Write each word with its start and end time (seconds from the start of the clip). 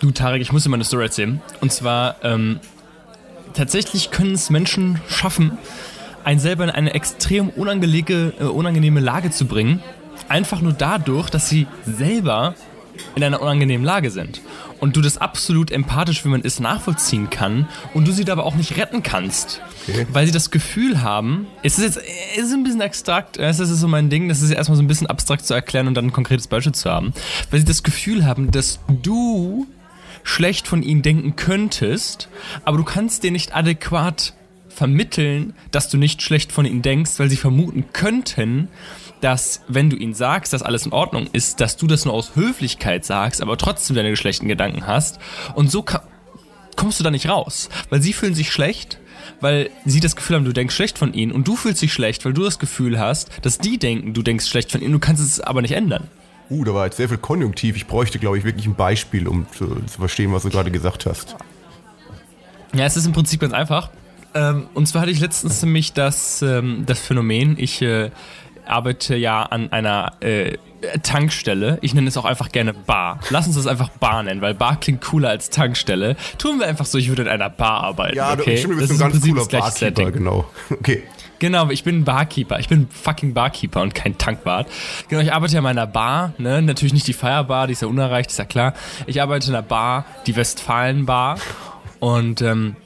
Du, 0.00 0.10
Tarek, 0.10 0.40
ich 0.40 0.50
muss 0.50 0.62
dir 0.62 0.70
mal 0.70 0.78
eine 0.78 0.84
Story 0.84 1.04
erzählen. 1.04 1.42
Und 1.60 1.72
zwar, 1.72 2.16
ähm, 2.22 2.58
tatsächlich 3.52 4.10
können 4.10 4.32
es 4.32 4.48
Menschen 4.48 4.98
schaffen, 5.08 5.58
einen 6.24 6.40
selber 6.40 6.64
in 6.64 6.70
eine 6.70 6.94
extrem 6.94 7.50
unangenehme, 7.50 8.32
äh, 8.40 8.44
unangenehme 8.44 9.00
Lage 9.00 9.30
zu 9.30 9.44
bringen. 9.44 9.82
Einfach 10.26 10.62
nur 10.62 10.72
dadurch, 10.72 11.28
dass 11.28 11.50
sie 11.50 11.66
selber 11.84 12.54
in 13.14 13.22
einer 13.22 13.42
unangenehmen 13.42 13.84
Lage 13.84 14.10
sind. 14.10 14.40
Und 14.78 14.96
du 14.96 15.02
das 15.02 15.18
absolut 15.18 15.70
empathisch, 15.70 16.24
wie 16.24 16.28
man 16.30 16.40
ist, 16.40 16.60
nachvollziehen 16.60 17.28
kann 17.28 17.68
und 17.92 18.08
du 18.08 18.12
sie 18.12 18.24
dabei 18.24 18.42
auch 18.42 18.54
nicht 18.54 18.78
retten 18.78 19.02
kannst. 19.02 19.60
Okay. 19.86 20.06
Weil 20.10 20.24
sie 20.24 20.32
das 20.32 20.50
Gefühl 20.50 21.02
haben, 21.02 21.46
es 21.62 21.78
ist 21.78 21.84
jetzt 21.84 22.00
es 22.38 22.46
ist 22.46 22.54
ein 22.54 22.64
bisschen 22.64 22.80
abstrakt, 22.80 23.38
das 23.38 23.58
ist 23.58 23.68
so 23.68 23.88
mein 23.88 24.08
Ding, 24.08 24.30
das 24.30 24.40
ist 24.40 24.50
erstmal 24.50 24.76
so 24.76 24.82
ein 24.82 24.88
bisschen 24.88 25.08
abstrakt 25.08 25.44
zu 25.44 25.52
erklären 25.52 25.88
und 25.88 25.94
dann 25.94 26.06
ein 26.06 26.12
konkretes 26.12 26.46
Beispiel 26.46 26.72
zu 26.72 26.90
haben. 26.90 27.12
Weil 27.50 27.60
sie 27.60 27.66
das 27.66 27.82
Gefühl 27.82 28.24
haben, 28.24 28.50
dass 28.50 28.80
du 28.88 29.66
schlecht 30.22 30.68
von 30.68 30.82
ihnen 30.82 31.02
denken 31.02 31.36
könntest, 31.36 32.28
aber 32.64 32.76
du 32.76 32.84
kannst 32.84 33.22
dir 33.22 33.30
nicht 33.30 33.54
adäquat 33.54 34.34
vermitteln, 34.68 35.54
dass 35.72 35.90
du 35.90 35.98
nicht 35.98 36.22
schlecht 36.22 36.52
von 36.52 36.64
ihnen 36.64 36.82
denkst, 36.82 37.18
weil 37.18 37.28
sie 37.28 37.36
vermuten 37.36 37.92
könnten, 37.92 38.68
dass 39.20 39.60
wenn 39.68 39.90
du 39.90 39.96
ihnen 39.96 40.14
sagst, 40.14 40.52
dass 40.52 40.62
alles 40.62 40.86
in 40.86 40.92
Ordnung 40.92 41.28
ist, 41.32 41.60
dass 41.60 41.76
du 41.76 41.86
das 41.86 42.04
nur 42.04 42.14
aus 42.14 42.34
Höflichkeit 42.34 43.04
sagst, 43.04 43.42
aber 43.42 43.58
trotzdem 43.58 43.96
deine 43.96 44.16
schlechten 44.16 44.48
Gedanken 44.48 44.86
hast. 44.86 45.18
Und 45.54 45.70
so 45.70 45.84
kommst 46.76 46.98
du 46.98 47.04
da 47.04 47.10
nicht 47.10 47.28
raus, 47.28 47.68
weil 47.90 48.00
sie 48.00 48.12
fühlen 48.12 48.34
sich 48.34 48.50
schlecht, 48.50 48.98
weil 49.40 49.70
sie 49.84 50.00
das 50.00 50.16
Gefühl 50.16 50.36
haben, 50.36 50.44
du 50.44 50.52
denkst 50.52 50.74
schlecht 50.74 50.98
von 50.98 51.12
ihnen 51.12 51.32
und 51.32 51.46
du 51.46 51.56
fühlst 51.56 51.82
dich 51.82 51.92
schlecht, 51.92 52.24
weil 52.24 52.32
du 52.32 52.42
das 52.42 52.58
Gefühl 52.58 52.98
hast, 52.98 53.30
dass 53.42 53.58
die 53.58 53.78
denken, 53.78 54.14
du 54.14 54.22
denkst 54.22 54.48
schlecht 54.48 54.72
von 54.72 54.80
ihnen, 54.80 54.92
du 54.92 54.98
kannst 54.98 55.22
es 55.22 55.40
aber 55.40 55.62
nicht 55.62 55.72
ändern. 55.72 56.08
Uh, 56.50 56.64
da 56.64 56.74
war 56.74 56.86
jetzt 56.86 56.96
sehr 56.96 57.08
viel 57.08 57.18
Konjunktiv. 57.18 57.76
Ich 57.76 57.86
bräuchte, 57.86 58.18
glaube 58.18 58.36
ich, 58.36 58.44
wirklich 58.44 58.66
ein 58.66 58.74
Beispiel, 58.74 59.28
um 59.28 59.46
zu, 59.52 59.66
zu 59.86 59.98
verstehen, 59.98 60.32
was 60.32 60.42
du 60.42 60.50
gerade 60.50 60.70
gesagt 60.70 61.06
hast. 61.06 61.36
Ja, 62.74 62.84
es 62.84 62.96
ist 62.96 63.06
im 63.06 63.12
Prinzip 63.12 63.40
ganz 63.40 63.52
einfach. 63.52 63.90
Ähm, 64.34 64.66
und 64.74 64.86
zwar 64.86 65.02
hatte 65.02 65.10
ich 65.10 65.20
letztens 65.20 65.62
nämlich 65.62 65.92
das, 65.92 66.42
ähm, 66.42 66.84
das 66.86 67.00
Phänomen, 67.00 67.56
ich 67.58 67.82
äh, 67.82 68.10
arbeite 68.66 69.16
ja 69.16 69.42
an 69.42 69.72
einer 69.72 70.12
äh, 70.20 70.56
Tankstelle. 71.02 71.78
Ich 71.82 71.94
nenne 71.94 72.08
es 72.08 72.16
auch 72.16 72.24
einfach 72.24 72.50
gerne 72.50 72.72
Bar. 72.72 73.20
Lass 73.30 73.46
uns 73.46 73.56
das 73.56 73.66
einfach 73.66 73.90
Bar 73.90 74.22
nennen, 74.22 74.40
weil 74.40 74.54
Bar 74.54 74.78
klingt 74.78 75.02
cooler 75.02 75.28
als 75.28 75.50
Tankstelle. 75.50 76.16
Tun 76.38 76.60
wir 76.60 76.66
einfach 76.66 76.86
so, 76.86 76.98
ich 76.98 77.08
würde 77.08 77.22
in 77.22 77.28
einer 77.28 77.50
Bar 77.50 77.82
arbeiten. 77.82 78.16
Ja, 78.16 78.32
okay? 78.32 78.54
du, 78.54 78.58
stimmt, 78.58 78.74
du 78.74 78.78
bist 78.78 78.92
ein 78.92 78.98
ganz 78.98 79.20
cooler 79.20 79.44
Barkeeper, 79.46 80.10
genau. 80.10 80.48
Okay. 80.70 81.02
Genau, 81.40 81.70
ich 81.70 81.84
bin 81.84 82.04
Barkeeper. 82.04 82.60
Ich 82.60 82.68
bin 82.68 82.86
fucking 82.90 83.32
Barkeeper 83.32 83.80
und 83.80 83.94
kein 83.94 84.18
Tankwart. 84.18 84.68
Genau, 85.08 85.22
ich 85.22 85.32
arbeite 85.32 85.54
ja 85.54 85.58
in 85.58 85.64
meiner 85.64 85.86
Bar, 85.86 86.34
ne? 86.36 86.60
Natürlich 86.60 86.92
nicht 86.92 87.06
die 87.08 87.14
Feierbar, 87.14 87.66
die 87.66 87.72
ist 87.72 87.82
ja 87.82 87.88
unerreicht, 87.88 88.30
ist 88.30 88.38
ja 88.38 88.44
klar. 88.44 88.74
Ich 89.06 89.22
arbeite 89.22 89.48
in 89.48 89.54
einer 89.54 89.62
Bar, 89.62 90.04
die 90.26 90.36
Westfalenbar. 90.36 91.38
Und 91.98 92.42
ähm, 92.42 92.76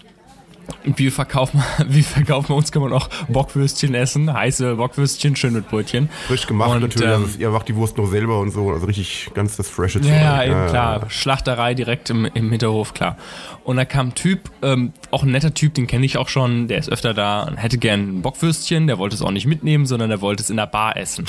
wir 0.85 1.13
verkaufen, 1.13 1.63
wir 1.87 2.05
verkaufen 2.05 2.53
uns 2.53 2.73
kann 2.73 2.83
man 2.83 2.93
auch 2.93 3.09
Bockwürstchen 3.29 3.95
essen, 3.95 4.33
heiße 4.33 4.77
Bockwürstchen, 4.77 5.37
schön 5.37 5.55
mit 5.55 5.69
Brötchen. 5.69 6.09
Frisch 6.27 6.47
gemacht 6.47 6.71
und, 6.71 6.83
natürlich, 6.83 7.09
ähm, 7.09 7.25
also 7.25 7.39
ihr 7.39 7.51
macht 7.51 7.69
die 7.69 7.77
Wurst 7.77 7.97
noch 7.97 8.07
selber 8.07 8.41
und 8.41 8.51
so, 8.51 8.71
also 8.71 8.87
richtig 8.87 9.31
ganz 9.35 9.57
das 9.57 9.69
frische 9.69 10.01
Zeug. 10.01 10.11
Ja, 10.11 10.43
eben 10.43 10.53
ja, 10.53 10.67
klar, 10.67 11.03
ja. 11.03 11.11
Schlachterei 11.11 11.75
direkt 11.75 12.11
im, 12.11 12.25
im 12.27 12.51
Hinterhof, 12.51 12.95
klar. 12.95 13.17
Und 13.65 13.77
da 13.77 13.85
kam 13.85 14.09
ein 14.09 14.15
Typ, 14.15 14.51
ähm, 14.63 14.93
auch 15.11 15.23
ein 15.23 15.31
netter 15.31 15.55
Typ, 15.55 15.75
den 15.75 15.87
kenne 15.87 16.05
ich 16.05 16.19
auch 16.19 16.29
schon, 16.29 16.69
der 16.69 16.79
ist 16.79 16.91
öfter 16.91 17.15
da 17.15 17.43
und 17.45 17.57
hätte 17.57 17.79
gern 17.79 18.19
ein 18.19 18.23
Bockwürstchen, 18.23 18.87
der 18.87 18.99
wollte 18.99 19.17
es 19.17 19.23
auch 19.23 19.31
nicht 19.31 19.47
mitnehmen, 19.47 19.87
sondern 19.87 20.11
der 20.11 20.21
wollte 20.21 20.43
es 20.43 20.51
in 20.51 20.57
der 20.57 20.67
Bar 20.67 20.97
essen. 20.97 21.27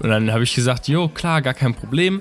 Und 0.00 0.08
dann 0.08 0.32
habe 0.32 0.42
ich 0.42 0.54
gesagt, 0.54 0.88
jo, 0.88 1.08
klar, 1.08 1.40
gar 1.40 1.54
kein 1.54 1.74
Problem 1.74 2.20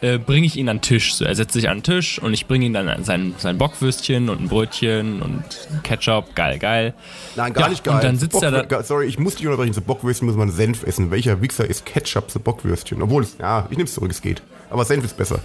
äh, 0.00 0.18
bringe 0.18 0.46
ich 0.46 0.56
ihn 0.56 0.68
an 0.68 0.78
den 0.78 0.82
Tisch. 0.82 1.14
So, 1.14 1.24
er 1.24 1.34
setzt 1.34 1.52
sich 1.52 1.68
an 1.68 1.78
den 1.78 1.82
Tisch 1.82 2.18
und 2.20 2.32
ich 2.32 2.46
bringe 2.46 2.66
ihm 2.66 2.72
dann 2.72 3.04
sein, 3.04 3.34
sein 3.38 3.58
Bockwürstchen 3.58 4.28
und 4.28 4.40
ein 4.40 4.48
Brötchen 4.48 5.22
und 5.22 5.44
Ketchup. 5.82 6.34
Geil, 6.34 6.58
geil. 6.58 6.94
Nein, 7.36 7.52
gar 7.52 7.64
ja, 7.64 7.68
nicht 7.68 7.84
geil. 7.84 7.94
Und 7.94 8.04
dann 8.04 8.16
sitzt 8.16 8.32
Bock, 8.32 8.42
er 8.42 8.62
da. 8.62 8.82
Sorry, 8.82 9.06
ich 9.06 9.18
muss 9.18 9.36
dich 9.36 9.46
unterbrechen. 9.46 9.72
So 9.72 9.80
Bockwürstchen 9.80 10.26
muss 10.26 10.36
man 10.36 10.50
Senf 10.50 10.82
essen. 10.84 11.10
Welcher 11.10 11.40
Wichser 11.42 11.68
ist 11.68 11.86
Ketchup 11.86 12.30
so 12.30 12.40
Bockwürstchen? 12.40 13.02
Obwohl, 13.02 13.26
ja, 13.38 13.66
ich 13.70 13.76
nehme 13.76 13.86
es 13.86 13.94
zurück, 13.94 14.10
es 14.10 14.22
geht. 14.22 14.42
Aber 14.70 14.84
Senf 14.84 15.04
ist 15.04 15.16
besser. 15.16 15.40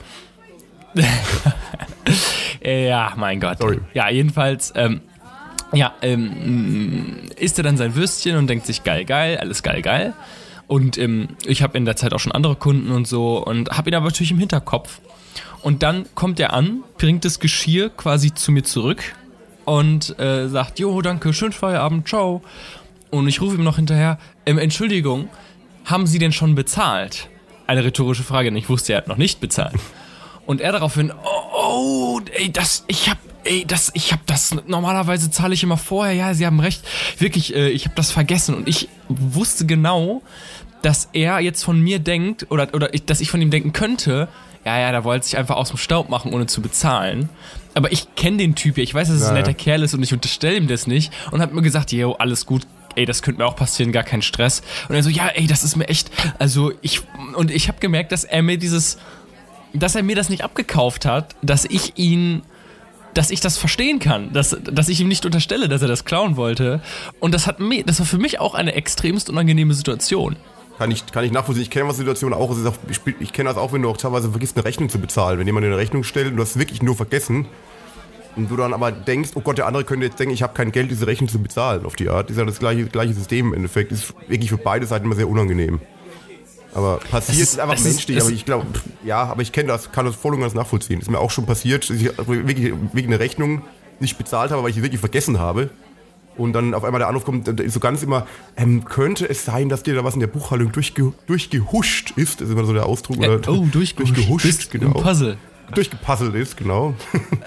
ja, 2.64 3.14
mein 3.18 3.40
Gott. 3.40 3.58
Sorry. 3.58 3.80
Ja, 3.94 4.10
jedenfalls. 4.10 4.72
Ähm, 4.76 5.02
ja, 5.74 5.94
ähm, 6.02 7.30
isst 7.36 7.58
er 7.58 7.64
dann 7.64 7.76
sein 7.76 7.96
Würstchen 7.96 8.38
und 8.38 8.48
denkt 8.48 8.66
sich 8.66 8.84
geil, 8.84 9.04
geil, 9.04 9.38
alles 9.38 9.62
geil, 9.62 9.82
geil. 9.82 10.14
Und 10.68 10.98
ähm, 10.98 11.30
ich 11.46 11.62
habe 11.62 11.78
in 11.78 11.86
der 11.86 11.96
Zeit 11.96 12.14
auch 12.14 12.20
schon 12.20 12.32
andere 12.32 12.56
Kunden 12.56 12.92
und 12.92 13.08
so 13.08 13.44
und 13.44 13.70
habe 13.72 13.90
ihn 13.90 13.96
aber 13.96 14.06
natürlich 14.06 14.32
im 14.32 14.40
Hinterkopf. 14.40 15.00
Und 15.62 15.84
dann 15.84 16.06
kommt 16.16 16.40
er 16.40 16.54
an, 16.54 16.84
bringt 16.98 17.26
das 17.26 17.40
Geschirr 17.40 17.90
quasi 17.90 18.34
zu 18.34 18.52
mir 18.52 18.64
zurück 18.64 19.04
und 19.66 20.18
äh, 20.20 20.48
sagt, 20.48 20.80
jo, 20.80 21.02
danke, 21.02 21.34
schönen 21.34 21.52
Feierabend, 21.52 22.08
ciao. 22.08 22.44
Und 23.10 23.28
ich 23.28 23.42
rufe 23.42 23.56
ihm 23.56 23.64
noch 23.64 23.78
hinterher, 23.78 24.20
ähm, 24.46 24.58
Entschuldigung, 24.58 25.30
haben 25.86 26.08
Sie 26.08 26.20
denn 26.20 26.32
schon 26.32 26.56
bezahlt? 26.56 27.30
Eine 27.68 27.84
rhetorische 27.84 28.24
Frage, 28.24 28.50
denn 28.50 28.58
ich 28.58 28.70
wusste, 28.70 28.94
er 28.94 28.98
hat 28.98 29.08
noch 29.08 29.18
nicht 29.18 29.40
bezahlt. 29.40 29.76
Und 30.46 30.62
er 30.62 30.72
daraufhin, 30.72 31.12
oh, 31.12 31.54
oh 31.54 32.22
ey, 32.34 32.52
das, 32.52 32.84
ich 32.88 33.10
hab, 33.10 33.18
ey, 33.46 33.66
das, 33.66 33.92
ich 33.94 34.12
hab 34.12 34.26
das, 34.26 34.56
normalerweise 34.68 35.32
zahle 35.32 35.54
ich 35.54 35.64
immer 35.64 35.78
vorher, 35.78 36.14
ja, 36.14 36.34
Sie 36.34 36.46
haben 36.46 36.60
recht, 36.60 36.84
wirklich, 37.20 37.56
äh, 37.56 37.70
ich 37.70 37.86
hab 37.86 37.96
das 37.96 38.12
vergessen. 38.12 38.56
Und 38.56 38.68
ich 38.68 38.90
wusste 39.08 39.66
genau, 39.66 40.22
dass 40.82 41.10
er 41.14 41.40
jetzt 41.40 41.64
von 41.64 41.80
mir 41.80 42.00
denkt 42.00 42.48
oder, 42.52 42.74
oder 42.74 42.94
ich, 42.94 43.06
dass 43.06 43.22
ich 43.22 43.32
von 43.32 43.42
ihm 43.42 43.50
denken 43.50 43.74
könnte, 43.74 44.28
ja, 44.66 44.80
ja, 44.80 44.92
da 44.92 45.04
wollte 45.04 45.26
sich 45.26 45.38
einfach 45.38 45.56
aus 45.58 45.70
dem 45.70 45.78
Staub 45.78 46.10
machen, 46.10 46.34
ohne 46.34 46.48
zu 46.48 46.62
bezahlen. 46.62 47.30
Aber 47.76 47.92
ich 47.92 48.16
kenne 48.16 48.38
den 48.38 48.56
Typ 48.56 48.78
ja, 48.78 48.84
ich 48.84 48.94
weiß, 48.94 49.10
dass 49.10 49.18
es 49.18 49.28
ein 49.28 49.36
netter 49.36 49.54
Kerl 49.54 49.84
ist 49.84 49.94
und 49.94 50.02
ich 50.02 50.14
unterstelle 50.14 50.58
ihm 50.58 50.68
das 50.68 50.88
nicht. 50.88 51.14
Und 51.32 51.42
habe 51.42 51.54
mir 51.54 51.62
gesagt, 51.62 51.92
yo, 51.92 52.14
alles 52.14 52.46
gut, 52.46 52.66
ey, 52.96 53.06
das 53.06 53.22
könnte 53.22 53.42
mir 53.42 53.48
auch 53.48 53.56
passieren, 53.56 53.92
gar 53.92 54.04
kein 54.04 54.22
Stress. 54.22 54.64
Und 54.90 54.96
er 54.96 55.04
so, 55.04 55.10
ja, 55.10 55.28
ey, 55.28 55.46
das 55.46 55.64
ist 55.64 55.76
mir 55.76 55.88
echt, 55.88 56.10
also 56.40 56.72
ich, 56.82 57.02
und 57.36 57.52
ich 57.52 57.68
habe 57.68 57.80
gemerkt, 57.80 58.12
dass 58.12 58.24
er 58.24 58.42
mir 58.42 58.58
dieses, 58.58 58.98
dass 59.74 59.96
er 59.96 60.04
mir 60.04 60.16
das 60.16 60.30
nicht 60.30 60.44
abgekauft 60.44 61.06
hat, 61.06 61.36
dass 61.42 61.66
ich 61.66 61.98
ihn 61.98 62.42
dass 63.16 63.32
ich 63.32 63.40
das 63.40 63.58
verstehen 63.58 64.00
kann, 64.00 64.32
dass, 64.34 64.56
dass 64.62 64.90
ich 64.90 65.00
ihm 65.00 65.08
nicht 65.08 65.26
unterstelle, 65.26 65.68
dass 65.68 65.82
er 65.82 65.88
das 65.88 66.06
klauen 66.06 66.36
wollte. 66.36 66.82
Und 67.20 67.34
das 67.34 67.48
hat 67.48 67.60
mir, 67.60 67.84
das 67.84 68.00
war 68.00 68.06
für 68.06 68.18
mich 68.18 68.40
auch 68.40 68.54
eine 68.54 68.76
extremst 68.76 69.30
unangenehme 69.30 69.74
Situation. 69.74 70.36
Kann 70.78 70.92
ich, 70.92 71.06
kann 71.06 71.24
ich 71.24 71.32
nachvollziehen. 71.32 71.64
Ich 71.64 71.70
kenne 71.70 71.90
die 71.90 71.96
Situation 71.96 72.34
auch. 72.34 72.52
auch 72.52 72.74
ich, 72.90 73.00
ich 73.22 73.32
kenne 73.32 73.50
das 73.50 73.58
auch, 73.58 73.72
wenn 73.72 73.82
du 73.82 73.90
auch 73.90 73.98
teilweise 73.98 74.30
vergisst, 74.30 74.58
eine 74.58 74.66
Rechnung 74.66 74.90
zu 74.90 75.00
bezahlen. 75.00 75.40
Wenn 75.40 75.48
jemand 75.48 75.66
eine 75.66 75.78
Rechnung 75.78 76.04
stellt 76.04 76.28
und 76.28 76.36
du 76.36 76.42
hast 76.42 76.60
wirklich 76.60 76.82
nur 76.82 76.98
vergessen 76.98 77.48
und 78.36 78.52
du 78.52 78.58
dann 78.58 78.74
aber 78.74 78.92
denkst, 78.92 79.32
oh 79.36 79.42
Gott, 79.42 79.58
der 79.58 79.68
andere 79.68 79.86
könnte 79.86 80.06
jetzt 80.06 80.20
denken, 80.20 80.34
ich 80.34 80.44
habe 80.44 80.54
kein 80.54 80.74
Geld, 80.74 80.92
diese 80.92 81.08
Rechnung 81.08 81.30
zu 81.30 81.40
bezahlen 81.40 81.86
auf 81.86 81.96
die 81.96 82.10
Art. 82.10 82.30
Ist 82.30 82.38
ja 82.38 82.44
das 82.44 82.60
gleiche, 82.60 82.86
gleiche 82.88 83.14
System 83.14 83.48
im 83.48 83.54
Endeffekt. 83.54 83.94
Ist 83.94 84.14
wirklich 84.28 84.50
für 84.50 84.58
beide 84.58 84.86
Seiten 84.86 85.06
immer 85.06 85.16
sehr 85.16 85.30
unangenehm. 85.30 85.80
Aber 86.76 86.98
passiert 86.98 87.40
ist, 87.40 87.54
ist, 87.54 87.60
einfach 87.60 87.82
menschlich. 87.82 88.22
aber 88.22 88.32
ich 88.32 88.46
glaube, 88.46 88.68
ja, 89.04 89.24
aber 89.24 89.42
ich 89.42 89.54
kenne 89.54 89.70
das, 89.70 89.92
kann 89.94 90.06
das 90.06 90.16
voll 90.16 90.34
und 90.36 90.42
ganz 90.42 90.54
nachvollziehen. 90.54 91.00
Ist 91.00 91.10
mir 91.10 91.20
auch 91.20 91.32
schon 91.32 91.46
passiert, 91.46 91.90
dass 91.90 91.96
ich 91.96 92.12
wirklich 92.28 92.74
wegen 92.92 93.14
einer 93.14 93.20
Rechnung 93.20 93.62
nicht 94.02 94.18
bezahlt 94.18 94.52
habe, 94.52 94.62
weil 94.62 94.70
ich 94.70 94.76
sie 94.76 94.84
wirklich 94.84 95.00
vergessen 95.00 95.40
habe 95.40 95.70
und 96.38 96.54
dann 96.54 96.74
auf 96.74 96.84
einmal 96.84 97.00
der 97.00 97.08
Anruf 97.08 97.24
kommt, 97.24 97.50
so 97.68 97.80
ganz 97.80 98.04
immer, 98.04 98.28
ähm, 98.58 98.84
könnte 98.86 99.30
es 99.30 99.46
sein, 99.46 99.70
dass 99.70 99.84
dir 99.84 99.96
da 99.96 100.04
was 100.04 100.16
in 100.16 100.20
der 100.20 100.28
Buchhaltung 100.28 100.72
durchge 100.74 101.14
durchgehuscht 101.28 102.12
ist? 102.18 102.42
Das 102.42 102.50
ist 102.50 102.54
immer 102.54 102.66
so 102.66 102.74
der 102.74 102.86
Ausdruck. 102.86 103.24
Äh, 103.24 103.30
oder, 103.30 103.52
oh, 103.52 103.66
durchgehuscht. 103.72 104.18
durchgehuscht 104.18 104.72
genau. 104.72 104.92
Puzzle. 104.92 105.38
Durchgepuzzelt 105.74 106.36
ist, 106.36 106.58
genau. 106.58 106.94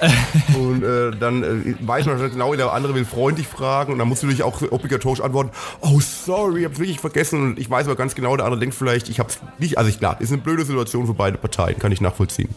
und 0.58 0.82
äh, 0.82 1.10
dann 1.18 1.42
äh, 1.42 1.74
weiß 1.80 2.06
man 2.06 2.18
genau, 2.30 2.54
der 2.54 2.72
andere 2.72 2.94
will 2.94 3.04
freundlich 3.04 3.46
fragen 3.46 3.92
und 3.92 3.98
dann 3.98 4.08
musst 4.08 4.22
du 4.22 4.26
dich 4.26 4.42
auch 4.42 4.60
obligatorisch 4.70 5.20
antworten, 5.20 5.50
oh 5.80 6.00
sorry, 6.00 6.60
ich 6.60 6.64
hab's 6.66 6.78
wirklich 6.78 7.00
vergessen 7.00 7.42
und 7.42 7.58
ich 7.58 7.70
weiß 7.70 7.86
aber 7.86 7.96
ganz 7.96 8.14
genau, 8.14 8.36
der 8.36 8.46
andere 8.46 8.60
denkt 8.60 8.74
vielleicht, 8.74 9.08
ich 9.08 9.20
hab's 9.20 9.38
nicht, 9.58 9.78
also 9.78 9.88
ich 9.88 9.98
klar, 9.98 10.20
ist 10.20 10.32
eine 10.32 10.42
blöde 10.42 10.64
Situation 10.64 11.06
für 11.06 11.14
beide 11.14 11.38
Parteien, 11.38 11.78
kann 11.78 11.92
ich 11.92 12.00
nachvollziehen. 12.00 12.48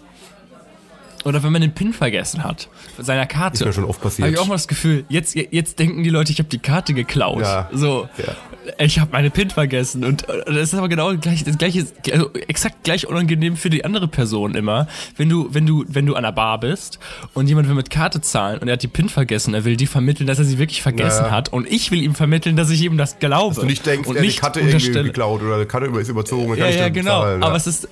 Oder 1.24 1.44
wenn 1.44 1.52
man 1.52 1.62
den 1.62 1.74
PIN 1.74 1.94
vergessen 1.94 2.44
hat, 2.44 2.68
seiner 2.98 3.28
Karte. 3.28 3.56
Ist 3.56 3.66
mir 3.66 3.74
schon 3.74 3.86
oft 3.86 4.02
passiert. 4.02 4.26
Habe 4.26 4.34
ich 4.34 4.40
auch 4.40 4.48
mal 4.48 4.56
das 4.56 4.68
Gefühl, 4.68 5.06
jetzt, 5.08 5.36
jetzt 5.36 5.78
denken 5.78 6.04
die 6.04 6.10
Leute, 6.10 6.32
ich 6.32 6.40
habe 6.40 6.50
die 6.50 6.60
Karte 6.60 6.94
geklaut. 6.94 7.42
Ja. 7.42 7.70
So. 7.72 8.10
Ja. 8.18 8.36
Ich 8.78 9.00
habe 9.00 9.12
meine 9.12 9.30
PIN 9.30 9.50
vergessen. 9.50 10.04
Und 10.04 10.28
das 10.28 10.56
ist 10.56 10.74
aber 10.74 10.90
genau 10.90 11.16
gleich, 11.18 11.44
das 11.44 11.58
gleiche, 11.58 11.86
also 12.12 12.32
exakt 12.48 12.84
gleich 12.84 13.08
unangenehm 13.08 13.58
für 13.58 13.70
die 13.70 13.84
andere 13.86 14.08
Person 14.08 14.56
immer. 14.56 14.88
Wenn 15.18 15.30
du, 15.30 15.48
wenn 15.52 15.66
du, 15.66 15.84
wenn 15.88 16.06
du 16.06 16.16
an 16.16 16.24
der 16.24 16.32
Bar 16.32 16.60
bist 16.60 17.00
und 17.34 17.48
jemand 17.48 17.68
will 17.68 17.76
mit 17.76 17.90
Karte 17.90 18.22
zahlen 18.22 18.60
und 18.60 18.68
er 18.68 18.74
hat 18.74 18.84
die 18.84 18.88
PIN 18.88 19.10
vergessen, 19.10 19.54
er 19.54 19.66
will 19.66 19.78
die 19.78 19.88
vermitteln, 19.88 20.28
dass 20.28 20.40
er 20.40 20.46
sie 20.46 20.58
wirklich 20.58 20.82
vergessen 20.82 21.26
ja. 21.26 21.32
hat. 21.32 21.50
Und 21.50 21.68
ich 21.68 21.92
will 21.92 22.02
ihm 22.02 22.16
vermitteln, 22.16 22.56
dass 22.56 22.70
ich 22.70 22.82
ihm 22.84 22.98
das 22.98 23.20
glaube. 23.20 23.56
Dass 23.56 23.62
du 23.62 23.68
nicht 23.68 23.86
denkst, 23.86 24.08
und 24.08 24.16
er 24.16 24.24
hat 24.24 24.30
die 24.30 24.36
Karte 24.36 24.60
irgendwie 24.60 24.92
geklaut 24.92 25.42
oder 25.42 25.60
die 25.60 25.66
Karte 25.66 25.88
ist 25.88 26.10
überzogen. 26.10 26.56
Ja, 26.56 26.70
ja, 26.70 26.90
genau. 26.90 27.22
Bezahlen, 27.22 27.44
aber 27.44 27.56
es 27.56 27.68
ist, 27.68 27.88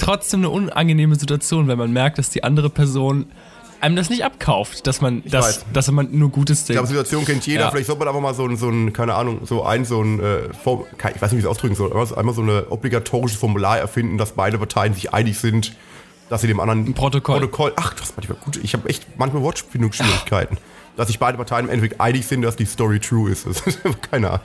trotzdem 0.00 0.40
eine 0.40 0.50
unangenehme 0.50 1.14
Situation, 1.14 1.68
wenn 1.68 1.78
man 1.78 1.92
merkt, 1.92 2.18
dass 2.18 2.30
die 2.30 2.42
andere 2.42 2.70
Person 2.70 3.26
einem 3.80 3.96
das 3.96 4.10
nicht 4.10 4.24
abkauft, 4.24 4.86
dass 4.86 5.00
man 5.00 5.22
das, 5.26 5.64
dass 5.72 5.90
man 5.90 6.08
nur 6.10 6.30
Gutes 6.30 6.64
denkt. 6.64 6.70
Ich 6.70 6.74
glaube, 6.74 6.88
Situation 6.88 7.24
kennt 7.24 7.46
jeder. 7.46 7.62
Ja. 7.62 7.70
Vielleicht 7.70 7.86
sollte 7.86 8.00
man 8.00 8.08
einfach 8.08 8.20
mal 8.20 8.34
so 8.34 8.46
ein, 8.46 8.56
so 8.56 8.68
ein, 8.68 8.92
keine 8.92 9.14
Ahnung, 9.14 9.40
so 9.44 9.64
ein, 9.64 9.84
so 9.84 10.02
ein, 10.02 10.20
äh, 10.20 10.48
ich 10.48 10.66
weiß 10.66 11.20
nicht, 11.20 11.32
wie 11.32 11.36
ich 11.36 11.44
es 11.44 11.46
ausdrücken 11.46 11.74
soll, 11.74 11.92
einmal 12.16 12.34
so 12.34 12.42
ein 12.42 12.64
obligatorisches 12.68 13.38
Formular 13.38 13.78
erfinden, 13.78 14.18
dass 14.18 14.32
beide 14.32 14.58
Parteien 14.58 14.94
sich 14.94 15.12
einig 15.12 15.38
sind, 15.38 15.76
dass 16.28 16.42
sie 16.42 16.46
dem 16.46 16.60
anderen 16.60 16.86
Ein 16.86 16.94
Protokoll. 16.94 17.40
Protokoll 17.40 17.72
ach, 17.76 17.94
das 17.94 18.14
manchmal 18.16 18.38
gut. 18.38 18.58
Ich 18.62 18.74
habe 18.74 18.88
echt 18.88 19.18
manchmal 19.18 19.42
Wortfindungsschwierigkeiten. 19.42 20.58
dass 20.96 21.08
sich 21.08 21.18
beide 21.18 21.36
Parteien 21.38 21.64
im 21.64 21.70
Endeffekt 21.70 22.00
einig 22.00 22.26
sind, 22.26 22.42
dass 22.42 22.56
die 22.56 22.66
Story 22.66 23.00
true 23.00 23.30
ist. 23.30 23.46
Keine 24.10 24.30
Ahnung. 24.30 24.40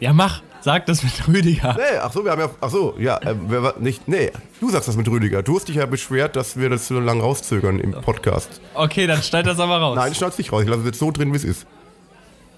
Ja, 0.00 0.14
mach. 0.14 0.42
Sag 0.62 0.86
das 0.86 1.02
mit 1.02 1.26
Rüdiger. 1.28 1.74
Nee, 1.74 1.98
ach 2.02 2.12
so, 2.12 2.24
wir 2.24 2.32
haben 2.32 2.40
ja, 2.40 2.50
ach 2.60 2.68
so, 2.70 2.94
ja, 2.98 3.16
äh, 3.18 3.34
wer 3.48 3.62
war- 3.62 3.74
nicht, 3.78 4.06
nee, 4.08 4.30
du 4.60 4.70
sagst 4.70 4.88
das 4.88 4.96
mit 4.96 5.08
Rüdiger. 5.08 5.42
Du 5.42 5.56
hast 5.56 5.68
dich 5.68 5.76
ja 5.76 5.86
beschwert, 5.86 6.36
dass 6.36 6.58
wir 6.58 6.68
das 6.68 6.86
so 6.86 7.00
lange 7.00 7.22
rauszögern 7.22 7.80
im 7.80 7.92
Podcast. 7.92 8.60
Okay, 8.74 9.06
dann 9.06 9.22
schneid 9.22 9.46
das 9.46 9.58
aber 9.58 9.78
raus. 9.78 9.96
Nein, 9.96 10.12
ich 10.12 10.18
schneid's 10.18 10.36
nicht 10.38 10.52
raus. 10.52 10.62
Ich 10.62 10.68
lasse 10.68 10.80
es 10.80 10.86
jetzt 10.86 10.98
so 10.98 11.10
drin, 11.10 11.32
wie 11.32 11.36
es 11.36 11.44
ist. 11.44 11.66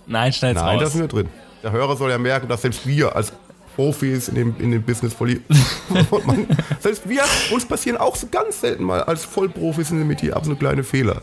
Nein, 0.07 0.33
schneid's 0.33 0.61
Nein, 0.61 0.79
das 0.79 0.89
raus. 0.89 0.95
ist 0.97 1.01
nicht 1.01 1.13
drin. 1.13 1.29
Der 1.63 1.71
Hörer 1.71 1.97
soll 1.97 2.11
ja 2.11 2.19
merken, 2.19 2.49
dass 2.49 2.63
selbst 2.63 2.87
wir 2.87 3.15
als 3.15 3.33
Profis 3.77 4.29
in 4.29 4.35
dem, 4.35 4.55
in 4.59 4.71
dem 4.73 4.83
Business 4.83 5.15
voll, 5.15 5.41
selbst 6.81 7.09
wir, 7.09 7.23
uns 7.53 7.65
passieren 7.65 7.97
auch 7.99 8.17
so 8.17 8.27
ganz 8.31 8.61
selten 8.61 8.83
mal 8.85 9.03
als 9.05 9.25
Vollprofis 9.25 9.91
in 9.91 9.99
dem 9.99 10.09
Metier 10.09 10.37
absolut 10.37 10.59
kleine 10.59 10.85
Fehler. 10.85 11.23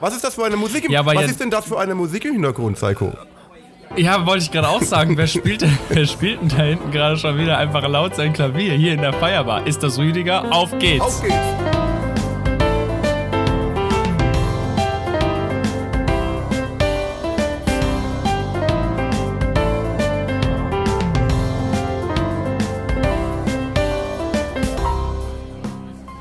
Was 0.00 0.14
ist 0.14 0.24
das 0.24 0.34
für 0.34 0.44
eine 0.44 0.56
Musik 0.56 0.84
im, 0.86 0.90
Ja, 0.92 1.04
Was 1.04 1.24
ist 1.26 1.40
denn 1.40 1.50
das 1.50 1.66
für 1.66 1.78
eine 1.78 1.94
Musik 1.94 2.24
im 2.24 2.32
Hintergrund, 2.32 2.76
Psycho? 2.76 3.12
Ja, 3.96 4.24
wollte 4.24 4.44
ich 4.44 4.50
gerade 4.52 4.68
auch 4.68 4.82
sagen. 4.82 5.16
wer, 5.16 5.26
spielt 5.26 5.62
denn, 5.62 5.76
wer 5.88 6.06
spielt 6.06 6.40
denn 6.40 6.48
da 6.48 6.62
hinten 6.62 6.90
gerade 6.92 7.16
schon 7.16 7.36
wieder 7.38 7.58
einfach 7.58 7.86
laut 7.88 8.14
sein 8.14 8.32
Klavier? 8.32 8.74
Hier 8.74 8.94
in 8.94 9.00
der 9.00 9.12
Feierbar. 9.12 9.66
Ist 9.66 9.82
das 9.82 9.98
Rüdiger? 9.98 10.52
Auf 10.52 10.78
geht's. 10.78 11.04
Auf 11.04 11.22
geht's! 11.22 11.36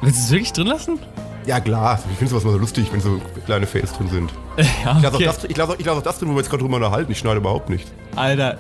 Willst 0.01 0.21
du 0.21 0.24
es 0.24 0.31
wirklich 0.31 0.54
drin 0.54 0.68
lassen? 0.68 1.00
Ja 1.45 1.59
klar, 1.59 2.00
ich 2.12 2.18
finde 2.18 2.30
sowas 2.31 2.44
mal 2.44 2.51
so 2.51 2.57
lustig, 2.57 2.91
wenn 2.91 3.00
so 3.01 3.19
kleine 3.45 3.65
Fails 3.65 3.94
drin 3.94 4.07
sind. 4.09 4.31
Ja, 4.83 4.97
Ich 4.97 5.03
lasse 5.03 5.07
auch, 5.07 5.13
okay. 5.15 5.25
das- 5.25 5.44
ich 5.45 5.57
lasse 5.57 5.71
auch, 5.71 5.80
ich 5.80 5.86
lasse 5.86 5.97
auch 6.00 6.03
das 6.03 6.19
drin, 6.19 6.30
wo 6.30 6.33
wir 6.33 6.39
jetzt 6.39 6.50
gerade 6.50 6.62
drüber 6.63 6.75
unterhalten. 6.75 7.12
Ich 7.12 7.18
schneide 7.19 7.38
überhaupt 7.38 7.69
nicht. 7.69 7.88
Alter, 8.15 8.57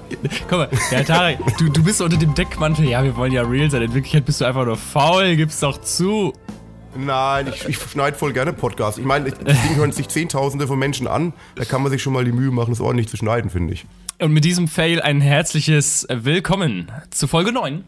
guck 0.49 0.59
mal, 0.59 0.69
ja, 0.91 1.03
Tarek, 1.03 1.39
du, 1.57 1.69
du 1.69 1.83
bist 1.83 2.01
unter 2.01 2.17
dem 2.17 2.33
Deckmantel, 2.33 2.85
ja, 2.87 3.03
wir 3.03 3.15
wollen 3.17 3.31
ja 3.33 3.41
real 3.43 3.69
sein. 3.69 3.81
In 3.81 3.93
Wirklichkeit 3.93 4.25
bist 4.25 4.39
du 4.41 4.45
einfach 4.45 4.65
nur 4.65 4.77
faul, 4.77 5.35
gib's 5.35 5.59
doch 5.59 5.79
zu. 5.81 6.33
Nein, 6.95 7.47
ich, 7.53 7.65
ich 7.67 7.77
schneide 7.77 8.17
voll 8.17 8.33
gerne 8.33 8.53
Podcasts. 8.53 8.97
Ich 8.97 9.05
meine, 9.05 9.29
das 9.29 9.61
Ding 9.61 9.75
hören 9.75 9.91
sich 9.91 10.07
Zehntausende 10.07 10.65
von 10.67 10.79
Menschen 10.79 11.05
an. 11.07 11.33
Da 11.55 11.65
kann 11.65 11.83
man 11.83 11.91
sich 11.91 12.01
schon 12.01 12.13
mal 12.13 12.23
die 12.25 12.31
Mühe 12.31 12.49
machen, 12.51 12.71
das 12.71 12.79
ordentlich 12.81 13.09
zu 13.09 13.17
schneiden, 13.17 13.49
finde 13.51 13.73
ich. 13.73 13.85
Und 14.19 14.31
mit 14.31 14.43
diesem 14.45 14.67
Fail 14.67 15.01
ein 15.01 15.21
herzliches 15.21 16.07
Willkommen 16.09 16.91
zu 17.11 17.27
Folge 17.27 17.51
9 17.51 17.83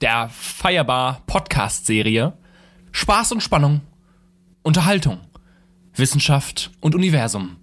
der 0.00 0.30
Feierbar 0.32 1.20
Podcast 1.26 1.86
Serie. 1.86 2.32
Spaß 2.92 3.32
und 3.32 3.42
Spannung, 3.42 3.80
Unterhaltung, 4.62 5.20
Wissenschaft 5.94 6.70
und 6.80 6.94
Universum. 6.94 7.56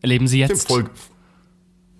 Erleben 0.00 0.26
Sie 0.26 0.40
jetzt 0.40 0.68
Folge, 0.68 0.90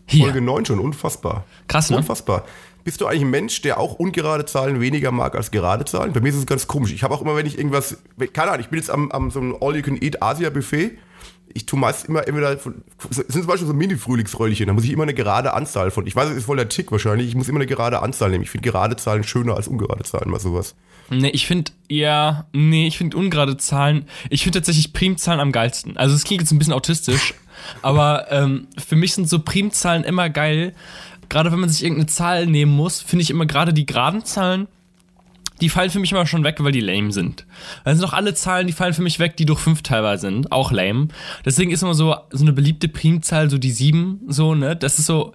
hier. 0.06 0.24
Folge 0.24 0.40
9 0.40 0.66
schon, 0.66 0.80
unfassbar. 0.80 1.44
Krass, 1.68 1.90
ne? 1.90 1.96
Unfassbar. 1.98 2.44
Bist 2.84 3.00
du 3.00 3.06
eigentlich 3.06 3.22
ein 3.22 3.30
Mensch, 3.30 3.62
der 3.62 3.78
auch 3.78 3.94
ungerade 3.94 4.44
Zahlen 4.44 4.80
weniger 4.80 5.12
mag 5.12 5.36
als 5.36 5.52
gerade 5.52 5.84
Zahlen? 5.84 6.12
Bei 6.12 6.20
mir 6.20 6.30
ist 6.30 6.36
es 6.36 6.46
ganz 6.46 6.66
komisch. 6.66 6.92
Ich 6.92 7.04
habe 7.04 7.14
auch 7.14 7.22
immer, 7.22 7.36
wenn 7.36 7.46
ich 7.46 7.56
irgendwas, 7.56 7.98
keine 8.32 8.50
Ahnung, 8.50 8.60
ich 8.60 8.70
bin 8.70 8.78
jetzt 8.78 8.90
am, 8.90 9.10
am 9.12 9.30
so 9.30 9.38
einem 9.38 9.56
All-You-Can-Eat-Asia-Buffet. 9.60 10.98
Ich 11.54 11.66
tue 11.66 11.78
meist 11.78 12.06
immer 12.06 12.26
entweder, 12.26 12.58
von, 12.58 12.82
es 13.08 13.16
sind 13.16 13.32
zum 13.32 13.46
Beispiel 13.46 13.68
so 13.68 13.74
Mini-Frühlingsröllchen, 13.74 14.66
da 14.66 14.72
muss 14.72 14.84
ich 14.84 14.90
immer 14.90 15.02
eine 15.04 15.14
gerade 15.14 15.52
Anzahl 15.52 15.90
von, 15.90 16.06
ich 16.06 16.16
weiß, 16.16 16.30
es 16.30 16.38
ist 16.38 16.44
voll 16.46 16.56
der 16.56 16.68
Tick 16.68 16.90
wahrscheinlich, 16.90 17.28
ich 17.28 17.34
muss 17.34 17.48
immer 17.48 17.58
eine 17.58 17.66
gerade 17.66 18.00
Anzahl 18.02 18.30
nehmen. 18.30 18.42
Ich 18.42 18.50
finde 18.50 18.68
gerade 18.68 18.96
Zahlen 18.96 19.22
schöner 19.22 19.54
als 19.54 19.68
ungerade 19.68 20.02
Zahlen, 20.02 20.30
mal 20.30 20.40
sowas. 20.40 20.74
Nee, 21.12 21.30
ich 21.30 21.46
finde 21.46 21.72
ja, 21.88 22.46
nee, 22.52 22.86
ich 22.86 22.96
finde 22.96 23.16
ungerade 23.16 23.56
Zahlen, 23.58 24.06
ich 24.30 24.42
finde 24.42 24.58
tatsächlich 24.58 24.92
Primzahlen 24.92 25.40
am 25.40 25.52
geilsten. 25.52 25.96
Also 25.96 26.14
es 26.14 26.24
klingt 26.24 26.40
jetzt 26.40 26.52
ein 26.52 26.58
bisschen 26.58 26.72
autistisch, 26.72 27.34
aber 27.82 28.30
ähm, 28.30 28.66
für 28.78 28.96
mich 28.96 29.14
sind 29.14 29.28
so 29.28 29.40
Primzahlen 29.40 30.04
immer 30.04 30.30
geil. 30.30 30.74
Gerade 31.28 31.52
wenn 31.52 31.60
man 31.60 31.68
sich 31.68 31.82
irgendeine 31.82 32.06
Zahl 32.06 32.46
nehmen 32.46 32.72
muss, 32.72 33.00
finde 33.00 33.22
ich 33.22 33.30
immer 33.30 33.46
gerade 33.46 33.72
die 33.72 33.86
geraden 33.86 34.24
Zahlen, 34.24 34.68
die 35.60 35.68
fallen 35.68 35.90
für 35.90 36.00
mich 36.00 36.12
immer 36.12 36.26
schon 36.26 36.44
weg, 36.44 36.56
weil 36.58 36.72
die 36.72 36.80
lame 36.80 37.12
sind. 37.12 37.46
Dann 37.84 37.94
sind 37.96 38.02
noch 38.02 38.14
alle 38.14 38.34
Zahlen, 38.34 38.66
die 38.66 38.72
fallen 38.72 38.94
für 38.94 39.02
mich 39.02 39.18
weg, 39.18 39.36
die 39.36 39.44
durch 39.44 39.60
fünf 39.60 39.82
teilbar 39.82 40.18
sind, 40.18 40.50
auch 40.50 40.72
lame. 40.72 41.08
Deswegen 41.44 41.70
ist 41.70 41.82
immer 41.82 41.94
so, 41.94 42.16
so 42.30 42.42
eine 42.42 42.52
beliebte 42.52 42.88
Primzahl, 42.88 43.48
so 43.48 43.58
die 43.58 43.70
sieben, 43.70 44.20
so, 44.28 44.54
ne, 44.54 44.76
das 44.76 44.98
ist 44.98 45.06
so, 45.06 45.34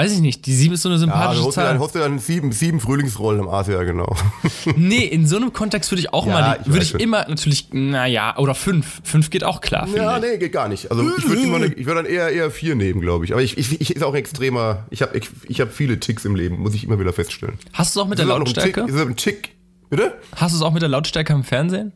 weiß 0.00 0.12
ich 0.12 0.20
nicht, 0.20 0.46
die 0.46 0.54
sieben 0.54 0.74
ist 0.74 0.82
so 0.82 0.88
eine 0.88 0.96
Ja, 0.96 1.00
sympathische 1.00 1.38
hast 1.40 1.46
du 1.46 1.50
Zahl. 1.52 1.64
dann, 1.74 1.80
hast 1.80 1.94
du 1.94 1.98
dann 1.98 2.18
sieben, 2.18 2.52
sieben 2.52 2.80
Frühlingsrollen 2.80 3.40
im 3.42 3.48
Asia, 3.48 3.82
genau. 3.82 4.16
Nee, 4.76 5.04
in 5.04 5.26
so 5.26 5.36
einem 5.36 5.52
Kontext 5.52 5.90
würde 5.90 6.00
ich 6.00 6.12
auch 6.14 6.26
Ja, 6.26 6.32
mal, 6.32 6.58
ich 6.62 6.66
würde 6.68 6.82
ich 6.84 6.88
schon. 6.90 7.00
immer 7.00 7.26
natürlich, 7.28 7.68
naja, 7.72 8.36
oder 8.38 8.54
fünf. 8.54 9.00
Fünf 9.04 9.28
geht 9.30 9.44
auch 9.44 9.60
klar, 9.60 9.86
Ja, 9.94 10.18
nee, 10.18 10.38
geht 10.38 10.52
gar 10.52 10.68
nicht. 10.68 10.90
Also 10.90 11.02
ich 11.18 11.28
würde 11.28 11.74
ich 11.76 11.86
würde 11.86 12.02
dann 12.02 12.10
eher 12.10 12.30
eher 12.30 12.50
vier 12.50 12.74
nehmen, 12.76 13.00
glaube 13.02 13.24
ich. 13.26 13.32
Aber 13.32 13.42
ich, 13.42 13.58
ich, 13.58 13.80
ich 13.80 13.94
ist 13.94 14.02
auch 14.02 14.12
ein 14.14 14.18
extremer. 14.18 14.86
Ich 14.90 15.02
habe 15.02 15.16
ich, 15.18 15.28
ich 15.48 15.60
habe 15.60 15.70
viele 15.70 16.00
Ticks 16.00 16.24
im 16.24 16.34
Leben, 16.34 16.60
muss 16.60 16.74
ich 16.74 16.84
immer 16.84 16.98
wieder 16.98 17.12
feststellen. 17.12 17.58
Hast 17.74 17.94
du 17.94 18.00
es 18.00 18.04
auch 18.04 18.08
mit 18.08 18.18
der 18.18 18.24
Ist 18.24 18.30
noch 18.30 18.38
ein 18.38 18.44
Tick, 18.46 18.56
Lautstärke? 18.56 18.90
ist 18.92 18.96
auch 18.96 19.06
ein 19.06 19.16
Tick. 19.16 19.50
Bitte? 19.90 20.14
Hast 20.36 20.52
du 20.52 20.56
es 20.56 20.62
auch 20.62 20.72
mit 20.72 20.82
der 20.82 20.88
Lautstärke 20.88 21.32
im 21.32 21.44
Fernsehen? 21.44 21.92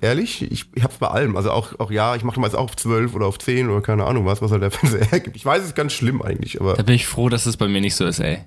Ehrlich? 0.00 0.42
Ich, 0.50 0.66
ich 0.74 0.82
hab's 0.84 0.96
bei 0.98 1.08
allem. 1.08 1.36
Also 1.36 1.50
auch, 1.50 1.78
auch 1.80 1.90
ja, 1.90 2.14
ich 2.14 2.22
mache 2.22 2.38
meist 2.40 2.54
auch 2.54 2.64
auf 2.64 2.76
12 2.76 3.14
oder 3.14 3.26
auf 3.26 3.38
10 3.38 3.68
oder 3.70 3.80
keine 3.80 4.04
Ahnung 4.04 4.24
was, 4.26 4.40
was 4.40 4.50
halt 4.52 4.62
der 4.62 4.70
Fernseher 4.72 5.04
hergibt. 5.04 5.36
Ich 5.36 5.44
weiß, 5.44 5.60
es 5.62 5.68
ist 5.68 5.74
ganz 5.74 5.92
schlimm 5.92 6.22
eigentlich, 6.22 6.60
aber 6.60 6.74
Da 6.74 6.82
bin 6.82 6.94
ich 6.94 7.06
froh, 7.06 7.28
dass 7.28 7.46
es 7.46 7.56
bei 7.56 7.66
mir 7.68 7.80
nicht 7.80 7.96
so 7.96 8.06
ist, 8.06 8.20
ey. 8.20 8.38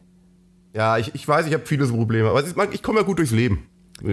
ja, 0.74 0.98
ich, 0.98 1.14
ich 1.14 1.28
weiß, 1.28 1.48
ich 1.48 1.54
habe 1.54 1.66
viele 1.66 1.86
so 1.86 1.96
Probleme. 1.96 2.30
Aber 2.30 2.42
ist, 2.44 2.56
ich 2.72 2.82
komme 2.84 3.00
ja 3.00 3.06
gut 3.06 3.20
durchs 3.20 3.32
Leben. 3.32 3.68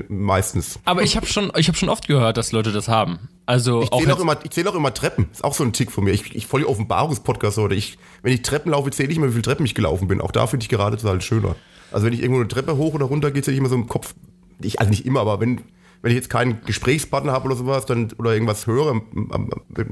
Meistens. 0.09 0.79
Aber 0.85 1.03
ich 1.03 1.17
habe 1.17 1.27
schon, 1.27 1.51
ich 1.57 1.67
habe 1.67 1.77
schon 1.77 1.89
oft 1.89 2.07
gehört, 2.07 2.37
dass 2.37 2.53
Leute 2.53 2.71
das 2.71 2.87
haben. 2.87 3.29
Also 3.47 3.83
Ich 3.83 3.91
zähle 3.91 4.03
auch, 4.05 4.09
jetzt- 4.09 4.21
immer, 4.23 4.37
ich 4.45 4.51
zähl 4.51 4.69
auch 4.69 4.75
immer 4.77 4.95
Treppen. 4.95 5.27
Ist 5.33 5.43
auch 5.43 5.55
so 5.55 5.65
ein 5.65 5.73
Tick 5.73 5.91
von 5.91 6.05
mir. 6.05 6.13
Ich, 6.13 6.35
ich 6.37 6.47
voll 6.47 6.61
die 6.61 6.67
Offenbarungspodcast 6.69 7.59
oder 7.59 7.75
ich, 7.75 7.99
wenn 8.23 8.33
ich 8.33 8.43
Treppen 8.43 8.71
laufe, 8.71 8.91
zähle 8.93 9.11
ich 9.11 9.17
immer, 9.17 9.27
wie 9.27 9.33
viele 9.33 9.43
Treppen 9.43 9.67
ich 9.67 9.75
gelaufen 9.75 10.07
bin. 10.07 10.21
Auch 10.21 10.31
da 10.31 10.47
finde 10.47 10.63
ich 10.63 10.69
gerade 10.69 10.97
halt 11.03 11.25
schöner. 11.25 11.57
Also 11.91 12.07
wenn 12.07 12.13
ich 12.13 12.21
irgendwo 12.23 12.41
eine 12.41 12.49
Treppe 12.49 12.77
hoch 12.77 12.95
oder 12.95 13.07
runter 13.07 13.33
gehe, 13.33 13.43
zähle 13.43 13.55
ich 13.55 13.59
immer 13.61 13.69
so 13.69 13.75
im 13.75 13.89
Kopf. 13.89 14.15
Ich, 14.61 14.79
also 14.79 14.89
nicht 14.91 15.05
immer, 15.05 15.21
aber 15.21 15.41
wenn, 15.41 15.61
wenn 16.03 16.11
ich 16.11 16.17
jetzt 16.17 16.29
keinen 16.31 16.61
Gesprächspartner 16.65 17.33
habe 17.33 17.47
oder 17.47 17.57
sowas, 17.57 17.87
dann, 17.87 18.11
oder 18.19 18.33
irgendwas 18.35 18.67
höre, 18.67 19.01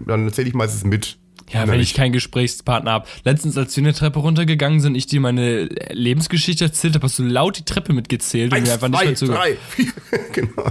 dann 0.06 0.32
zähle 0.32 0.48
ich 0.48 0.54
meistens 0.54 0.84
mit. 0.84 1.18
ja, 1.50 1.66
wenn 1.68 1.80
ich 1.80 1.94
keinen 1.94 2.12
Gesprächspartner 2.12 2.90
habe. 2.90 3.06
Letztens, 3.24 3.56
als 3.56 3.76
wir 3.76 3.82
eine 3.84 3.92
Treppe 3.94 4.18
runtergegangen 4.18 4.80
sind, 4.80 4.94
ich 4.96 5.06
dir 5.06 5.20
meine 5.20 5.64
Lebensgeschichte 5.90 6.64
erzählt 6.64 6.94
habe, 6.94 7.04
hast 7.06 7.18
du 7.18 7.22
laut 7.24 7.58
die 7.58 7.64
Treppe 7.64 7.92
mitgezählt 7.92 8.52
und 8.52 8.58
Eins, 8.58 8.68
mir 8.68 8.74
einfach 8.74 8.88
nicht 8.88 8.98
zwei, 8.98 9.06
mehr 9.06 9.14
zugehört. 9.14 9.42
drei, 9.44 9.56
vier, 9.68 9.92
genau. 10.32 10.70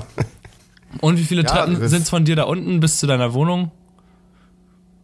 Und 1.02 1.18
wie 1.20 1.24
viele 1.24 1.44
Ja, 1.44 1.48
Treppen 1.48 1.88
sind 1.88 2.02
es 2.04 2.10
von 2.10 2.26
dir 2.26 2.36
da 2.36 2.44
unten 2.44 2.80
bis 2.80 3.00
zu 3.00 3.08
deiner 3.08 3.34
Wohnung? 3.34 3.72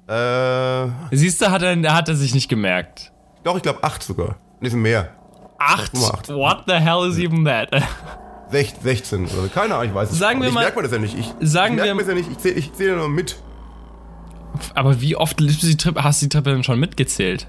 Äh, 0.08 0.88
Siehst 1.12 1.42
du, 1.42 1.50
hat 1.50 1.62
er, 1.64 1.76
hat 1.94 2.10
er 2.10 2.16
sich 2.16 2.34
nicht 2.36 2.50
gemerkt. 2.50 3.12
doch, 3.44 3.56
ich 3.56 3.64
glaube 3.64 3.84
acht 3.84 4.04
sogar. 4.04 4.38
Nee, 4.62 4.70
sind 4.70 4.82
mehr. 4.82 5.14
Acht. 5.58 5.94
What 6.30 6.64
the 6.68 6.74
hell 6.74 7.08
is 7.10 7.18
even 7.18 7.46
that? 7.46 7.70
Sech, 8.56 8.74
16 8.84 9.24
oder 9.26 9.44
so. 9.44 9.48
keine 9.54 9.76
Ahnung, 9.76 9.90
ich 9.90 9.96
weiß 9.96 10.12
es 10.12 10.18
Sagen 10.20 10.40
nicht. 10.40 10.46
wir 10.46 10.50
Ich 10.50 10.54
mal- 10.56 10.62
merke 10.62 10.78
mir 10.78 10.84
das 10.84 10.92
ja 10.92 11.00
nicht. 11.00 11.18
Ich, 11.18 11.26
sagen 11.50 11.74
ich 11.76 11.82
merke 11.82 11.94
mir 11.96 12.02
das 12.02 12.10
ja 12.10 12.16
nicht. 12.16 12.32
Ich 12.32 12.38
zähle 12.38 12.56
ich 12.56 12.74
zähl 12.74 12.96
nur 12.96 13.10
mit. 13.10 13.38
Aber 14.74 15.02
wie 15.02 15.16
oft 15.16 15.42
hast 15.42 16.22
du 16.22 16.26
die 16.26 16.30
Treppe 16.30 16.50
denn 16.52 16.64
schon 16.64 16.80
mitgezählt? 16.80 17.48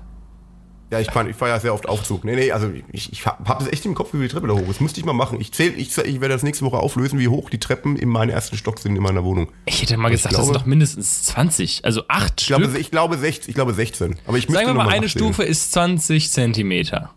Ja, 0.90 1.00
ich 1.00 1.10
fahre 1.10 1.28
ich 1.28 1.34
fahr 1.34 1.48
ja 1.48 1.58
sehr 1.58 1.74
oft 1.74 1.88
Aufzug. 1.88 2.24
Nee, 2.24 2.36
nee, 2.36 2.52
also 2.52 2.70
ich, 2.92 3.12
ich 3.12 3.26
habe 3.26 3.48
hab 3.48 3.58
das 3.58 3.66
echt 3.72 3.84
im 3.86 3.94
Kopf, 3.94 4.10
wie 4.12 4.18
die 4.18 4.28
Treppe 4.28 4.46
da 4.46 4.54
hoch 4.54 4.60
ist. 4.60 4.68
Das 4.68 4.80
müsste 4.80 5.00
ich 5.00 5.06
mal 5.06 5.12
machen. 5.14 5.40
Ich 5.40 5.50
zähl, 5.52 5.72
ich, 5.76 5.96
ich 5.98 6.20
werde 6.20 6.28
das 6.34 6.44
nächste 6.44 6.64
Woche 6.64 6.76
auflösen, 6.78 7.18
wie 7.18 7.26
hoch 7.26 7.50
die 7.50 7.58
Treppen 7.58 7.96
in 7.96 8.08
meinem 8.08 8.30
ersten 8.30 8.56
Stock 8.56 8.78
sind 8.78 8.94
in 8.94 9.02
meiner 9.02 9.24
Wohnung. 9.24 9.48
Ich 9.64 9.82
hätte 9.82 9.96
mal 9.96 10.10
gesagt, 10.10 10.34
das 10.34 10.38
glaube- 10.42 10.46
sind 10.52 10.56
doch 10.62 10.66
mindestens 10.66 11.24
20. 11.24 11.84
Also 11.84 12.02
acht 12.06 12.40
Ich 12.40 12.46
glaube, 12.46 12.64
Stück. 12.66 12.80
ich 12.80 12.90
glaube, 12.92 13.18
16, 13.18 13.50
ich 13.50 13.54
glaube 13.56 13.74
16. 13.74 14.14
Aber 14.28 14.38
ich 14.38 14.46
Sagen 14.46 14.66
wir 14.66 14.74
mal, 14.74 14.88
eine. 14.88 15.08
Stufe 15.08 15.42
ist 15.42 15.72
20 15.72 16.30
Zentimeter. 16.30 17.10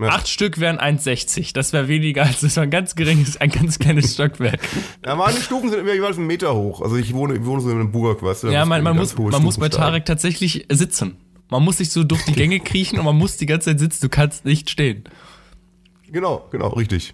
Ja. 0.00 0.08
Acht 0.08 0.28
Stück 0.28 0.58
wären 0.58 0.78
1,60. 0.78 1.52
Das 1.52 1.74
wäre 1.74 1.86
weniger 1.86 2.22
als 2.22 2.40
das 2.40 2.56
war 2.56 2.62
ein 2.62 2.70
ganz 2.70 2.94
geringes, 2.94 3.36
ein 3.38 3.50
ganz 3.50 3.78
kleines 3.78 4.14
Stockwerk. 4.14 4.60
Ja, 5.04 5.14
meine 5.14 5.38
Stufen 5.38 5.68
sind 5.68 5.80
immer 5.80 5.92
jeweils 5.92 6.16
einen 6.16 6.26
Meter 6.26 6.54
hoch. 6.54 6.80
Also 6.80 6.96
ich 6.96 7.12
wohne, 7.12 7.34
ich 7.34 7.44
wohne 7.44 7.60
so 7.60 7.70
in 7.70 7.76
einem 7.76 7.92
Burg, 7.92 8.22
weißt 8.22 8.44
du. 8.44 8.48
Ja, 8.48 8.64
man, 8.64 8.82
man, 8.82 8.96
muss, 8.96 9.16
man 9.16 9.42
muss 9.42 9.58
bei. 9.58 9.68
Tarek 9.68 10.06
tatsächlich 10.06 10.66
sitzen. 10.70 11.16
Man 11.50 11.62
muss 11.64 11.78
sich 11.78 11.90
so 11.90 12.02
durch 12.02 12.24
die 12.24 12.32
Gänge 12.32 12.60
kriechen 12.64 12.98
und 12.98 13.04
man 13.04 13.16
muss 13.16 13.36
die 13.36 13.46
ganze 13.46 13.70
Zeit 13.70 13.80
sitzen. 13.80 14.00
Du 14.02 14.08
kannst 14.08 14.44
nicht 14.46 14.70
stehen. 14.70 15.04
Genau, 16.10 16.48
genau, 16.50 16.68
richtig. 16.68 17.12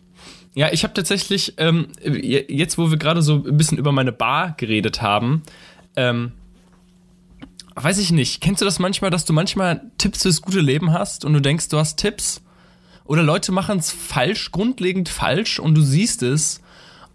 Ja, 0.55 0.73
ich 0.73 0.85
habe 0.85 0.95
tatsächlich, 0.95 1.55
ähm, 1.59 1.89
jetzt 2.03 2.79
wo 2.79 2.91
wir 2.91 2.99
gerade 2.99 3.21
so 3.21 3.45
ein 3.47 3.57
bisschen 3.57 3.79
über 3.79 3.93
meine 3.93 4.13
Bar 4.13 4.55
geredet 4.57 5.03
haben, 5.03 5.43
ähm, 5.97 6.33
weiß 7.75 7.99
ich 7.99 8.11
nicht, 8.11 8.41
kennst 8.41 8.63
du 8.63 8.65
das 8.65 8.79
manchmal, 8.79 9.11
dass 9.11 9.25
du 9.25 9.33
manchmal 9.33 9.83
Tipps 9.99 10.23
fürs 10.23 10.41
gute 10.41 10.61
Leben 10.61 10.93
hast 10.93 11.25
und 11.25 11.35
du 11.35 11.41
denkst, 11.41 11.69
du 11.69 11.79
hast 11.79 11.99
Tipps? 11.99 12.43
Oder 13.07 13.23
Leute 13.23 13.53
machen 13.53 13.79
es 13.79 13.91
falsch, 13.93 14.51
grundlegend 14.53 15.09
falsch 15.09 15.59
und 15.59 15.75
du 15.75 15.83
siehst 15.83 16.23
es 16.23 16.61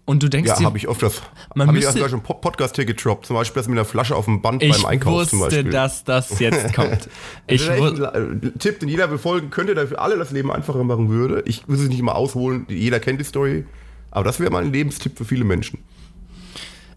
Und 0.04 0.22
du 0.22 0.28
denkst 0.28 0.48
Ja, 0.48 0.56
dir, 0.56 0.64
habe 0.64 0.76
ich 0.78 0.88
oft 0.88 1.00
das. 1.02 1.22
Man 1.54 1.68
Habe 1.68 1.78
ich 1.78 1.84
müsste- 1.84 1.98
sogar 2.00 2.08
schon 2.10 2.18
einen 2.26 2.40
Podcast-Ticket 2.40 2.96
gedroppt. 2.96 3.26
Zum 3.26 3.36
Beispiel 3.36 3.60
das 3.60 3.68
mit 3.68 3.78
einer 3.78 3.84
Flasche 3.84 4.16
auf 4.16 4.24
dem 4.24 4.42
Band 4.42 4.60
ich 4.62 4.72
beim 4.72 4.84
Einkauf 4.86 5.28
zum 5.28 5.38
wusste, 5.38 5.56
Beispiel. 5.56 5.70
dass 5.72 6.02
das 6.02 6.40
jetzt 6.40 6.74
kommt. 6.74 7.08
Ich 7.46 7.64
das 7.66 7.76
ist 7.78 7.82
echt 7.84 7.98
wu- 8.00 8.04
ein 8.06 8.42
äh, 8.42 8.58
Tipp, 8.58 8.80
den 8.80 8.88
jeder 8.88 9.06
befolgen 9.06 9.50
könnte, 9.50 9.74
der 9.76 9.86
für 9.86 10.00
alle 10.00 10.16
das 10.18 10.32
Leben 10.32 10.50
einfacher 10.50 10.82
machen 10.82 11.08
würde. 11.08 11.44
Ich 11.46 11.68
will 11.68 11.78
es 11.78 11.88
nicht 11.88 12.02
mal 12.02 12.12
ausholen, 12.12 12.66
jeder 12.68 12.98
kennt 12.98 13.20
die 13.20 13.24
Story. 13.24 13.64
Aber 14.10 14.24
das 14.24 14.40
wäre 14.40 14.50
mal 14.50 14.64
ein 14.64 14.72
Lebenstipp 14.72 15.16
für 15.16 15.24
viele 15.24 15.44
Menschen. 15.44 15.78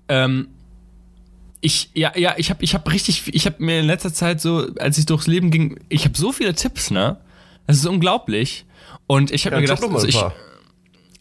ähm, 0.09 0.47
ich, 1.61 1.89
ja, 1.93 2.11
ja, 2.15 2.35
ich 2.37 2.49
habe 2.51 2.63
ich 2.63 2.75
hab 2.75 2.91
richtig, 2.91 3.33
ich 3.33 3.45
habe 3.47 3.55
mir 3.63 3.79
in 3.79 3.85
letzter 3.85 4.13
Zeit 4.13 4.39
so, 4.39 4.67
als 4.77 4.97
ich 4.99 5.05
durchs 5.07 5.25
Leben 5.25 5.49
ging, 5.49 5.79
ich 5.89 6.05
habe 6.05 6.15
so 6.17 6.31
viele 6.31 6.53
Tipps, 6.53 6.91
ne? 6.91 7.17
Das 7.65 7.77
ist 7.77 7.85
unglaublich. 7.87 8.65
Und 9.07 9.31
ich 9.31 9.45
habe 9.45 9.55
Ja, 9.55 9.61
mir 9.61 9.67
gedacht, 9.67 9.83
also 9.83 10.07
ich, 10.07 10.19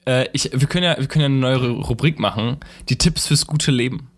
äh, 0.06 0.28
ich, 0.32 0.50
wir 0.52 0.66
können 0.68 0.84
ja, 0.84 0.96
wir 0.98 1.06
können 1.06 1.20
ja 1.40 1.48
eine 1.48 1.58
neue 1.58 1.70
Rubrik 1.82 2.18
machen, 2.18 2.58
die 2.88 2.96
Tipps 2.96 3.26
fürs 3.26 3.46
gute 3.46 3.70
Leben. 3.70 4.08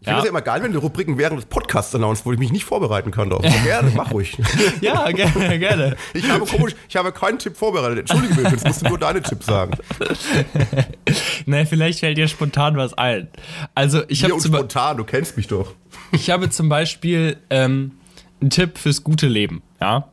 Ich 0.00 0.04
finde 0.06 0.10
Ja. 0.10 0.16
das 0.18 0.24
ja 0.26 0.30
immer 0.30 0.42
geil, 0.42 0.62
wenn 0.62 0.72
du 0.72 0.78
Rubriken 0.78 1.18
während 1.18 1.38
des 1.38 1.46
Podcasts 1.46 1.92
announced, 1.92 2.24
wo 2.24 2.32
ich 2.32 2.38
mich 2.38 2.52
nicht 2.52 2.64
vorbereiten 2.64 3.10
kann 3.10 3.30
darauf. 3.30 3.44
Aber 3.52 3.58
gerne, 3.64 3.90
mach 3.96 4.12
ruhig. 4.12 4.38
Ja, 4.80 5.10
gerne, 5.10 5.58
gerne. 5.58 5.96
Ich 6.14 6.28
habe 6.30 6.46
komisch, 6.46 6.74
ich 6.88 6.94
habe 6.96 7.10
keinen 7.10 7.40
Tipp 7.40 7.56
vorbereitet. 7.56 7.98
Entschuldige 7.98 8.34
bitte, 8.36 8.50
jetzt 8.50 8.64
musst 8.64 8.82
du 8.82 8.88
nur 8.90 8.98
deine 8.98 9.20
Tipps 9.22 9.46
sagen. 9.46 9.76
Na, 11.46 11.64
vielleicht 11.64 12.00
fällt 12.00 12.16
dir 12.16 12.28
spontan 12.28 12.76
was 12.76 12.94
ein. 12.94 13.28
Also 13.74 14.02
ich 14.08 14.22
habe 14.22 14.40
spontan, 14.40 14.96
du 14.98 15.04
kennst 15.04 15.36
mich 15.36 15.48
doch. 15.48 15.74
ich 16.12 16.30
habe 16.30 16.48
zum 16.50 16.68
Beispiel 16.68 17.36
ähm, 17.50 17.92
einen 18.40 18.50
Tipp 18.50 18.78
fürs 18.78 19.02
gute 19.02 19.26
Leben. 19.26 19.62
Ja. 19.80 20.08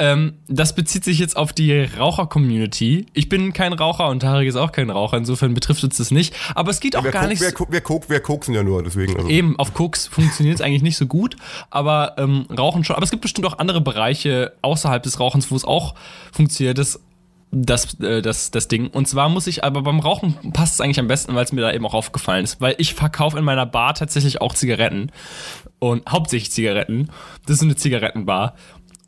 Ähm, 0.00 0.32
das 0.48 0.74
bezieht 0.74 1.04
sich 1.04 1.18
jetzt 1.18 1.36
auf 1.36 1.52
die 1.52 1.78
Raucher-Community. 1.78 3.04
Ich 3.12 3.28
bin 3.28 3.52
kein 3.52 3.74
Raucher 3.74 4.08
und 4.08 4.20
Tarek 4.20 4.48
ist 4.48 4.56
auch 4.56 4.72
kein 4.72 4.88
Raucher, 4.88 5.18
insofern 5.18 5.52
betrifft 5.52 5.84
uns 5.84 5.98
das 5.98 6.10
nicht. 6.10 6.34
Aber 6.54 6.70
es 6.70 6.80
geht 6.80 6.96
auch 6.96 7.04
gar 7.04 7.26
nicht. 7.26 7.42
wer, 7.42 7.52
guckt, 7.82 8.08
wer 8.08 8.20
koksen 8.20 8.54
ja 8.54 8.62
nur, 8.62 8.82
deswegen. 8.82 9.14
Also. 9.14 9.28
Eben, 9.28 9.58
auf 9.58 9.74
Koks 9.74 10.06
funktioniert 10.06 10.56
es 10.56 10.62
eigentlich 10.62 10.82
nicht 10.82 10.96
so 10.96 11.06
gut, 11.06 11.36
aber 11.68 12.14
ähm, 12.16 12.46
Rauchen 12.50 12.82
schon. 12.82 12.96
Aber 12.96 13.04
es 13.04 13.10
gibt 13.10 13.20
bestimmt 13.20 13.46
auch 13.46 13.58
andere 13.58 13.82
Bereiche 13.82 14.54
außerhalb 14.62 15.02
des 15.02 15.20
Rauchens, 15.20 15.50
wo 15.50 15.56
es 15.56 15.66
auch 15.66 15.94
funktioniert, 16.32 16.78
das, 16.78 16.98
das, 17.50 18.00
äh, 18.00 18.22
das, 18.22 18.50
das 18.50 18.68
Ding. 18.68 18.88
Und 18.88 19.06
zwar 19.06 19.28
muss 19.28 19.46
ich, 19.46 19.64
aber 19.64 19.82
beim 19.82 20.00
Rauchen 20.00 20.52
passt 20.54 20.74
es 20.74 20.80
eigentlich 20.80 21.00
am 21.00 21.08
besten, 21.08 21.34
weil 21.34 21.44
es 21.44 21.52
mir 21.52 21.60
da 21.60 21.72
eben 21.72 21.84
auch 21.84 21.94
aufgefallen 21.94 22.44
ist. 22.44 22.62
Weil 22.62 22.74
ich 22.78 22.94
verkaufe 22.94 23.38
in 23.38 23.44
meiner 23.44 23.66
Bar 23.66 23.92
tatsächlich 23.94 24.40
auch 24.40 24.54
Zigaretten. 24.54 25.12
Und 25.78 26.10
hauptsächlich 26.10 26.52
Zigaretten. 26.52 27.10
Das 27.46 27.56
ist 27.56 27.62
eine 27.62 27.76
Zigarettenbar. 27.76 28.54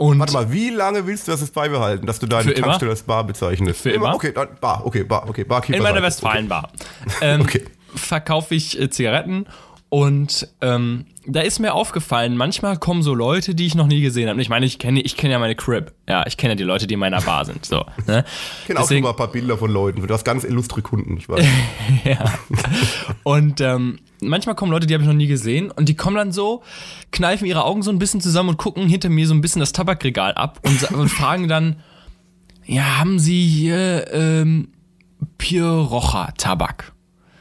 Und 0.03 0.19
Warte 0.19 0.33
mal, 0.33 0.51
wie 0.53 0.71
lange 0.71 1.07
willst 1.07 1.29
du 1.29 1.31
das 1.31 1.43
jetzt 1.43 1.55
beibehalten, 1.55 2.07
dass 2.07 2.19
du 2.19 2.27
deine? 2.27 2.53
Tankstelle 2.55 2.91
als 2.91 3.05
Bar 3.05 3.23
bezeichnest? 3.23 3.83
Für 3.83 3.91
immer? 3.91 4.13
Okay, 4.17 4.33
dann 4.35 4.49
Bar, 4.61 4.85
okay, 4.85 5.05
Bar, 5.05 5.29
okay, 5.29 5.45
Barkeeper. 5.45 5.77
in 5.77 5.83
meiner. 5.85 6.03
Westfalenbar 6.03 6.73
ähm, 7.21 7.41
Okay. 7.43 7.63
verkaufe 7.95 8.57
ich 8.57 8.81
äh, 8.81 8.91
Zigaretten 8.91 9.47
und 9.91 10.49
ähm, 10.61 11.07
da 11.25 11.43
ist 11.43 11.61
mir 11.61 11.73
aufgefallen, 11.75 12.37
manchmal 12.37 12.79
kommen 12.79 13.05
so 13.05 13.15
Leute, 13.15 13.55
die 13.55 13.65
ich 13.65 13.77
noch 13.77 13.87
nie 13.87 14.01
gesehen 14.01 14.27
habe. 14.27 14.35
Und 14.35 14.41
Ich 14.41 14.49
meine, 14.49 14.67
ich 14.67 14.81
kenne 14.81 15.01
ich 15.01 15.17
kenne 15.17 15.35
ja 15.35 15.39
meine 15.39 15.55
Crib. 15.55 15.93
Ja, 16.09 16.27
ich 16.27 16.37
kenne 16.37 16.55
ja 16.55 16.57
die 16.57 16.65
Leute, 16.65 16.89
die 16.89 16.95
in 16.95 17.01
meiner 17.01 17.21
Bar 17.21 17.45
sind. 17.45 17.65
So, 17.65 17.85
ne? 18.09 18.25
Ich 18.63 18.67
kenne 18.67 18.81
auch 18.81 18.89
schon 18.89 19.03
mal 19.03 19.11
ein 19.11 19.17
paar 19.17 19.31
Bilder 19.31 19.57
von 19.57 19.71
Leuten. 19.71 20.05
Du 20.05 20.13
hast 20.13 20.25
ganz 20.25 20.43
illustre 20.43 20.83
Kunden, 20.83 21.17
ich 21.17 21.29
weiß. 21.29 21.47
ja. 22.05 22.25
Und 23.23 23.61
ähm, 23.61 24.01
manchmal 24.23 24.55
kommen 24.55 24.73
Leute, 24.73 24.87
die 24.87 24.95
habe 24.95 25.03
ich 25.03 25.09
noch 25.09 25.15
nie 25.15 25.27
gesehen 25.27 25.71
und 25.71 25.89
die 25.89 25.97
kommen 25.97 26.17
dann 26.17 26.33
so, 26.33 26.63
kneifen 27.11 27.47
ihre 27.47 27.65
Augen 27.65 27.83
so 27.83 27.91
ein 27.91 27.99
bisschen 27.99 28.21
zusammen 28.21 28.51
und 28.51 28.57
gucken 28.57 28.89
hinter 28.89 29.09
mir 29.09 29.27
so 29.27 29.35
ein 29.35 29.41
bisschen 29.41 29.61
das 29.61 29.73
Tabakregal 29.73 30.35
ab 30.35 30.61
und, 30.65 30.91
und 30.93 31.09
fragen 31.09 31.49
dann, 31.49 31.77
ja, 32.65 32.99
haben 32.99 33.19
Sie 33.19 33.47
hier 33.47 34.13
ähm, 34.13 34.69
Pierrocha 35.39 36.33
Tabak? 36.39 36.93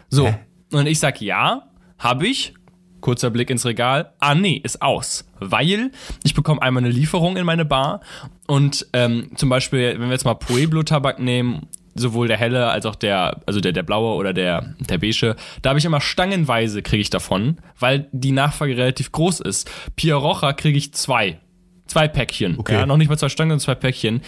So. 0.10 0.28
Hä? 0.28 0.40
Und 0.72 0.88
ich 0.88 1.00
sag, 1.00 1.22
ja, 1.22 1.70
habe 2.00 2.28
ich. 2.28 2.54
Kurzer 3.02 3.32
Blick 3.32 3.50
ins 3.50 3.66
Regal. 3.66 4.14
Ah, 4.20 4.36
nee, 4.36 4.62
ist 4.64 4.82
aus. 4.82 5.26
Weil 5.40 5.92
ich 6.24 6.36
bekomme 6.36 6.62
einmal 6.62 6.84
eine 6.84 6.94
Lieferung 6.94 7.36
in 7.36 7.46
meine 7.46 7.66
Bar 7.66 8.02
und 8.48 8.86
ähm, 8.94 9.32
zum 9.36 9.50
Beispiel, 9.50 9.94
wenn 9.94 10.08
wir 10.08 10.12
jetzt 10.12 10.26
mal 10.26 10.36
Pueblo-Tabak 10.36 11.20
nehmen, 11.20 11.68
sowohl 11.96 12.28
der 12.28 12.38
helle 12.38 12.70
als 12.70 12.86
auch 12.86 12.96
der, 12.96 13.42
also 13.46 13.60
der, 13.60 13.72
der 13.72 13.84
blaue 13.84 14.16
oder 14.16 14.34
der, 14.34 14.74
der 14.80 14.98
beige, 14.98 15.36
da 15.62 15.70
habe 15.70 15.80
ich 15.80 15.86
immer 15.86 16.02
stangenweise 16.02 16.82
kriege 16.82 17.02
ich 17.02 17.10
davon, 17.10 17.58
weil 17.80 18.08
die 18.12 18.32
Nachfrage 18.32 18.78
relativ 18.78 19.12
groß 19.12 19.42
ist. 19.42 19.70
Pia 19.96 20.16
Rocha 20.16 20.54
kriege 20.54 20.78
ich 20.78 20.94
zwei. 20.94 21.40
Zwei 21.88 22.08
Päckchen. 22.08 22.58
Okay. 22.58 22.74
Ja, 22.74 22.86
noch 22.86 22.98
nicht 22.98 23.10
mal 23.10 23.18
zwei 23.18 23.30
Stangen, 23.30 23.50
sondern 23.50 23.64
zwei 23.64 23.76
Päckchen. 23.76 24.22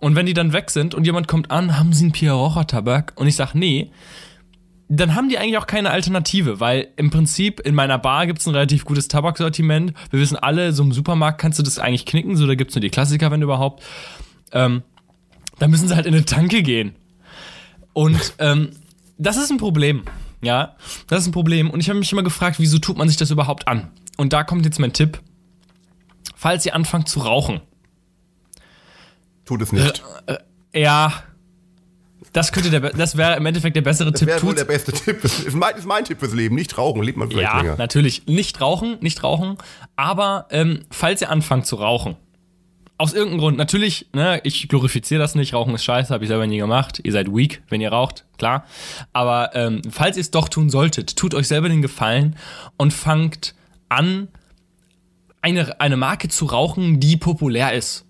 Und 0.00 0.16
wenn 0.16 0.26
die 0.26 0.34
dann 0.34 0.52
weg 0.52 0.70
sind 0.70 0.94
und 0.94 1.06
jemand 1.06 1.28
kommt 1.28 1.50
an, 1.50 1.78
haben 1.78 1.92
sie 1.92 2.04
einen 2.04 2.12
Pia 2.12 2.32
Rocha 2.32 2.64
Tabak? 2.64 3.12
Und 3.16 3.28
ich 3.28 3.36
sag, 3.36 3.54
nee, 3.54 3.90
dann 4.88 5.14
haben 5.14 5.28
die 5.28 5.38
eigentlich 5.38 5.58
auch 5.58 5.66
keine 5.66 5.90
Alternative, 5.90 6.60
weil 6.60 6.88
im 6.96 7.10
Prinzip 7.10 7.60
in 7.60 7.74
meiner 7.74 7.98
Bar 7.98 8.26
gibt's 8.26 8.46
ein 8.46 8.54
relativ 8.54 8.84
gutes 8.84 9.08
Tabaksortiment. 9.08 9.94
Wir 10.10 10.20
wissen 10.20 10.36
alle, 10.36 10.72
so 10.72 10.82
im 10.82 10.92
Supermarkt 10.92 11.40
kannst 11.40 11.58
du 11.58 11.62
das 11.62 11.78
eigentlich 11.78 12.06
knicken, 12.06 12.36
so 12.36 12.46
da 12.46 12.54
gibt's 12.54 12.74
nur 12.74 12.80
die 12.80 12.90
Klassiker, 12.90 13.30
wenn 13.30 13.42
überhaupt. 13.42 13.82
Ähm, 14.52 14.82
da 15.58 15.68
müssen 15.68 15.88
sie 15.88 15.94
halt 15.96 16.06
in 16.06 16.14
eine 16.14 16.24
Tanke 16.24 16.62
gehen. 16.62 16.94
Und 17.92 18.34
ähm, 18.38 18.70
das 19.18 19.36
ist 19.36 19.50
ein 19.50 19.56
Problem. 19.58 20.02
Ja, 20.42 20.76
das 21.08 21.20
ist 21.20 21.26
ein 21.28 21.32
Problem. 21.32 21.70
Und 21.70 21.80
ich 21.80 21.88
habe 21.88 21.98
mich 21.98 22.12
immer 22.12 22.22
gefragt, 22.22 22.58
wieso 22.58 22.78
tut 22.78 22.98
man 22.98 23.08
sich 23.08 23.16
das 23.16 23.30
überhaupt 23.30 23.66
an? 23.68 23.90
Und 24.16 24.32
da 24.32 24.44
kommt 24.44 24.64
jetzt 24.64 24.78
mein 24.78 24.92
Tipp. 24.92 25.20
Falls 26.34 26.66
ihr 26.66 26.74
anfangt 26.74 27.08
zu 27.08 27.20
rauchen, 27.20 27.60
Tut 29.46 29.62
es 29.62 29.72
nicht. 29.72 30.02
ja, 30.74 31.12
das 32.32 32.50
könnte 32.52 32.68
der, 32.70 32.80
be- 32.80 32.92
das 32.96 33.16
wäre 33.16 33.36
im 33.36 33.46
Endeffekt 33.46 33.76
der 33.76 33.82
bessere 33.82 34.10
Das 34.10 34.18
Tipp. 34.18 34.28
wäre 34.28 34.42
wohl 34.42 34.54
der 34.54 34.64
beste 34.64 34.92
Tipp. 34.92 35.22
Das 35.22 35.38
ist 35.40 35.54
mein, 35.54 35.74
ist 35.76 35.86
mein 35.86 36.04
Tipp 36.04 36.18
fürs 36.18 36.34
Leben. 36.34 36.54
Nicht 36.56 36.76
rauchen, 36.76 37.02
lebt 37.02 37.16
man 37.16 37.28
vielleicht 37.30 37.44
Ja, 37.52 37.60
länger. 37.60 37.76
natürlich. 37.76 38.26
Nicht 38.26 38.60
rauchen, 38.60 38.98
nicht 39.00 39.22
rauchen. 39.22 39.56
Aber 39.94 40.46
ähm, 40.50 40.80
falls 40.90 41.20
ihr 41.22 41.30
anfangt 41.30 41.66
zu 41.66 41.76
rauchen, 41.76 42.16
aus 42.98 43.12
irgendeinem 43.12 43.40
Grund, 43.40 43.58
natürlich, 43.58 44.06
ne, 44.14 44.40
ich 44.44 44.68
glorifiziere 44.68 45.20
das 45.20 45.34
nicht, 45.34 45.52
Rauchen 45.52 45.74
ist 45.74 45.84
scheiße, 45.84 46.12
habe 46.12 46.24
ich 46.24 46.28
selber 46.28 46.46
nie 46.46 46.58
gemacht. 46.58 47.00
Ihr 47.02 47.12
seid 47.12 47.34
weak, 47.34 47.62
wenn 47.68 47.80
ihr 47.80 47.90
raucht, 47.90 48.24
klar. 48.38 48.64
Aber 49.12 49.54
ähm, 49.54 49.82
falls 49.90 50.16
ihr 50.16 50.22
es 50.22 50.30
doch 50.30 50.48
tun 50.48 50.70
solltet, 50.70 51.16
tut 51.16 51.34
euch 51.34 51.46
selber 51.46 51.68
den 51.68 51.82
Gefallen 51.82 52.36
und 52.78 52.92
fangt 52.92 53.54
an, 53.88 54.28
eine, 55.42 55.78
eine 55.80 55.96
Marke 55.96 56.28
zu 56.28 56.46
rauchen, 56.46 56.98
die 56.98 57.16
populär 57.16 57.74
ist. 57.74 58.05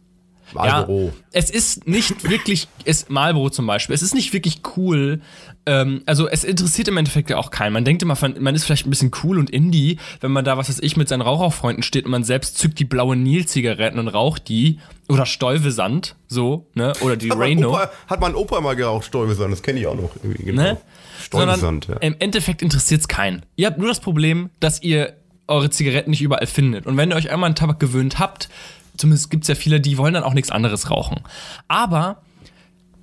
Marlboro. 0.53 1.07
Ja, 1.07 1.13
es 1.33 1.51
ist 1.51 1.87
nicht 1.87 2.29
wirklich, 2.29 2.69
es, 2.85 3.09
Marlboro 3.09 3.51
zum 3.51 3.67
Beispiel, 3.67 3.95
es 3.95 4.03
ist 4.03 4.15
nicht 4.15 4.33
wirklich 4.33 4.61
cool. 4.77 5.21
Ähm, 5.67 6.03
also 6.07 6.29
es 6.29 6.45
interessiert 6.45 6.89
im 6.89 6.97
Endeffekt 6.97 7.31
ja 7.31 7.37
auch 7.37 7.51
keinen. 7.51 7.73
Man 7.73 7.85
denkt 7.85 8.03
immer, 8.03 8.17
man 8.21 8.55
ist 8.55 8.65
vielleicht 8.65 8.87
ein 8.87 8.91
bisschen 8.91 9.11
cool 9.25 9.39
und 9.39 9.51
indie, 9.51 9.99
wenn 10.21 10.31
man 10.31 10.45
da, 10.45 10.57
was 10.57 10.69
weiß 10.69 10.79
ich, 10.81 10.97
mit 10.97 11.09
seinen 11.09 11.23
Raucherfreunden 11.23 11.83
steht 11.83 12.05
und 12.05 12.11
man 12.11 12.25
selbst 12.25 12.59
zückt 12.59 12.79
die 12.79 12.85
blaue 12.85 13.17
Nil-Zigaretten 13.17 13.99
und 13.99 14.09
raucht 14.09 14.49
die. 14.49 14.79
Oder 15.09 15.27
Stäubesand, 15.27 16.17
so, 16.27 16.67
ne? 16.75 16.93
Oder 17.01 17.17
die 17.17 17.31
Hat 17.31 17.39
mein, 17.39 17.59
Reno. 17.59 17.71
Opa, 17.71 17.91
hat 18.09 18.21
mein 18.21 18.35
Opa 18.35 18.61
mal 18.61 18.75
geraucht, 18.75 19.05
Stäubesand. 19.05 19.53
Das 19.53 19.63
kenne 19.63 19.79
ich 19.79 19.87
auch 19.87 19.95
noch. 19.95 20.11
Irgendwie, 20.23 20.45
genau. 20.45 20.63
Ne? 20.63 20.77
Stäubesand, 21.23 21.87
ja. 21.89 21.97
im 21.99 22.17
Endeffekt 22.19 22.63
interessiert 22.63 23.01
es 23.03 23.09
keinen. 23.09 23.45
Ihr 23.57 23.69
habt 23.69 23.79
nur 23.79 23.89
das 23.89 24.01
Problem, 24.01 24.51
dass 24.61 24.83
ihr 24.83 25.15
eure 25.49 25.71
Zigaretten 25.71 26.11
nicht 26.11 26.23
überall 26.23 26.47
findet. 26.47 26.87
Und 26.87 26.97
wenn 26.97 27.11
ihr 27.11 27.17
euch 27.17 27.31
einmal 27.31 27.51
an 27.51 27.55
Tabak 27.55 27.79
gewöhnt 27.79 28.19
habt, 28.19 28.49
zumindest 28.97 29.31
gibt 29.31 29.45
es 29.45 29.49
ja 29.49 29.55
viele, 29.55 29.81
die 29.81 29.99
wollen 29.99 30.15
dann 30.15 30.25
auch 30.25 30.35
nichts 30.35 30.51
anderes 30.51 30.91
rauchen. 30.91 31.21
Aber 31.69 32.23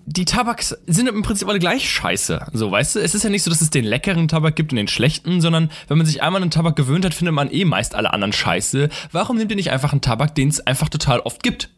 die 0.06 0.26
Tabaks 0.26 0.76
sind 0.86 1.08
im 1.08 1.22
Prinzip 1.22 1.48
alle 1.48 1.60
gleich 1.60 1.90
scheiße. 1.90 2.48
So, 2.52 2.72
weißt 2.72 2.96
du, 2.96 3.00
es 3.00 3.16
ist 3.16 3.24
ja 3.24 3.30
nicht 3.30 3.44
so, 3.44 3.50
dass 3.50 3.62
es 3.62 3.70
den 3.70 3.86
leckeren 3.86 4.28
Tabak 4.28 4.56
gibt 4.56 4.74
und 4.74 4.78
den 4.78 4.88
schlechten, 4.88 5.40
sondern 5.40 5.72
wenn 5.88 5.98
man 5.98 6.06
sich 6.06 6.22
einmal 6.22 6.42
an 6.42 6.50
den 6.50 6.52
Tabak 6.52 6.76
gewöhnt 6.76 7.06
hat, 7.06 7.14
findet 7.14 7.34
man 7.34 7.52
eh 7.52 7.64
meist 7.64 7.96
alle 7.96 8.12
anderen 8.12 8.34
scheiße. 8.34 8.90
Warum 9.12 9.38
nehmt 9.38 9.52
ihr 9.52 9.56
nicht 9.56 9.72
einfach 9.72 9.94
einen 9.94 10.02
Tabak, 10.02 10.36
den 10.36 10.50
es 10.50 10.66
einfach 10.66 10.90
total 10.90 11.22
oft 11.22 11.42
gibt? 11.42 11.70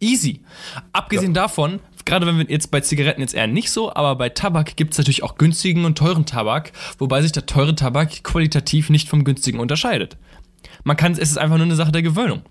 Easy. 0.00 0.40
Abgesehen 0.92 1.34
davon, 1.34 1.80
gerade 2.04 2.26
wenn 2.26 2.38
wir 2.38 2.46
jetzt 2.48 2.70
bei 2.70 2.80
Zigaretten 2.80 3.20
jetzt 3.20 3.34
eher 3.34 3.46
nicht 3.46 3.70
so, 3.70 3.94
aber 3.94 4.16
bei 4.16 4.28
Tabak 4.30 4.76
gibt 4.76 4.92
es 4.92 4.98
natürlich 4.98 5.22
auch 5.22 5.36
günstigen 5.36 5.84
und 5.84 5.98
teuren 5.98 6.26
Tabak, 6.26 6.72
wobei 6.98 7.22
sich 7.22 7.32
der 7.32 7.46
teure 7.46 7.74
Tabak 7.74 8.22
qualitativ 8.22 8.88
nicht 8.88 9.08
vom 9.08 9.24
günstigen 9.24 9.58
unterscheidet. 9.58 10.16
Man 10.84 10.96
kann, 10.96 11.12
es 11.12 11.18
ist 11.18 11.38
einfach 11.38 11.56
nur 11.56 11.66
eine 11.66 11.76
Sache 11.76 11.92
der 11.92 12.02
Gewöhnung. 12.02 12.42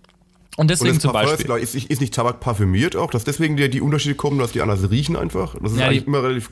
Und 0.57 0.63
Und 0.63 0.71
deswegen 0.71 0.93
das 0.93 1.01
zum 1.01 1.11
Beispiel. 1.11 1.49
Ist, 1.57 1.75
ist, 1.75 1.89
ist 1.89 2.01
nicht 2.01 2.13
Tabak 2.13 2.39
parfümiert 2.39 2.95
auch, 2.95 3.11
dass 3.11 3.23
deswegen 3.25 3.57
die, 3.57 3.69
die 3.69 3.81
Unterschiede 3.81 4.15
kommen, 4.15 4.39
dass 4.39 4.51
die 4.53 4.61
anders 4.61 4.89
riechen 4.89 5.15
einfach? 5.17 5.55
Das 5.61 5.73
ist 5.73 5.79
Ja, 5.79 5.87
eigentlich 5.87 6.01
die- 6.03 6.07
immer 6.07 6.23
relativ. 6.23 6.49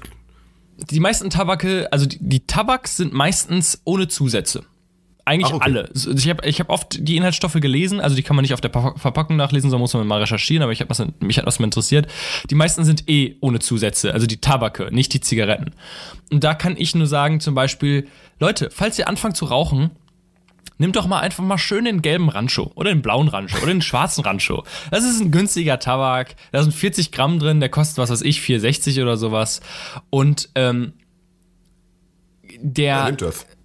Die 0.89 0.99
meisten 0.99 1.29
Tabake, 1.29 1.87
also 1.91 2.05
die, 2.05 2.17
die 2.19 2.45
Tabaks 2.45 2.97
sind 2.97 3.13
meistens 3.13 3.81
ohne 3.85 4.07
Zusätze. 4.07 4.63
Eigentlich 5.25 5.51
Ach, 5.53 5.57
okay. 5.57 5.63
alle. 5.65 5.89
Ich 5.93 6.27
habe 6.29 6.45
ich 6.45 6.59
hab 6.59 6.69
oft 6.69 6.97
die 6.99 7.15
Inhaltsstoffe 7.15 7.53
gelesen, 7.53 8.01
also 8.01 8.13
die 8.13 8.23
kann 8.23 8.35
man 8.35 8.43
nicht 8.43 8.53
auf 8.53 8.59
der 8.59 8.67
Pa- 8.69 8.93
Verpackung 8.97 9.37
nachlesen, 9.37 9.69
sondern 9.69 9.83
muss 9.83 9.93
man 9.93 10.05
mal 10.05 10.19
recherchieren, 10.19 10.63
aber 10.63 10.73
ich 10.73 10.81
hab 10.81 10.89
was, 10.89 11.01
mich 11.21 11.37
hat 11.37 11.45
was 11.45 11.59
mal 11.59 11.65
interessiert. 11.65 12.07
Die 12.49 12.55
meisten 12.55 12.83
sind 12.83 13.07
eh 13.07 13.37
ohne 13.39 13.59
Zusätze, 13.59 14.13
also 14.13 14.27
die 14.27 14.41
Tabake, 14.41 14.89
nicht 14.91 15.13
die 15.13 15.21
Zigaretten. 15.21 15.71
Und 16.29 16.43
da 16.43 16.53
kann 16.55 16.75
ich 16.77 16.93
nur 16.93 17.07
sagen, 17.07 17.39
zum 17.39 17.55
Beispiel, 17.55 18.07
Leute, 18.41 18.69
falls 18.69 18.99
ihr 18.99 19.07
anfangt 19.07 19.37
zu 19.37 19.45
rauchen, 19.45 19.91
nimm 20.83 20.91
doch 20.91 21.07
mal 21.07 21.21
einfach 21.21 21.45
mal 21.45 21.57
schön 21.57 21.85
den 21.85 22.01
gelben 22.01 22.27
Rancho 22.27 22.69
oder 22.75 22.89
den 22.89 23.01
blauen 23.01 23.29
Rancho 23.29 23.55
oder 23.59 23.67
den 23.67 23.81
schwarzen 23.81 24.21
Rancho. 24.25 24.65
Das 24.91 25.05
ist 25.05 25.21
ein 25.21 25.31
günstiger 25.31 25.79
Tabak, 25.79 26.35
da 26.51 26.61
sind 26.61 26.73
40 26.73 27.13
Gramm 27.13 27.39
drin, 27.39 27.61
der 27.61 27.69
kostet, 27.69 27.99
was 27.99 28.09
weiß 28.09 28.21
ich, 28.21 28.39
4,60 28.41 29.01
oder 29.01 29.15
sowas. 29.15 29.61
Und 30.09 30.49
ähm, 30.55 30.91
der, 32.59 33.15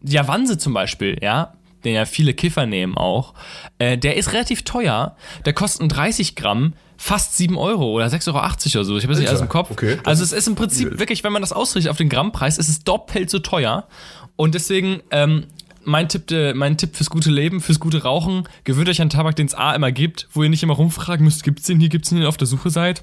der 0.01 0.29
Wanse 0.29 0.59
zum 0.59 0.75
Beispiel, 0.75 1.19
ja, 1.21 1.55
den 1.85 1.95
ja 1.95 2.05
viele 2.05 2.35
Kiffer 2.35 2.67
nehmen 2.67 2.97
auch, 2.97 3.35
äh, 3.81 3.99
der 3.99 4.17
ist 4.17 4.33
relativ 4.33 4.63
teuer. 4.63 5.17
Der 5.45 5.53
kostet 5.55 5.91
30 5.93 6.37
Gramm 6.37 6.75
fast 6.97 7.37
7 7.37 7.59
Euro 7.59 7.95
oder 7.95 8.07
6,80 8.07 8.29
Euro 8.29 8.39
oder 8.39 8.85
so. 8.85 8.97
Ich 8.97 9.03
habe 9.03 9.13
das 9.13 9.19
nicht 9.19 9.29
alles 9.29 9.41
im 9.41 9.49
Kopf. 9.49 9.73
Okay, 9.73 9.99
also 10.05 10.23
es 10.23 10.31
ist 10.31 10.47
im 10.47 10.55
Prinzip 10.55 11.01
wirklich, 11.01 11.25
wenn 11.25 11.33
man 11.33 11.43
das 11.43 11.53
ausrichtet 11.53 11.91
auf 11.91 11.97
den 11.97 12.09
Grammpreis, 12.09 12.59
ist 12.59 12.69
es 12.69 12.85
doppelt 12.85 13.29
so 13.29 13.41
teuer. 13.41 13.89
Und 14.37 14.55
deswegen, 14.55 15.01
ähm, 15.11 15.47
mein 15.89 16.09
Tipp, 16.09 16.31
äh, 16.31 16.55
mein 16.55 16.77
Tipp 16.77 16.95
fürs 16.95 17.11
gute 17.11 17.31
Leben, 17.31 17.61
fürs 17.61 17.81
gute 17.81 18.03
Rauchen, 18.03 18.45
gewöhnt 18.65 18.89
euch 18.89 19.01
an 19.01 19.09
Tabak, 19.09 19.37
den 19.37 19.47
es 19.47 19.55
A 19.55 19.75
immer 19.75 19.91
gibt, 19.91 20.29
wo 20.33 20.43
ihr 20.43 20.51
nicht 20.51 20.63
immer 20.63 20.75
rumfragen 20.75 21.25
müsst, 21.25 21.43
gibt's 21.43 21.67
den 21.67 21.81
hier, 21.81 21.89
gibt's 21.89 22.11
den 22.11 22.19
hier 22.19 22.29
auf 22.29 22.37
der 22.37 22.47
Suche 22.47 22.71
seid. 22.71 23.03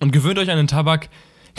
Und 0.00 0.12
gewöhnt 0.12 0.38
euch 0.38 0.50
an 0.50 0.58
einen 0.58 0.68
Tabak, 0.68 1.08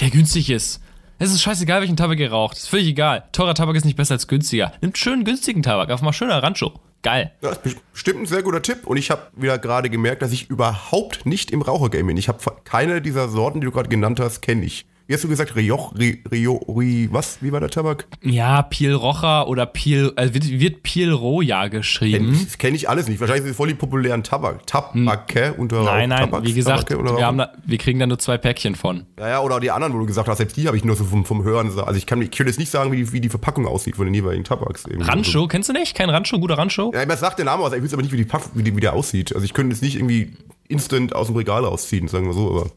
der 0.02 0.10
günstig 0.10 0.50
ist. 0.50 0.82
Es 1.18 1.32
ist 1.32 1.42
scheißegal, 1.42 1.80
welchen 1.80 1.96
Tabak 1.96 2.20
ihr 2.20 2.32
raucht. 2.32 2.58
Ist 2.58 2.68
völlig 2.68 2.88
egal. 2.88 3.24
Teurer 3.32 3.56
Tabak 3.56 3.76
ist 3.78 3.86
nicht 3.86 3.96
besser 3.96 4.16
als 4.16 4.28
günstiger. 4.28 4.74
Nimmt 4.82 4.98
schön 4.98 5.24
günstigen 5.24 5.64
Tabak, 5.64 5.90
einfach 5.90 6.04
mal 6.04 6.12
schöner 6.12 6.44
Rancho. 6.44 6.74
Geil. 7.04 7.32
Das 7.42 7.60
ist 7.64 7.92
bestimmt 7.92 8.22
ein 8.22 8.26
sehr 8.26 8.44
guter 8.44 8.62
Tipp. 8.62 8.86
Und 8.86 8.98
ich 8.98 9.12
habe 9.12 9.28
wieder 9.36 9.58
gerade 9.58 9.90
gemerkt, 9.90 10.22
dass 10.22 10.32
ich 10.32 10.50
überhaupt 10.50 11.26
nicht 11.26 11.52
im 11.52 11.62
Rauchergame 11.62 12.06
bin. 12.06 12.18
Ich 12.18 12.28
habe 12.28 12.40
keine 12.66 13.02
dieser 13.02 13.30
Sorten, 13.30 13.62
die 13.62 13.66
du 13.66 13.72
gerade 13.72 13.90
genannt 13.90 14.20
hast, 14.20 14.42
kenne 14.42 14.66
ich. 14.66 14.86
Wie 15.06 15.14
hast 15.14 15.24
du 15.26 15.28
gesagt? 15.28 15.58
Rioch, 15.58 15.94
Rio, 15.98 16.56
Rio, 16.66 17.08
was? 17.12 17.40
Wie 17.42 17.52
war 17.52 17.60
der 17.60 17.70
Tabak? 17.70 18.08
Ja, 18.22 18.62
Piel 18.62 18.94
Rocha 18.94 19.44
oder 19.44 19.66
Piel, 19.66 20.14
äh, 20.16 20.34
wird, 20.34 20.48
wird 20.48 20.82
Piel 20.84 21.12
Roja 21.12 21.68
geschrieben. 21.68 22.32
Kenn, 22.32 22.46
das 22.46 22.58
kenne 22.58 22.78
ich 22.78 22.88
alles 22.88 23.10
nicht. 23.10 23.20
Wahrscheinlich 23.20 23.44
sind 23.44 23.52
es 23.52 23.58
voll 23.58 23.68
die 23.68 23.74
populären 23.74 24.24
Tabak. 24.24 24.66
Tabake 24.66 25.50
hm. 25.50 25.54
unter 25.60 25.84
Nein, 25.84 26.08
nein, 26.08 26.20
Tabaks, 26.20 26.48
wie 26.48 26.54
gesagt, 26.54 26.90
wir, 26.90 27.26
haben 27.26 27.38
da, 27.38 27.52
wir 27.66 27.78
kriegen 27.80 28.00
da 28.00 28.08
nur 28.08 28.18
zwei 28.18 28.38
Päckchen 28.38 28.76
von. 28.76 29.06
Ja, 29.20 29.28
ja, 29.28 29.42
oder 29.42 29.60
die 29.60 29.72
anderen, 29.72 29.94
wo 29.94 30.00
du 30.00 30.06
gesagt 30.06 30.30
hast, 30.30 30.38
selbst 30.38 30.56
die 30.56 30.68
habe 30.68 30.78
ich 30.78 30.86
nur 30.86 30.96
so 30.96 31.04
vom, 31.04 31.26
vom 31.26 31.44
Hören. 31.44 31.68
Also 31.68 31.98
ich 31.98 32.06
kann, 32.06 32.22
ich 32.22 32.32
kann 32.32 32.48
jetzt 32.48 32.60
nicht 32.60 32.72
sagen, 32.72 32.94
wie 32.94 32.98
die, 32.98 33.12
wie 33.12 33.20
die 33.20 33.30
Verpackung 33.30 33.68
aussieht 33.68 33.98
von 33.98 34.06
den 34.06 34.14
jeweiligen 34.14 34.46
Tabaks. 34.46 34.86
Irgendwie. 34.86 35.10
Rancho, 35.10 35.40
also. 35.40 35.48
kennst 35.50 35.68
du 35.68 35.74
nicht? 35.74 35.96
Kein 35.96 36.10
Rancho, 36.10 36.40
guter 36.40 36.58
Rancho? 36.58 36.94
Ja, 36.96 37.06
man 37.06 37.18
sagt 37.18 37.40
den 37.40 37.48
Namen 37.48 37.62
aus, 37.62 37.74
ich 37.74 37.84
weiß 37.84 37.92
aber 37.92 38.04
nicht, 38.04 38.14
wie, 38.14 38.24
die, 38.24 38.28
wie, 38.54 38.64
die, 38.64 38.74
wie 38.74 38.82
der 38.82 38.94
aussieht. 38.94 39.36
Also 39.36 39.44
ich 39.44 39.54
könnte 39.54 39.74
jetzt 39.76 39.82
nicht 39.82 39.98
irgendwie 39.98 40.38
instant 40.70 41.14
aus 41.14 41.28
dem 41.28 41.36
Regal 41.36 41.66
rausziehen, 41.66 42.08
sagen 42.08 42.26
wir 42.26 42.34
so, 42.34 42.50
aber. 42.50 42.72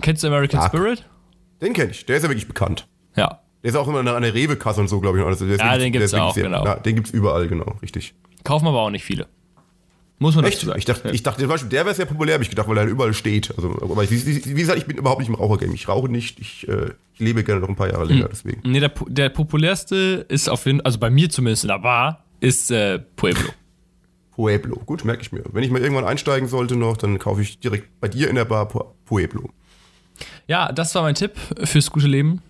Kennst 0.00 0.24
du 0.24 0.26
American 0.26 0.60
ja. 0.60 0.66
Spirit? 0.66 1.04
Den 1.60 1.72
kenne 1.72 1.90
ich, 1.90 2.06
der 2.06 2.16
ist 2.16 2.22
ja 2.22 2.28
wirklich 2.28 2.48
bekannt. 2.48 2.86
Ja. 3.16 3.40
Der 3.62 3.70
ist 3.70 3.76
auch 3.76 3.88
immer 3.88 3.98
an 4.00 4.22
der 4.22 4.34
Rewe-Kasse 4.34 4.80
und 4.80 4.88
so, 4.88 5.00
glaube 5.00 5.18
ich. 5.18 5.24
Also 5.24 5.46
ja, 5.46 5.78
den 5.78 5.92
gibt 5.92 6.04
es 6.04 6.12
auch, 6.14 6.34
sehr, 6.34 6.44
genau. 6.44 6.64
Ja, 6.64 6.76
den 6.76 6.96
gibt 6.96 7.08
es 7.08 7.14
überall, 7.14 7.48
genau, 7.48 7.76
richtig. 7.80 8.14
Kaufen 8.42 8.66
aber 8.66 8.80
auch 8.80 8.90
nicht 8.90 9.04
viele. 9.04 9.26
Muss 10.18 10.36
man 10.36 10.44
Echt? 10.44 10.60
Sagen. 10.60 10.78
Ich 10.78 10.84
dachte, 10.84 11.10
ich 11.10 11.22
dachte 11.22 11.40
zum 11.40 11.48
Beispiel, 11.48 11.70
der 11.70 11.84
wäre 11.84 11.94
sehr 11.94 12.06
populär, 12.06 12.34
habe 12.34 12.44
ich 12.44 12.50
gedacht, 12.50 12.68
weil 12.68 12.78
er 12.78 12.86
überall 12.86 13.14
steht. 13.14 13.52
Also, 13.56 13.76
aber 13.80 14.04
ich, 14.04 14.10
wie 14.10 14.54
gesagt, 14.54 14.78
ich 14.78 14.86
bin 14.86 14.96
überhaupt 14.96 15.20
nicht 15.20 15.28
im 15.28 15.34
Rauchergame. 15.34 15.74
Ich 15.74 15.88
rauche 15.88 16.08
nicht, 16.08 16.38
ich, 16.38 16.68
äh, 16.68 16.90
ich, 17.14 17.20
lebe 17.20 17.42
gerne 17.42 17.60
noch 17.60 17.68
ein 17.68 17.76
paar 17.76 17.90
Jahre 17.90 18.04
länger, 18.04 18.28
deswegen. 18.30 18.60
Nee, 18.64 18.80
der, 18.80 18.92
der 19.08 19.28
populärste 19.30 20.24
ist 20.28 20.48
auf 20.48 20.66
jeden 20.66 20.78
Fall, 20.78 20.86
also 20.86 20.98
bei 20.98 21.10
mir 21.10 21.30
zumindest 21.30 21.64
in 21.64 21.68
der 21.68 21.78
Bar, 21.78 22.24
ist 22.40 22.70
äh, 22.70 23.00
Pueblo. 23.16 23.50
Pueblo, 24.30 24.80
gut, 24.86 25.04
merke 25.04 25.22
ich 25.22 25.32
mir. 25.32 25.42
Wenn 25.52 25.64
ich 25.64 25.70
mal 25.70 25.80
irgendwann 25.80 26.04
einsteigen 26.04 26.48
sollte 26.48 26.76
noch, 26.76 26.96
dann 26.96 27.18
kaufe 27.18 27.42
ich 27.42 27.58
direkt 27.58 28.00
bei 28.00 28.08
dir 28.08 28.28
in 28.28 28.36
der 28.36 28.44
Bar 28.44 28.68
Pueblo. 29.04 29.50
Ja, 30.46 30.72
das 30.72 30.94
war 30.94 31.02
mein 31.02 31.14
Tipp 31.14 31.32
fürs 31.64 31.90
gute 31.90 32.06
Leben. 32.06 32.42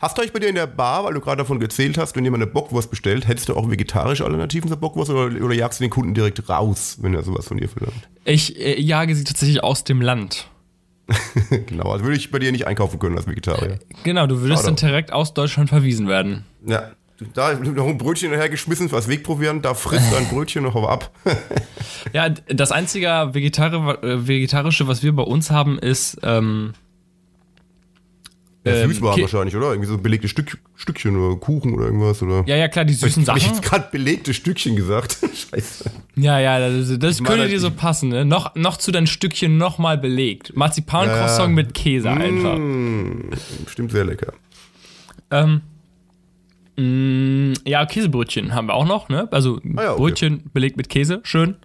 Hast 0.00 0.16
du 0.16 0.22
euch 0.22 0.32
bei 0.32 0.38
dir 0.38 0.48
in 0.48 0.54
der 0.54 0.68
Bar, 0.68 1.04
weil 1.04 1.14
du 1.14 1.20
gerade 1.20 1.38
davon 1.38 1.58
gezählt 1.58 1.98
hast, 1.98 2.14
wenn 2.14 2.22
jemand 2.22 2.44
eine 2.44 2.52
Bockwurst 2.52 2.88
bestellt, 2.88 3.26
hättest 3.26 3.48
du 3.48 3.56
auch 3.56 3.68
vegetarische 3.68 4.24
Alternativen 4.24 4.68
zur 4.68 4.76
Bockwurst 4.76 5.10
oder, 5.10 5.44
oder 5.44 5.54
jagst 5.54 5.80
du 5.80 5.84
den 5.84 5.90
Kunden 5.90 6.14
direkt 6.14 6.48
raus, 6.48 6.98
wenn 7.00 7.14
er 7.14 7.24
sowas 7.24 7.48
von 7.48 7.56
dir 7.56 7.68
verlangt? 7.68 8.08
Ich 8.24 8.60
äh, 8.60 8.80
jage 8.80 9.16
sie 9.16 9.24
tatsächlich 9.24 9.64
aus 9.64 9.82
dem 9.82 10.00
Land. 10.00 10.48
genau, 11.66 11.90
also 11.90 12.04
würde 12.04 12.16
ich 12.16 12.30
bei 12.30 12.38
dir 12.38 12.52
nicht 12.52 12.66
einkaufen 12.66 13.00
können 13.00 13.16
als 13.16 13.26
Vegetarier. 13.26 13.78
Genau, 14.04 14.26
du 14.28 14.40
würdest 14.40 14.62
Schade. 14.62 14.76
dann 14.76 14.88
direkt 14.88 15.12
aus 15.12 15.34
Deutschland 15.34 15.68
verwiesen 15.68 16.06
werden. 16.06 16.44
Ja, 16.64 16.92
da 17.34 17.54
noch 17.54 17.86
ein 17.86 17.98
Brötchen 17.98 18.30
hinterhergeschmissen 18.30 18.90
was 18.92 19.08
Wegprobieren, 19.08 19.62
da 19.62 19.74
frisst 19.74 20.14
ein 20.14 20.28
Brötchen 20.28 20.62
noch 20.62 20.76
ab. 20.88 21.10
ja, 22.12 22.28
das 22.28 22.72
einzige 22.72 23.08
äh, 23.08 23.34
Vegetarische, 23.34 24.86
was 24.86 25.02
wir 25.02 25.14
bei 25.14 25.22
uns 25.22 25.50
haben, 25.50 25.78
ist 25.78 26.18
ähm, 26.22 26.74
ja, 28.68 28.74
ähm, 28.82 28.92
Süßwaren 28.92 29.20
wahrscheinlich, 29.20 29.56
oder? 29.56 29.70
Irgendwie 29.70 29.88
so 29.88 29.98
belegte 29.98 30.28
Stück, 30.28 30.58
Stückchen 30.74 31.16
oder 31.16 31.36
Kuchen 31.36 31.74
oder 31.74 31.86
irgendwas, 31.86 32.22
oder? 32.22 32.44
Ja, 32.46 32.56
ja, 32.56 32.68
klar, 32.68 32.84
die 32.84 32.94
süßen 32.94 33.24
Sachen. 33.24 33.40
Hab 33.40 33.42
ich 33.42 33.48
jetzt 33.48 33.62
gerade 33.62 33.88
belegte 33.90 34.34
Stückchen 34.34 34.76
gesagt? 34.76 35.18
Scheiße. 35.50 35.90
Ja, 36.16 36.38
ja, 36.38 36.58
das, 36.58 36.98
das 36.98 37.18
könnte 37.18 37.42
halt 37.42 37.52
dir 37.52 37.60
so 37.60 37.70
passen, 37.70 38.10
ne? 38.10 38.24
Noch, 38.24 38.54
noch 38.54 38.76
zu 38.76 38.90
deinen 38.90 39.06
Stückchen 39.06 39.58
nochmal 39.58 39.98
belegt. 39.98 40.56
Marzipan-Croissant 40.56 41.50
ja. 41.50 41.54
mit 41.54 41.74
Käse 41.74 42.10
mmh, 42.10 42.20
einfach. 42.20 43.38
Stimmt 43.70 43.92
sehr 43.92 44.04
lecker. 44.04 44.32
Ähm, 45.30 45.62
mm, 46.78 47.54
ja, 47.66 47.84
Käsebrötchen 47.86 48.54
haben 48.54 48.66
wir 48.66 48.74
auch 48.74 48.86
noch, 48.86 49.08
ne? 49.08 49.28
Also 49.30 49.60
ah 49.76 49.82
ja, 49.82 49.92
okay. 49.92 50.00
Brötchen 50.00 50.50
belegt 50.52 50.76
mit 50.76 50.88
Käse, 50.88 51.20
schön. 51.24 51.56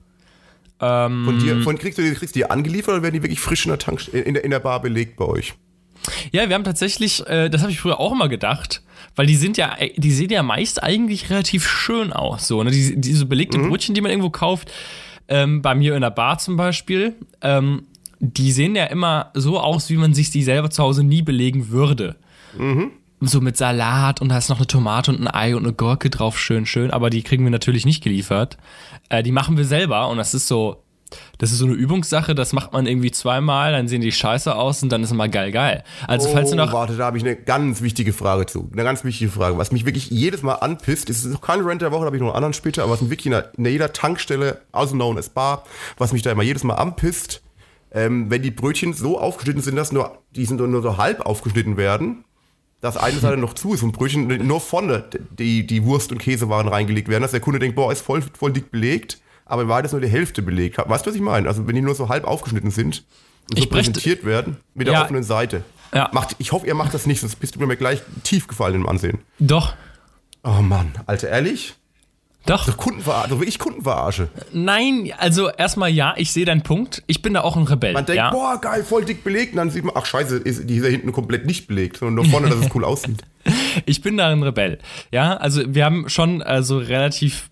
Ähm, 0.81 1.23
von 1.25 1.39
dir, 1.39 1.61
von 1.61 1.77
kriegst 1.77 1.97
du 1.97 2.01
die, 2.01 2.13
kriegst 2.13 2.35
du 2.35 2.39
die 2.39 2.49
angeliefert 2.49 2.95
oder 2.95 3.03
werden 3.03 3.13
die 3.13 3.23
wirklich 3.23 3.39
frisch 3.39 3.65
in 3.65 3.69
der, 3.69 3.79
Tank, 3.79 4.07
in 4.11 4.35
in 4.35 4.51
der 4.51 4.59
Bar 4.59 4.81
belegt 4.81 5.15
bei 5.15 5.25
euch? 5.25 5.53
Ja, 6.31 6.49
wir 6.49 6.55
haben 6.55 6.63
tatsächlich, 6.63 7.25
äh, 7.27 7.49
das 7.49 7.61
habe 7.61 7.71
ich 7.71 7.79
früher 7.79 7.99
auch 7.99 8.11
immer 8.11 8.27
gedacht, 8.27 8.81
weil 9.15 9.25
die 9.25 9.35
sind 9.35 9.57
ja, 9.57 9.77
die 9.95 10.11
sehen 10.11 10.29
ja 10.29 10.43
meist 10.43 10.83
eigentlich 10.83 11.29
relativ 11.29 11.67
schön 11.67 12.11
aus. 12.11 12.47
So, 12.47 12.63
ne? 12.63 12.71
Diese, 12.71 12.97
diese 12.97 13.25
belegte 13.25 13.57
mhm. 13.57 13.69
Brötchen, 13.69 13.95
die 13.95 14.01
man 14.01 14.11
irgendwo 14.11 14.29
kauft, 14.29 14.71
ähm, 15.27 15.61
bei 15.61 15.75
mir 15.75 15.95
in 15.95 16.01
der 16.01 16.11
Bar 16.11 16.39
zum 16.39 16.57
Beispiel, 16.57 17.15
ähm, 17.41 17.83
die 18.19 18.51
sehen 18.51 18.75
ja 18.75 18.85
immer 18.85 19.31
so 19.33 19.59
aus, 19.59 19.89
wie 19.89 19.97
man 19.97 20.13
sich 20.13 20.31
die 20.31 20.43
selber 20.43 20.69
zu 20.69 20.83
Hause 20.83 21.03
nie 21.03 21.21
belegen 21.21 21.69
würde. 21.69 22.15
Mhm. 22.57 22.91
So 23.25 23.39
mit 23.39 23.55
Salat 23.55 24.21
und 24.21 24.29
da 24.29 24.37
ist 24.37 24.49
noch 24.49 24.57
eine 24.57 24.67
Tomate 24.67 25.11
und 25.11 25.21
ein 25.21 25.33
Ei 25.33 25.55
und 25.55 25.63
eine 25.63 25.73
Gurke 25.73 26.09
drauf, 26.09 26.37
schön, 26.37 26.65
schön. 26.65 26.91
Aber 26.91 27.09
die 27.09 27.23
kriegen 27.23 27.43
wir 27.43 27.51
natürlich 27.51 27.85
nicht 27.85 28.03
geliefert. 28.03 28.57
Äh, 29.09 29.23
die 29.23 29.31
machen 29.31 29.55
wir 29.55 29.65
selber 29.65 30.09
und 30.09 30.17
das 30.17 30.33
ist 30.33 30.47
so, 30.47 30.83
das 31.37 31.51
ist 31.51 31.59
so 31.59 31.65
eine 31.65 31.75
Übungssache, 31.75 32.35
das 32.35 32.53
macht 32.53 32.73
man 32.73 32.85
irgendwie 32.85 33.11
zweimal, 33.11 33.71
dann 33.71 33.87
sehen 33.87 34.01
die 34.01 34.11
scheiße 34.11 34.53
aus 34.53 34.83
und 34.83 34.89
dann 34.89 35.03
ist 35.03 35.11
immer 35.11 35.29
geil 35.29 35.51
geil. 35.51 35.83
Also 36.07 36.29
oh, 36.29 36.33
falls 36.33 36.49
du 36.49 36.55
noch 36.55 36.73
warte, 36.73 36.97
da 36.97 37.05
habe 37.05 37.17
ich 37.17 37.23
eine 37.23 37.35
ganz 37.35 37.81
wichtige 37.81 38.13
Frage 38.13 38.45
zu. 38.45 38.69
Eine 38.73 38.83
ganz 38.83 39.03
wichtige 39.03 39.31
Frage, 39.31 39.57
was 39.57 39.71
mich 39.71 39.85
wirklich 39.85 40.09
jedes 40.09 40.41
Mal 40.41 40.55
anpisst, 40.55 41.09
ist 41.09 41.25
noch 41.25 41.41
keine 41.41 41.65
Rent 41.65 41.81
der 41.81 41.91
Woche, 41.91 42.01
da 42.01 42.05
habe 42.07 42.17
ich 42.17 42.21
noch 42.21 42.29
einen 42.29 42.37
anderen 42.37 42.53
später, 42.53 42.83
aber 42.83 42.93
was 42.93 43.01
mich 43.01 43.09
wirklich 43.09 43.27
in, 43.27 43.35
einer, 43.35 43.47
in 43.57 43.65
jeder 43.65 43.93
Tankstelle, 43.93 44.61
also 44.71 44.95
known 44.95 45.17
as 45.17 45.29
Bar, 45.29 45.63
was 45.97 46.13
mich 46.13 46.23
da 46.23 46.31
immer 46.31 46.43
jedes 46.43 46.63
Mal 46.63 46.75
anpisst, 46.75 47.41
ähm, 47.91 48.29
wenn 48.29 48.41
die 48.41 48.51
Brötchen 48.51 48.93
so 48.93 49.19
aufgeschnitten 49.19 49.61
sind, 49.61 49.75
dass 49.75 49.91
nur 49.91 50.17
die 50.35 50.45
sind 50.45 50.59
nur 50.59 50.81
so 50.81 50.97
halb 50.97 51.21
aufgeschnitten 51.25 51.77
werden, 51.77 52.25
dass 52.83 52.97
eine 52.97 53.17
Seite 53.17 53.37
noch 53.37 53.53
zu 53.53 53.73
ist 53.73 53.81
und 53.81 53.93
Brötchen 53.93 54.27
nur 54.45 54.59
vorne 54.59 55.05
die, 55.39 55.65
die 55.65 55.83
Wurst- 55.85 56.11
und 56.11 56.17
Käsewaren 56.17 56.67
reingelegt 56.67 57.07
werden, 57.07 57.23
dass 57.23 57.31
der 57.31 57.39
Kunde 57.39 57.59
denkt, 57.59 57.75
boah, 57.75 57.91
ist 57.91 58.01
voll, 58.01 58.21
voll 58.37 58.51
dick 58.51 58.71
belegt 58.71 59.19
aber 59.45 59.67
war 59.67 59.83
das 59.83 59.91
nur 59.91 60.01
die 60.01 60.07
Hälfte 60.07 60.41
belegt. 60.41 60.77
Weißt 60.77 61.05
du, 61.05 61.09
was 61.09 61.15
ich 61.15 61.21
meine? 61.21 61.47
Also 61.47 61.67
wenn 61.67 61.75
die 61.75 61.81
nur 61.81 61.95
so 61.95 62.09
halb 62.09 62.25
aufgeschnitten 62.25 62.71
sind 62.71 63.03
und 63.49 63.59
so 63.59 63.65
präsentiert 63.67 64.25
werden 64.25 64.57
mit 64.73 64.87
der 64.87 64.95
ja. 64.95 65.03
offenen 65.03 65.23
Seite. 65.23 65.63
Ja. 65.93 66.09
Macht, 66.11 66.35
ich 66.39 66.51
hoffe, 66.51 66.65
ihr 66.65 66.75
macht 66.75 66.93
das 66.93 67.05
nicht, 67.05 67.19
sonst 67.19 67.35
bist 67.35 67.55
du 67.55 67.65
mir 67.65 67.77
gleich 67.77 68.01
tief 68.23 68.47
gefallen 68.47 68.75
im 68.75 68.89
Ansehen. 68.89 69.19
Doch. 69.39 69.75
Oh 70.43 70.61
Mann, 70.61 70.93
Alter, 71.05 71.29
ehrlich? 71.29 71.75
Doch. 72.45 72.65
Doch 72.65 72.77
Kundenverarsche, 72.77 73.29
doch 73.29 73.39
wirklich 73.39 73.57
Kundenverarsche. 73.57 74.27
Nein, 74.51 75.11
also 75.17 75.49
erstmal 75.49 75.89
ja, 75.89 76.13
ich 76.17 76.31
sehe 76.33 76.45
deinen 76.45 76.61
Punkt. 76.61 77.01
Ich 77.07 77.21
bin 77.21 77.33
da 77.33 77.41
auch 77.41 77.55
ein 77.55 77.63
Rebell. 77.63 77.93
Man 77.93 78.05
denkt, 78.05 78.17
ja? 78.17 78.31
boah, 78.31 78.59
geil, 78.59 78.83
voll 78.83 79.05
dick 79.05 79.23
belegt. 79.23 79.53
Und 79.53 79.57
dann 79.57 79.69
sieht 79.69 79.85
man, 79.85 79.95
ach 79.97 80.05
scheiße, 80.05 80.37
ist 80.37 80.69
die 80.69 80.81
hier 80.81 80.89
hinten 80.89 81.13
komplett 81.13 81.45
nicht 81.45 81.67
belegt, 81.67 81.97
sondern 81.97 82.15
nur 82.15 82.25
vorne, 82.25 82.49
dass 82.49 82.59
es 82.59 82.75
cool 82.75 82.83
aussieht. 82.83 83.21
Ich 83.85 84.01
bin 84.01 84.15
da 84.17 84.29
ein 84.29 84.43
Rebell. 84.43 84.77
Ja, 85.11 85.35
also 85.35 85.63
wir 85.67 85.83
haben 85.83 86.07
schon 86.07 86.41
also 86.41 86.77
relativ 86.77 87.49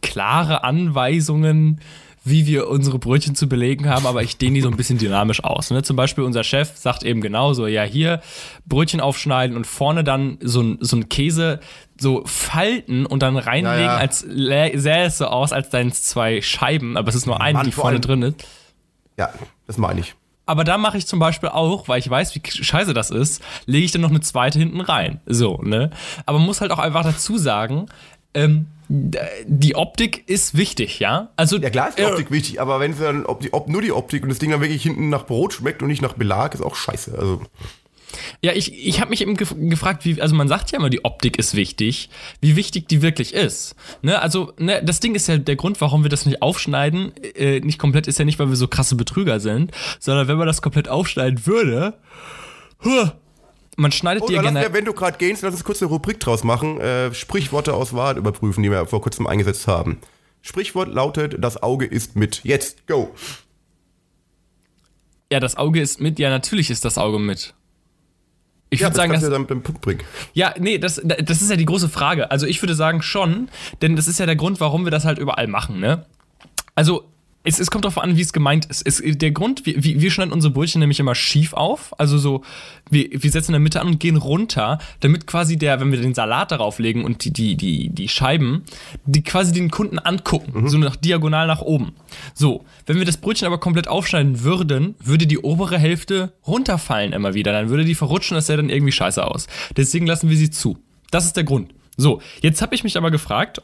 klare 0.00 0.64
Anweisungen, 0.64 1.80
wie 2.28 2.46
wir 2.46 2.68
unsere 2.68 2.98
Brötchen 2.98 3.34
zu 3.34 3.48
belegen 3.48 3.88
haben, 3.88 4.06
aber 4.06 4.22
ich 4.22 4.36
dehne 4.36 4.54
die 4.54 4.60
so 4.60 4.68
ein 4.68 4.76
bisschen 4.76 4.98
dynamisch 4.98 5.42
aus. 5.44 5.70
Ne? 5.70 5.82
Zum 5.82 5.96
Beispiel 5.96 6.24
unser 6.24 6.44
Chef 6.44 6.76
sagt 6.76 7.02
eben 7.02 7.20
genauso, 7.20 7.66
ja 7.66 7.82
hier 7.82 8.20
Brötchen 8.66 9.00
aufschneiden 9.00 9.56
und 9.56 9.66
vorne 9.66 10.04
dann 10.04 10.38
so 10.40 10.62
ein, 10.62 10.78
so 10.80 10.96
ein 10.96 11.08
Käse 11.08 11.60
so 12.00 12.22
falten 12.26 13.06
und 13.06 13.22
dann 13.22 13.36
reinlegen, 13.36 13.80
ja, 13.80 13.94
ja. 13.94 13.96
als 13.96 14.20
sähe 14.20 15.04
es 15.04 15.18
so 15.18 15.26
aus, 15.26 15.52
als 15.52 15.70
seien 15.70 15.88
es 15.88 16.04
zwei 16.04 16.40
Scheiben, 16.42 16.96
aber 16.96 17.08
es 17.08 17.14
ist 17.14 17.26
nur 17.26 17.40
eine, 17.40 17.62
die 17.64 17.72
vorne 17.72 18.00
drin 18.00 18.22
ist. 18.22 18.46
Ja, 19.16 19.30
das 19.66 19.78
meine 19.78 20.00
ich. 20.00 20.14
Aber 20.46 20.64
da 20.64 20.78
mache 20.78 20.96
ich 20.96 21.06
zum 21.06 21.18
Beispiel 21.18 21.50
auch, 21.50 21.88
weil 21.88 21.98
ich 21.98 22.08
weiß, 22.08 22.34
wie 22.34 22.40
scheiße 22.44 22.94
das 22.94 23.10
ist, 23.10 23.42
lege 23.66 23.84
ich 23.84 23.92
dann 23.92 24.00
noch 24.00 24.08
eine 24.08 24.20
zweite 24.20 24.58
hinten 24.58 24.80
rein. 24.80 25.20
So, 25.26 25.60
ne? 25.62 25.90
Aber 26.24 26.38
man 26.38 26.46
muss 26.46 26.62
halt 26.62 26.70
auch 26.70 26.78
einfach 26.78 27.02
dazu 27.02 27.36
sagen, 27.36 27.86
ähm, 28.32 28.66
die 28.88 29.74
Optik 29.76 30.28
ist 30.28 30.56
wichtig, 30.56 30.98
ja? 30.98 31.30
Also, 31.36 31.58
ja, 31.58 31.70
klar 31.70 31.90
ist 31.90 31.98
die 31.98 32.02
äh, 32.02 32.06
Optik 32.06 32.30
wichtig, 32.30 32.60
aber 32.60 32.80
wenn 32.80 32.92
es 32.92 32.98
dann 32.98 33.26
ob 33.26 33.40
die, 33.40 33.52
ob 33.52 33.68
nur 33.68 33.82
die 33.82 33.92
Optik 33.92 34.22
und 34.22 34.30
das 34.30 34.38
Ding 34.38 34.50
dann 34.50 34.60
wirklich 34.60 34.82
hinten 34.82 35.10
nach 35.10 35.26
Brot 35.26 35.52
schmeckt 35.52 35.82
und 35.82 35.88
nicht 35.88 36.02
nach 36.02 36.14
Belag, 36.14 36.54
ist 36.54 36.62
auch 36.62 36.74
scheiße. 36.74 37.16
Also. 37.18 37.42
Ja, 38.40 38.52
ich, 38.52 38.72
ich 38.86 39.00
habe 39.00 39.10
mich 39.10 39.20
eben 39.20 39.36
gef 39.36 39.54
gefragt, 39.56 40.04
wie, 40.04 40.20
also 40.20 40.34
man 40.34 40.48
sagt 40.48 40.72
ja 40.72 40.78
immer, 40.78 40.90
die 40.90 41.04
Optik 41.04 41.38
ist 41.38 41.54
wichtig, 41.54 42.08
wie 42.40 42.56
wichtig 42.56 42.88
die 42.88 43.02
wirklich 43.02 43.34
ist. 43.34 43.74
Ne, 44.00 44.20
also, 44.20 44.52
ne, 44.58 44.82
das 44.82 45.00
Ding 45.00 45.14
ist 45.14 45.28
ja 45.28 45.36
der 45.36 45.56
Grund, 45.56 45.80
warum 45.80 46.02
wir 46.02 46.10
das 46.10 46.24
nicht 46.24 46.40
aufschneiden, 46.40 47.12
äh, 47.36 47.60
nicht 47.60 47.78
komplett, 47.78 48.06
ist 48.06 48.18
ja 48.18 48.24
nicht, 48.24 48.38
weil 48.38 48.48
wir 48.48 48.56
so 48.56 48.68
krasse 48.68 48.94
Betrüger 48.94 49.40
sind, 49.40 49.72
sondern 49.98 50.28
wenn 50.28 50.38
man 50.38 50.46
das 50.46 50.62
komplett 50.62 50.88
aufschneiden 50.88 51.46
würde, 51.46 51.94
huh, 52.84 53.10
man 53.78 53.92
schneidet 53.92 54.22
Oh, 54.22 54.26
gerne. 54.26 54.62
ja, 54.62 54.72
wenn 54.72 54.84
du 54.84 54.92
gerade 54.92 55.16
gehst, 55.18 55.42
lass 55.42 55.54
uns 55.54 55.64
kurz 55.64 55.80
eine 55.80 55.88
Rubrik 55.90 56.18
draus 56.20 56.44
machen. 56.44 56.80
Äh, 56.80 57.14
Sprichworte 57.14 57.74
aus 57.74 57.94
Wahrheit 57.94 58.16
überprüfen, 58.16 58.62
die 58.62 58.70
wir 58.70 58.86
vor 58.86 59.00
kurzem 59.00 59.26
eingesetzt 59.26 59.66
haben. 59.66 59.98
Sprichwort 60.42 60.88
lautet, 60.88 61.36
das 61.38 61.62
Auge 61.62 61.86
ist 61.86 62.16
mit. 62.16 62.42
Jetzt, 62.44 62.86
go. 62.86 63.14
Ja, 65.32 65.40
das 65.40 65.56
Auge 65.56 65.80
ist 65.80 66.00
mit, 66.00 66.18
ja, 66.18 66.30
natürlich 66.30 66.70
ist 66.70 66.84
das 66.84 66.98
Auge 66.98 67.18
mit. 67.18 67.54
Ich 68.70 68.80
Ja, 68.80 68.86
würde 68.86 68.96
das 68.96 68.96
sagen, 68.96 69.12
du 69.14 69.26
ja 69.26 69.30
dann 69.30 69.42
mit 69.42 69.50
dem 69.50 69.62
Punkt 69.62 69.80
bringen. 69.80 70.00
Ja, 70.34 70.54
nee, 70.58 70.78
das, 70.78 71.00
das 71.04 71.40
ist 71.42 71.50
ja 71.50 71.56
die 71.56 71.64
große 71.64 71.88
Frage. 71.88 72.30
Also 72.30 72.46
ich 72.46 72.60
würde 72.62 72.74
sagen 72.74 73.00
schon, 73.02 73.48
denn 73.80 73.96
das 73.96 74.08
ist 74.08 74.18
ja 74.18 74.26
der 74.26 74.36
Grund, 74.36 74.60
warum 74.60 74.84
wir 74.84 74.90
das 74.90 75.04
halt 75.04 75.18
überall 75.18 75.46
machen, 75.46 75.80
ne? 75.80 76.04
Also 76.74 77.04
es, 77.44 77.58
es 77.60 77.70
kommt 77.70 77.84
darauf 77.84 77.98
an, 77.98 78.16
wie 78.16 78.20
es 78.20 78.32
gemeint 78.32 78.66
ist. 78.66 78.86
Es, 78.86 79.02
der 79.02 79.30
Grund, 79.30 79.64
wir, 79.64 79.82
wir 79.82 80.10
schneiden 80.10 80.32
unsere 80.32 80.52
Brötchen 80.52 80.80
nämlich 80.80 81.00
immer 81.00 81.14
schief 81.14 81.52
auf. 81.52 81.98
Also 81.98 82.18
so, 82.18 82.42
wir, 82.90 83.08
wir 83.10 83.30
setzen 83.30 83.50
in 83.50 83.54
der 83.54 83.60
Mitte 83.60 83.80
an 83.80 83.86
und 83.86 84.00
gehen 84.00 84.16
runter, 84.16 84.78
damit 85.00 85.26
quasi 85.26 85.56
der, 85.56 85.80
wenn 85.80 85.92
wir 85.92 86.00
den 86.00 86.14
Salat 86.14 86.50
darauf 86.50 86.78
legen 86.78 87.04
und 87.04 87.24
die, 87.24 87.32
die, 87.32 87.56
die, 87.56 87.90
die 87.90 88.08
Scheiben, 88.08 88.64
die 89.06 89.22
quasi 89.22 89.52
den 89.52 89.70
Kunden 89.70 89.98
angucken, 89.98 90.68
so 90.68 90.78
nach 90.78 90.96
diagonal 90.96 91.46
nach 91.46 91.62
oben. 91.62 91.92
So, 92.34 92.64
wenn 92.86 92.98
wir 92.98 93.04
das 93.04 93.16
Brötchen 93.16 93.46
aber 93.46 93.58
komplett 93.58 93.88
aufschneiden 93.88 94.42
würden, 94.42 94.96
würde 95.02 95.26
die 95.26 95.38
obere 95.38 95.78
Hälfte 95.78 96.32
runterfallen 96.46 97.12
immer 97.12 97.34
wieder. 97.34 97.52
Dann 97.52 97.70
würde 97.70 97.84
die 97.84 97.94
verrutschen, 97.94 98.34
das 98.34 98.46
sähe 98.46 98.56
dann 98.56 98.68
irgendwie 98.68 98.92
scheiße 98.92 99.24
aus. 99.24 99.46
Deswegen 99.76 100.06
lassen 100.06 100.28
wir 100.28 100.36
sie 100.36 100.50
zu. 100.50 100.78
Das 101.10 101.24
ist 101.24 101.36
der 101.36 101.44
Grund. 101.44 101.72
So, 101.96 102.20
jetzt 102.42 102.62
habe 102.62 102.74
ich 102.74 102.84
mich 102.84 102.96
aber 102.96 103.10
gefragt, 103.10 103.62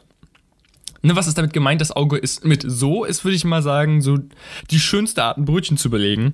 Ne, 1.05 1.15
was 1.15 1.27
ist 1.27 1.37
damit 1.37 1.53
gemeint? 1.53 1.81
Das 1.81 1.91
Auge 1.91 2.17
ist 2.17 2.45
mit 2.45 2.63
so, 2.65 3.05
ist, 3.05 3.23
würde 3.23 3.35
ich 3.35 3.45
mal 3.45 3.61
sagen, 3.61 4.01
so 4.01 4.17
die 4.71 4.79
schönste 4.79 5.23
Art, 5.23 5.37
ein 5.37 5.45
Brötchen 5.45 5.77
zu 5.77 5.91
belegen. 5.91 6.33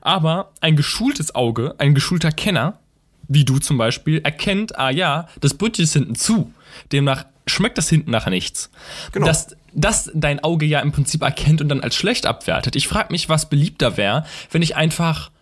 Aber 0.00 0.52
ein 0.60 0.76
geschultes 0.76 1.34
Auge, 1.34 1.74
ein 1.78 1.92
geschulter 1.92 2.30
Kenner, 2.30 2.78
wie 3.26 3.44
du 3.44 3.58
zum 3.58 3.78
Beispiel, 3.78 4.20
erkennt, 4.22 4.78
ah 4.78 4.90
ja, 4.90 5.28
das 5.40 5.54
Brötchen 5.54 5.82
ist 5.82 5.94
hinten 5.94 6.14
zu. 6.14 6.52
Demnach 6.92 7.24
schmeckt 7.48 7.78
das 7.78 7.88
hinten 7.88 8.12
nachher 8.12 8.30
nichts. 8.30 8.70
Genau. 9.10 9.26
Dass, 9.26 9.56
dass 9.72 10.08
dein 10.14 10.42
Auge 10.42 10.66
ja 10.66 10.80
im 10.80 10.92
Prinzip 10.92 11.22
erkennt 11.22 11.60
und 11.60 11.68
dann 11.68 11.80
als 11.80 11.96
schlecht 11.96 12.26
abwertet. 12.26 12.76
Ich 12.76 12.86
frage 12.86 13.12
mich, 13.12 13.28
was 13.28 13.48
beliebter 13.48 13.96
wäre, 13.96 14.24
wenn 14.52 14.62
ich 14.62 14.76
einfach 14.76 15.32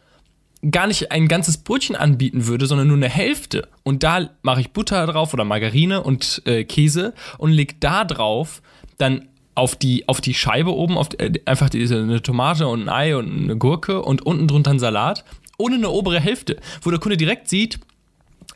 gar 0.70 0.86
nicht 0.86 1.12
ein 1.12 1.28
ganzes 1.28 1.58
Brötchen 1.58 1.96
anbieten 1.96 2.46
würde, 2.46 2.66
sondern 2.66 2.88
nur 2.88 2.96
eine 2.96 3.08
Hälfte. 3.08 3.68
Und 3.82 4.02
da 4.02 4.30
mache 4.42 4.60
ich 4.60 4.70
Butter 4.70 5.06
drauf 5.06 5.34
oder 5.34 5.44
Margarine 5.44 6.02
und 6.02 6.42
äh, 6.46 6.64
Käse 6.64 7.14
und 7.38 7.52
leg 7.52 7.80
da 7.80 8.04
drauf 8.04 8.62
dann 8.98 9.28
auf 9.54 9.76
die, 9.76 10.08
auf 10.08 10.20
die 10.20 10.34
Scheibe 10.34 10.74
oben, 10.74 10.96
auf, 10.96 11.08
äh, 11.18 11.32
einfach 11.44 11.70
diese, 11.70 11.98
eine 11.98 12.22
Tomate 12.22 12.66
und 12.66 12.82
ein 12.82 12.88
Ei 12.88 13.16
und 13.16 13.44
eine 13.44 13.56
Gurke 13.56 14.02
und 14.02 14.24
unten 14.26 14.48
drunter 14.48 14.70
ein 14.70 14.78
Salat, 14.78 15.24
ohne 15.58 15.76
eine 15.76 15.90
obere 15.90 16.20
Hälfte, 16.20 16.58
wo 16.82 16.90
der 16.90 16.98
Kunde 16.98 17.16
direkt 17.16 17.48
sieht, 17.48 17.78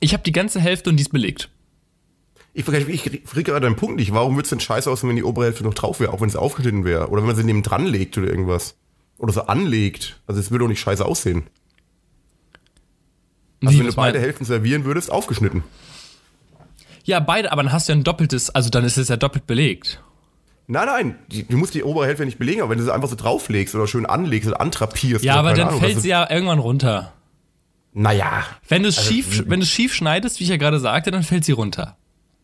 ich 0.01 0.12
habe 0.12 0.23
die 0.23 0.33
ganze 0.33 0.61
Hälfte 0.61 0.90
und 0.90 0.97
die 0.97 1.03
ist 1.03 1.12
belegt. 1.12 1.51
Ich, 2.55 2.66
ich, 2.66 2.88
ich 2.88 3.25
kriege 3.25 3.53
gerade 3.53 3.66
den 3.66 3.77
Punkt 3.77 3.97
nicht. 3.97 4.12
Warum 4.12 4.35
würde 4.35 4.44
es 4.44 4.51
denn 4.51 4.61
scheiße 4.61 4.90
aussehen, 4.90 5.09
wenn 5.09 5.16
die 5.16 5.23
obere 5.23 5.47
Hälfte 5.47 5.64
noch 5.64 5.75
drauf 5.75 6.01
wäre, 6.01 6.12
auch 6.12 6.21
wenn 6.21 6.29
es 6.29 6.37
aufgeschnitten 6.37 6.85
wäre? 6.85 7.09
Oder 7.09 7.23
wenn 7.23 7.29
man 7.29 7.37
sie 7.37 7.44
neben 7.44 7.62
dran 7.62 7.87
legt 7.87 8.18
oder 8.18 8.29
irgendwas. 8.29 8.77
Oder 9.18 9.33
so 9.33 9.42
anlegt. 9.42 10.21
Also 10.27 10.40
es 10.40 10.51
würde 10.51 10.64
doch 10.64 10.68
nicht 10.68 10.81
scheiße 10.81 11.05
aussehen. 11.05 11.44
Also 13.62 13.75
Wie, 13.75 13.79
wenn 13.79 13.85
du 13.87 13.88
was 13.88 13.97
mein- 13.97 14.12
beide 14.12 14.21
Hälften 14.21 14.44
servieren 14.44 14.85
würdest, 14.85 15.11
aufgeschnitten. 15.11 15.64
Ja, 17.05 17.21
beide, 17.21 17.53
aber 17.53 17.62
dann 17.62 17.73
hast 17.73 17.88
du 17.88 17.92
ja 17.92 17.99
ein 17.99 18.05
doppeltes, 18.05 18.51
also 18.51 18.68
dann 18.71 18.85
ist 18.85 18.99
es 18.99 19.09
ja 19.09 19.16
doppelt 19.16 19.47
belegt. 19.47 20.03
Nein, 20.66 20.87
nein, 20.87 21.18
die, 21.29 21.44
du 21.49 21.57
musst 21.57 21.75
die 21.75 21.83
obere 21.83 22.07
Hälfte 22.07 22.27
nicht 22.27 22.38
belegen, 22.38 22.61
aber 22.61 22.71
wenn 22.71 22.79
du 22.79 22.85
sie 22.85 22.92
einfach 22.92 23.09
so 23.09 23.16
drauflegst 23.16 23.75
oder 23.75 23.87
schön 23.87 24.05
anlegst 24.05 24.47
oder 24.49 24.61
antrapierst. 24.61 25.25
Ja, 25.25 25.37
aber 25.37 25.55
dann 25.55 25.68
Ahnung, 25.68 25.81
fällt 25.81 25.92
also- 25.92 26.03
sie 26.03 26.11
ja 26.11 26.31
irgendwann 26.31 26.59
runter. 26.59 27.14
Naja, 27.94 28.44
Wenn 28.68 28.83
du 28.83 28.90
es 28.90 29.03
schief, 29.03 29.44
wenn 29.47 29.61
du 29.61 29.64
es 29.64 29.71
schief 29.71 29.94
schneidest, 29.94 30.38
wie 30.38 30.44
ich 30.44 30.51
ja 30.51 30.59
gerade 30.59 30.79
sagte, 30.79 31.11
dann 31.11 31.23
fällt 31.23 31.44
sie 31.44 31.53
runter. 31.53 31.97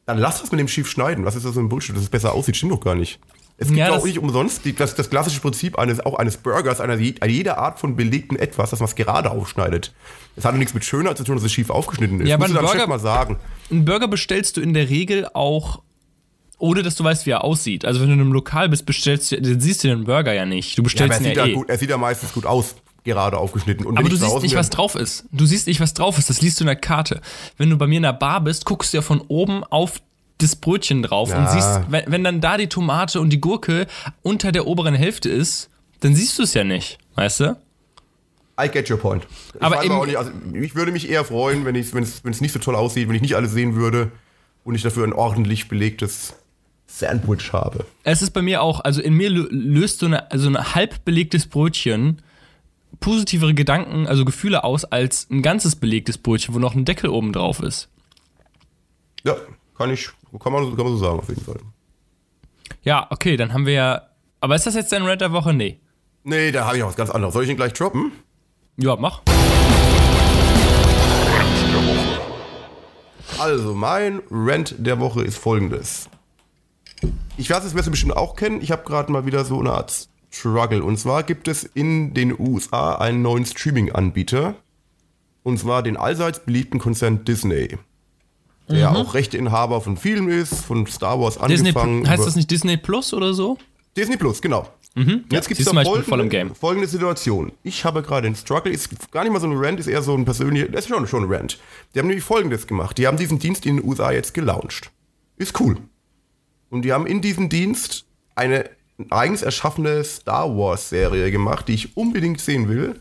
dann 0.07 0.19
lass 0.19 0.41
das 0.41 0.51
mit 0.51 0.59
dem 0.61 0.69
schief 0.69 0.89
schneiden. 0.89 1.25
Was 1.25 1.35
ist 1.37 1.45
das 1.47 1.53
für 1.55 1.61
ein 1.61 1.69
Bullshit, 1.69 1.95
dass 1.95 2.03
es 2.03 2.09
besser 2.11 2.33
aussieht? 2.33 2.57
Stimmt 2.57 2.73
doch 2.73 2.81
gar 2.81 2.95
nicht. 2.95 3.21
Es 3.57 3.69
gibt 3.69 3.79
Ja, 3.79 3.93
auch 3.93 4.05
nicht 4.05 4.19
umsonst 4.19 4.65
die, 4.65 4.75
das, 4.75 4.95
das 4.97 5.09
klassische 5.11 5.41
Prinzip 5.41 5.79
eines, 5.79 6.01
auch 6.01 6.15
eines 6.15 6.37
Burgers, 6.39 6.81
einer, 6.81 6.97
jeder 6.99 7.59
Art 7.59 7.79
von 7.79 7.95
belegten 7.95 8.37
etwas, 8.37 8.71
dass 8.71 8.81
man 8.81 8.89
es 8.89 8.97
gerade 8.97 9.31
aufschneidet. 9.31 9.93
Das 10.35 10.45
hat 10.45 10.57
nichts 10.57 10.75
mit 10.75 10.85
Schönheit 10.85 11.17
zu 11.19 11.25
tun, 11.25 11.37
dass 11.37 11.45
es 11.45 11.53
schief 11.53 11.71
aufgeschnitten 11.71 12.21
ist. 12.21 12.29
Ja, 12.29 12.35
aber 12.35 12.49
Musst 12.49 12.55
du 12.57 12.59
ein 12.61 12.67
Burger- 12.67 12.87
mal 12.89 12.99
sagen. 12.99 13.37
Einen 13.71 13.85
Burger 13.85 14.09
bestellst 14.09 14.57
du 14.57 14.61
in 14.61 14.75
der 14.75 14.91
Regel 14.91 15.29
auch, 15.35 15.83
ohne 16.59 16.83
dass 16.83 16.97
du 16.97 17.05
weißt, 17.05 17.27
wie 17.27 17.31
er 17.31 17.45
aussieht. 17.45 17.85
Also 17.85 18.01
wenn 18.01 18.09
du 18.09 18.15
in 18.15 18.21
einem 18.23 18.33
Lokal 18.33 18.69
bist, 18.69 18.87
bestellst 18.87 19.31
du, 19.31 19.41
dann 19.41 19.61
siehst 19.61 19.85
du 19.85 19.89
den 19.89 20.03
Burger 20.05 20.33
ja 20.33 20.47
nicht. 20.47 20.77
Du 20.77 20.83
Ja, 20.83 20.83
aber 20.83 20.85
bestellst 20.85 21.13
er 21.13 21.21
ihn 21.21 21.25
sieht, 21.29 21.37
ja, 21.37 21.45
ja 21.45 21.51
eh. 21.53 21.55
gut, 21.55 21.69
er 21.71 21.79
sieht 21.79 21.91
ja 21.91 21.97
meistens 21.97 22.33
gut 22.33 22.47
aus, 22.47 22.75
gerade 23.05 23.39
aufgeschnitten. 23.39 23.87
Und 23.87 23.99
Aber 23.99 24.09
du 24.09 24.17
siehst 24.17 24.43
nicht, 24.43 24.57
was 24.57 24.71
drauf 24.71 24.97
ist. 24.97 25.27
Du 25.31 25.47
siehst 25.47 25.69
nicht, 25.69 25.79
was 25.79 25.95
drauf 25.95 26.19
ist. 26.19 26.29
Das 26.29 26.41
liest 26.43 26.59
du 26.59 26.65
in 26.65 26.67
der 26.67 26.77
Karte. 26.77 27.21
Wenn 27.57 27.71
du 27.71 27.77
bei 27.79 27.87
mir 27.87 27.99
in 27.99 28.03
der 28.03 28.15
Bar 28.15 28.41
bist, 28.41 28.65
guckst 28.65 28.93
du 28.93 28.97
ja 28.99 29.03
von 29.03 29.21
oben 29.29 29.63
auf 29.63 30.01
das 30.39 30.57
Brötchen 30.57 31.03
drauf 31.03 31.29
und 31.31 31.37
Ja. 31.45 31.51
siehst, 31.53 31.81
wenn, 31.91 32.05
wenn 32.11 32.25
dann 32.25 32.41
da 32.41 32.57
die 32.57 32.67
Tomate 32.69 33.21
und 33.21 33.31
die 33.31 33.41
Gurke 33.41 33.87
unter 34.23 34.53
der 34.53 34.67
oberen 34.67 34.95
Hälfte 34.95 35.29
ist, 35.31 35.71
dann 36.01 36.15
siehst 36.15 36.39
du 36.39 36.43
es 36.43 36.55
ja 36.55 36.65
nicht, 36.65 36.99
weißt 37.15 37.41
du? 37.41 37.57
I 38.61 38.69
get 38.69 38.91
your 38.91 38.99
point. 38.99 39.27
Ich 39.55 39.63
Aber 39.63 39.83
nicht, 40.07 40.17
also 40.17 40.31
ich 40.53 40.75
würde 40.75 40.93
mich 40.93 41.09
eher 41.09 41.25
freuen, 41.25 41.65
wenn 41.65 41.75
es, 41.75 41.93
nicht 41.95 42.53
so 42.53 42.59
toll 42.59 42.77
aussieht, 42.77 43.09
wenn 43.09 43.17
ich 43.17 43.23
nicht 43.23 43.35
alles 43.37 43.53
sehen 43.53 43.75
würde 43.75 44.13
und 44.65 44.75
ich 44.75 44.83
dafür 44.83 45.05
ein 45.05 45.13
ordentlich 45.13 45.69
belegtes 45.69 46.35
Sandwich 46.87 47.53
habe. 47.53 47.85
Es 48.05 48.23
ist 48.23 48.31
bei 48.31 48.43
mir 48.43 48.63
auch, 48.63 48.81
also 48.81 49.01
in 49.01 49.15
mir 49.15 49.29
lö- 49.31 49.49
löst 49.51 49.99
so 49.99 50.07
eine, 50.07 50.31
also 50.31 50.49
ein 50.49 50.75
halb 50.75 51.05
belegtes 51.05 51.47
Brötchen 51.49 52.23
positivere 53.01 53.55
Gedanken, 53.55 54.07
also 54.07 54.25
Gefühle 54.25 54.63
aus, 54.63 54.85
als 54.85 55.29
ein 55.31 55.43
ganzes 55.43 55.75
belegtes 55.75 56.17
Brötchen, 56.19 56.55
wo 56.55 56.61
noch 56.61 56.75
ein 56.77 56.85
Deckel 56.85 57.11
oben 57.11 57.33
drauf 57.33 57.61
ist. 57.61 57.89
Ja, 59.25 59.35
kann 59.77 59.91
ich, 59.91 60.11
kann 60.39 60.53
man, 60.53 60.77
kann 60.77 60.85
man 60.85 60.95
so 60.95 60.99
sagen 60.99 61.19
auf 61.19 61.29
jeden 61.29 61.45
Fall. 61.45 61.59
Ja, 62.83 63.07
okay, 63.11 63.37
dann 63.37 63.53
haben 63.53 63.67
wir 63.67 63.73
ja. 63.73 64.03
Aber 64.41 64.55
ist 64.55 64.67
das 64.67 64.75
jetzt 64.75 64.93
dein 64.93 65.03
Rant 65.03 65.21
der 65.21 65.33
Woche? 65.33 65.55
Nee. 65.55 65.81
Nee, 66.23 66.53
da 66.53 66.67
habe 66.67 66.77
ich 66.77 66.83
auch 66.83 66.89
was 66.89 66.97
ganz 66.97 67.11
anderes. 67.11 67.35
Soll 67.35 67.45
ich 67.45 67.51
ihn 67.51 67.57
gleich 67.57 67.73
droppen? 67.73 68.13
Ja, 68.77 68.97
mach. 68.97 69.23
Also, 73.39 73.75
mein 73.75 74.23
Rant 74.31 74.75
der 74.79 75.01
Woche 75.01 75.23
ist 75.23 75.39
folgendes. 75.39 76.09
Ich 77.37 77.51
weiß, 77.51 77.63
das 77.63 77.75
wirst 77.75 77.87
du 77.87 77.91
bestimmt 77.91 78.17
auch 78.17 78.37
kennen. 78.37 78.61
Ich 78.61 78.71
habe 78.71 78.85
gerade 78.85 79.11
mal 79.11 79.27
wieder 79.27 79.45
so 79.45 79.61
eine 79.61 79.73
Art 79.73 80.09
Struggle. 80.31 80.83
Und 80.83 80.99
zwar 80.99 81.23
gibt 81.23 81.49
es 81.49 81.65
in 81.65 82.15
den 82.15 82.39
USA 82.39 82.97
einen 82.97 83.23
neuen 83.23 83.47
Streaming-Anbieter. 83.47 84.55
Und 85.43 85.59
zwar 85.59 85.83
den 85.83 85.97
allseits 85.97 86.41
beliebten 86.41 86.79
Konzern 86.79 87.25
Disney. 87.25 87.79
Der 88.69 88.97
auch 88.97 89.15
Rechteinhaber 89.15 89.81
von 89.81 89.97
Filmen 89.97 90.31
ist, 90.31 90.65
von 90.65 90.87
Star 90.87 91.21
Wars 91.21 91.39
Disney, 91.49 91.69
angefangen. 91.69 92.09
heißt 92.09 92.27
das 92.27 92.35
nicht 92.35 92.51
Disney 92.51 92.77
Plus 92.77 93.13
oder 93.13 93.35
so? 93.35 93.59
Disney 93.97 94.17
Plus, 94.17 94.41
genau. 94.41 94.69
Mhm. 94.95 95.25
Ja, 95.31 95.39
Jetzt 95.39 95.49
gibt 95.49 95.59
siehst 95.59 95.69
es 95.69 95.75
da 95.75 95.85
folgende, 95.85 96.55
folgende 96.55 96.89
Situation. 96.89 97.53
Ich 97.63 97.85
habe 97.85 98.03
gerade 98.03 98.27
einen 98.27 98.37
Struggle, 98.37 98.73
ist 98.73 99.11
gar 99.11 99.25
nicht 99.25 99.33
mal 99.33 99.41
so 99.41 99.49
ein 99.49 99.57
Rant, 99.57 99.81
ist 99.81 99.89
eher 99.89 100.03
so 100.03 100.15
ein 100.15 100.25
persönlicher, 100.25 100.69
das 100.69 100.85
ist 100.85 100.89
schon, 100.89 101.07
schon 101.07 101.25
ein 101.25 101.33
Rant. 101.33 101.59
Die 101.95 101.99
haben 101.99 102.07
nämlich 102.07 102.25
folgendes 102.25 102.67
gemacht. 102.67 102.97
Die 102.97 103.07
haben 103.07 103.17
diesen 103.17 103.39
Dienst 103.39 103.67
in 103.67 103.77
den 103.77 103.87
USA 103.87 104.13
jetzt 104.13 104.35
gelauncht. 104.35 104.91
Ist 105.37 105.61
cool. 105.61 105.79
Und 106.71 106.83
die 106.83 106.93
haben 106.93 107.07
in 107.07 107.21
diesem 107.21 107.49
Dienst 107.49 108.07
eine 108.37 108.71
eigens 109.11 109.43
erschaffene 109.43 110.05
Star 110.05 110.57
Wars 110.57 110.89
Serie 110.89 111.31
gemacht, 111.31 111.67
die 111.69 111.75
ich 111.75 111.97
unbedingt 111.97 112.41
sehen 112.41 112.69
will, 112.69 113.01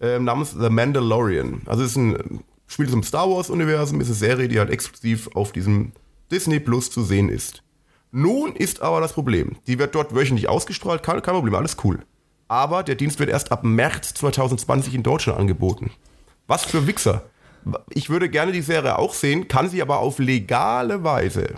ähm, 0.00 0.24
namens 0.24 0.52
The 0.58 0.70
Mandalorian. 0.70 1.62
Also 1.66 1.82
es 1.82 1.90
ist 1.90 1.96
ein 1.96 2.40
spielt 2.66 2.92
im 2.92 3.02
Star 3.02 3.30
Wars 3.30 3.50
Universum, 3.50 4.00
ist 4.00 4.08
eine 4.08 4.14
Serie, 4.14 4.48
die 4.48 4.58
halt 4.58 4.70
exklusiv 4.70 5.28
auf 5.34 5.52
diesem 5.52 5.92
Disney 6.30 6.60
Plus 6.60 6.90
zu 6.90 7.02
sehen 7.02 7.28
ist. 7.28 7.62
Nun 8.10 8.54
ist 8.54 8.82
aber 8.82 9.00
das 9.00 9.12
Problem, 9.12 9.56
die 9.66 9.78
wird 9.78 9.94
dort 9.94 10.14
wöchentlich 10.14 10.48
ausgestrahlt, 10.48 11.02
kein, 11.02 11.22
kein 11.22 11.34
Problem, 11.34 11.54
alles 11.54 11.76
cool. 11.84 12.00
Aber 12.48 12.82
der 12.82 12.94
Dienst 12.94 13.18
wird 13.18 13.30
erst 13.30 13.52
ab 13.52 13.64
März 13.64 14.14
2020 14.14 14.94
in 14.94 15.02
Deutschland 15.02 15.38
angeboten. 15.38 15.90
Was 16.46 16.64
für 16.64 16.86
Wichser. 16.86 17.24
Ich 17.90 18.08
würde 18.08 18.28
gerne 18.28 18.52
die 18.52 18.62
Serie 18.62 18.98
auch 18.98 19.12
sehen, 19.12 19.48
kann 19.48 19.68
sie 19.68 19.82
aber 19.82 19.98
auf 19.98 20.20
legale 20.20 21.02
Weise 21.02 21.56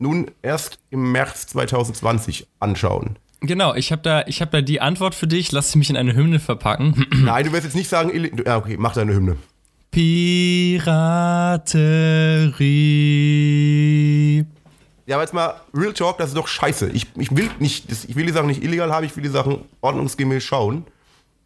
nun 0.00 0.30
erst 0.42 0.78
im 0.90 1.12
März 1.12 1.46
2020 1.48 2.48
anschauen. 2.58 3.18
Genau, 3.40 3.74
ich 3.74 3.92
habe 3.92 4.02
da, 4.02 4.24
ich 4.26 4.42
hab 4.42 4.50
da 4.50 4.60
die 4.60 4.80
Antwort 4.80 5.14
für 5.14 5.26
dich. 5.26 5.52
Lass 5.52 5.74
mich 5.74 5.88
in 5.88 5.96
eine 5.96 6.14
Hymne 6.14 6.40
verpacken. 6.40 7.06
Nein, 7.14 7.46
du 7.46 7.52
wirst 7.52 7.64
jetzt 7.64 7.76
nicht 7.76 7.88
sagen, 7.88 8.10
ja 8.44 8.56
okay, 8.56 8.76
mach 8.78 8.94
deine 8.94 9.14
Hymne. 9.14 9.36
Piraterie. 9.90 10.84
Ja, 15.06 15.16
aber 15.16 15.24
jetzt 15.24 15.34
mal 15.34 15.60
Real 15.74 15.92
Talk, 15.92 16.18
das 16.18 16.28
ist 16.28 16.36
doch 16.36 16.46
scheiße. 16.46 16.90
Ich, 16.90 17.08
ich 17.16 17.34
will 17.36 17.50
nicht, 17.58 17.90
ich 17.90 18.14
will 18.14 18.26
die 18.26 18.32
Sachen 18.32 18.46
nicht 18.46 18.62
illegal 18.62 18.92
haben, 18.92 19.04
ich 19.04 19.16
will 19.16 19.24
die 19.24 19.28
Sachen 19.28 19.62
ordnungsgemäß 19.80 20.44
schauen. 20.44 20.84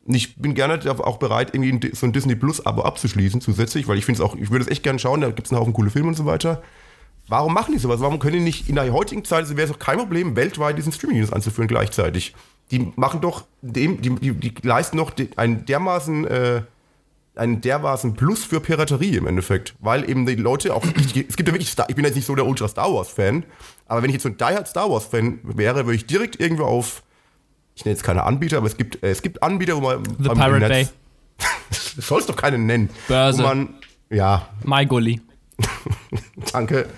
Ich 0.06 0.36
bin 0.36 0.52
gerne 0.52 0.78
auch 1.02 1.16
bereit, 1.16 1.54
irgendwie 1.54 1.90
so 1.94 2.04
ein 2.04 2.12
Disney 2.12 2.34
Plus-Abo 2.36 2.82
abzuschließen 2.82 3.40
zusätzlich, 3.40 3.88
weil 3.88 3.96
ich 3.96 4.04
finde 4.04 4.22
es 4.22 4.28
auch, 4.28 4.36
ich 4.36 4.50
würde 4.50 4.66
es 4.66 4.70
echt 4.70 4.82
gerne 4.82 4.98
schauen, 4.98 5.22
da 5.22 5.30
gibt 5.30 5.46
es 5.46 5.52
einen 5.52 5.60
Haufen 5.60 5.72
coole 5.72 5.88
Filme 5.88 6.08
und 6.08 6.14
so 6.14 6.26
weiter. 6.26 6.62
Warum 7.26 7.54
machen 7.54 7.72
die 7.72 7.78
sowas? 7.78 8.00
Warum 8.00 8.18
können 8.18 8.34
die 8.34 8.40
nicht 8.40 8.68
in 8.68 8.74
der 8.74 8.92
heutigen 8.92 9.24
Zeit, 9.24 9.48
wäre 9.56 9.66
es 9.66 9.74
auch 9.74 9.78
kein 9.78 9.96
Problem, 9.96 10.36
weltweit 10.36 10.76
diesen 10.76 10.92
Streaming-Dienst 10.92 11.32
anzuführen 11.32 11.68
gleichzeitig? 11.68 12.34
Die 12.70 12.92
machen 12.96 13.22
doch 13.22 13.44
dem, 13.62 14.02
die, 14.02 14.10
die, 14.10 14.32
die 14.34 14.54
leisten 14.62 14.98
doch 14.98 15.12
einen 15.36 15.64
dermaßen, 15.64 16.26
äh, 16.26 16.62
einen 17.36 17.60
dermaßen 17.60 18.14
Plus 18.14 18.44
für 18.44 18.60
Piraterie 18.60 19.16
im 19.16 19.26
Endeffekt. 19.26 19.74
Weil 19.80 20.08
eben 20.08 20.26
die 20.26 20.36
Leute 20.36 20.74
auch, 20.74 20.84
es 20.84 21.12
gibt 21.12 21.48
ja 21.48 21.54
wirklich, 21.54 21.70
Star, 21.70 21.86
ich 21.88 21.96
bin 21.96 22.04
jetzt 22.04 22.14
nicht 22.14 22.26
so 22.26 22.34
der 22.34 22.46
Ultra 22.46 22.68
Star 22.68 22.92
Wars-Fan, 22.92 23.44
aber 23.86 24.02
wenn 24.02 24.10
ich 24.10 24.14
jetzt 24.14 24.22
so 24.22 24.28
ein 24.28 24.36
Die 24.36 24.44
Hard 24.44 24.68
Star 24.68 24.90
Wars-Fan 24.90 25.40
wäre, 25.42 25.86
würde 25.86 25.96
ich 25.96 26.06
direkt 26.06 26.40
irgendwo 26.40 26.64
auf 26.64 27.02
ich 27.74 27.84
nenne 27.84 27.94
jetzt 27.94 28.04
keine 28.04 28.22
Anbieter, 28.24 28.58
aber 28.58 28.66
es 28.66 28.76
gibt, 28.76 29.02
äh, 29.02 29.10
es 29.10 29.22
gibt 29.22 29.42
Anbieter, 29.42 29.76
wo 29.76 29.80
man. 29.80 30.04
The 30.04 30.28
Pirate 30.28 30.60
Netz, 30.60 30.68
Bay. 30.68 30.88
das 31.96 32.06
sollst 32.06 32.28
doch 32.28 32.36
keinen 32.36 32.66
nennen. 32.66 32.88
Börse. 33.08 33.42
Wo 33.42 33.48
man, 33.48 33.74
ja. 34.10 34.48
MyGully. 34.64 35.20
Danke. 36.52 36.88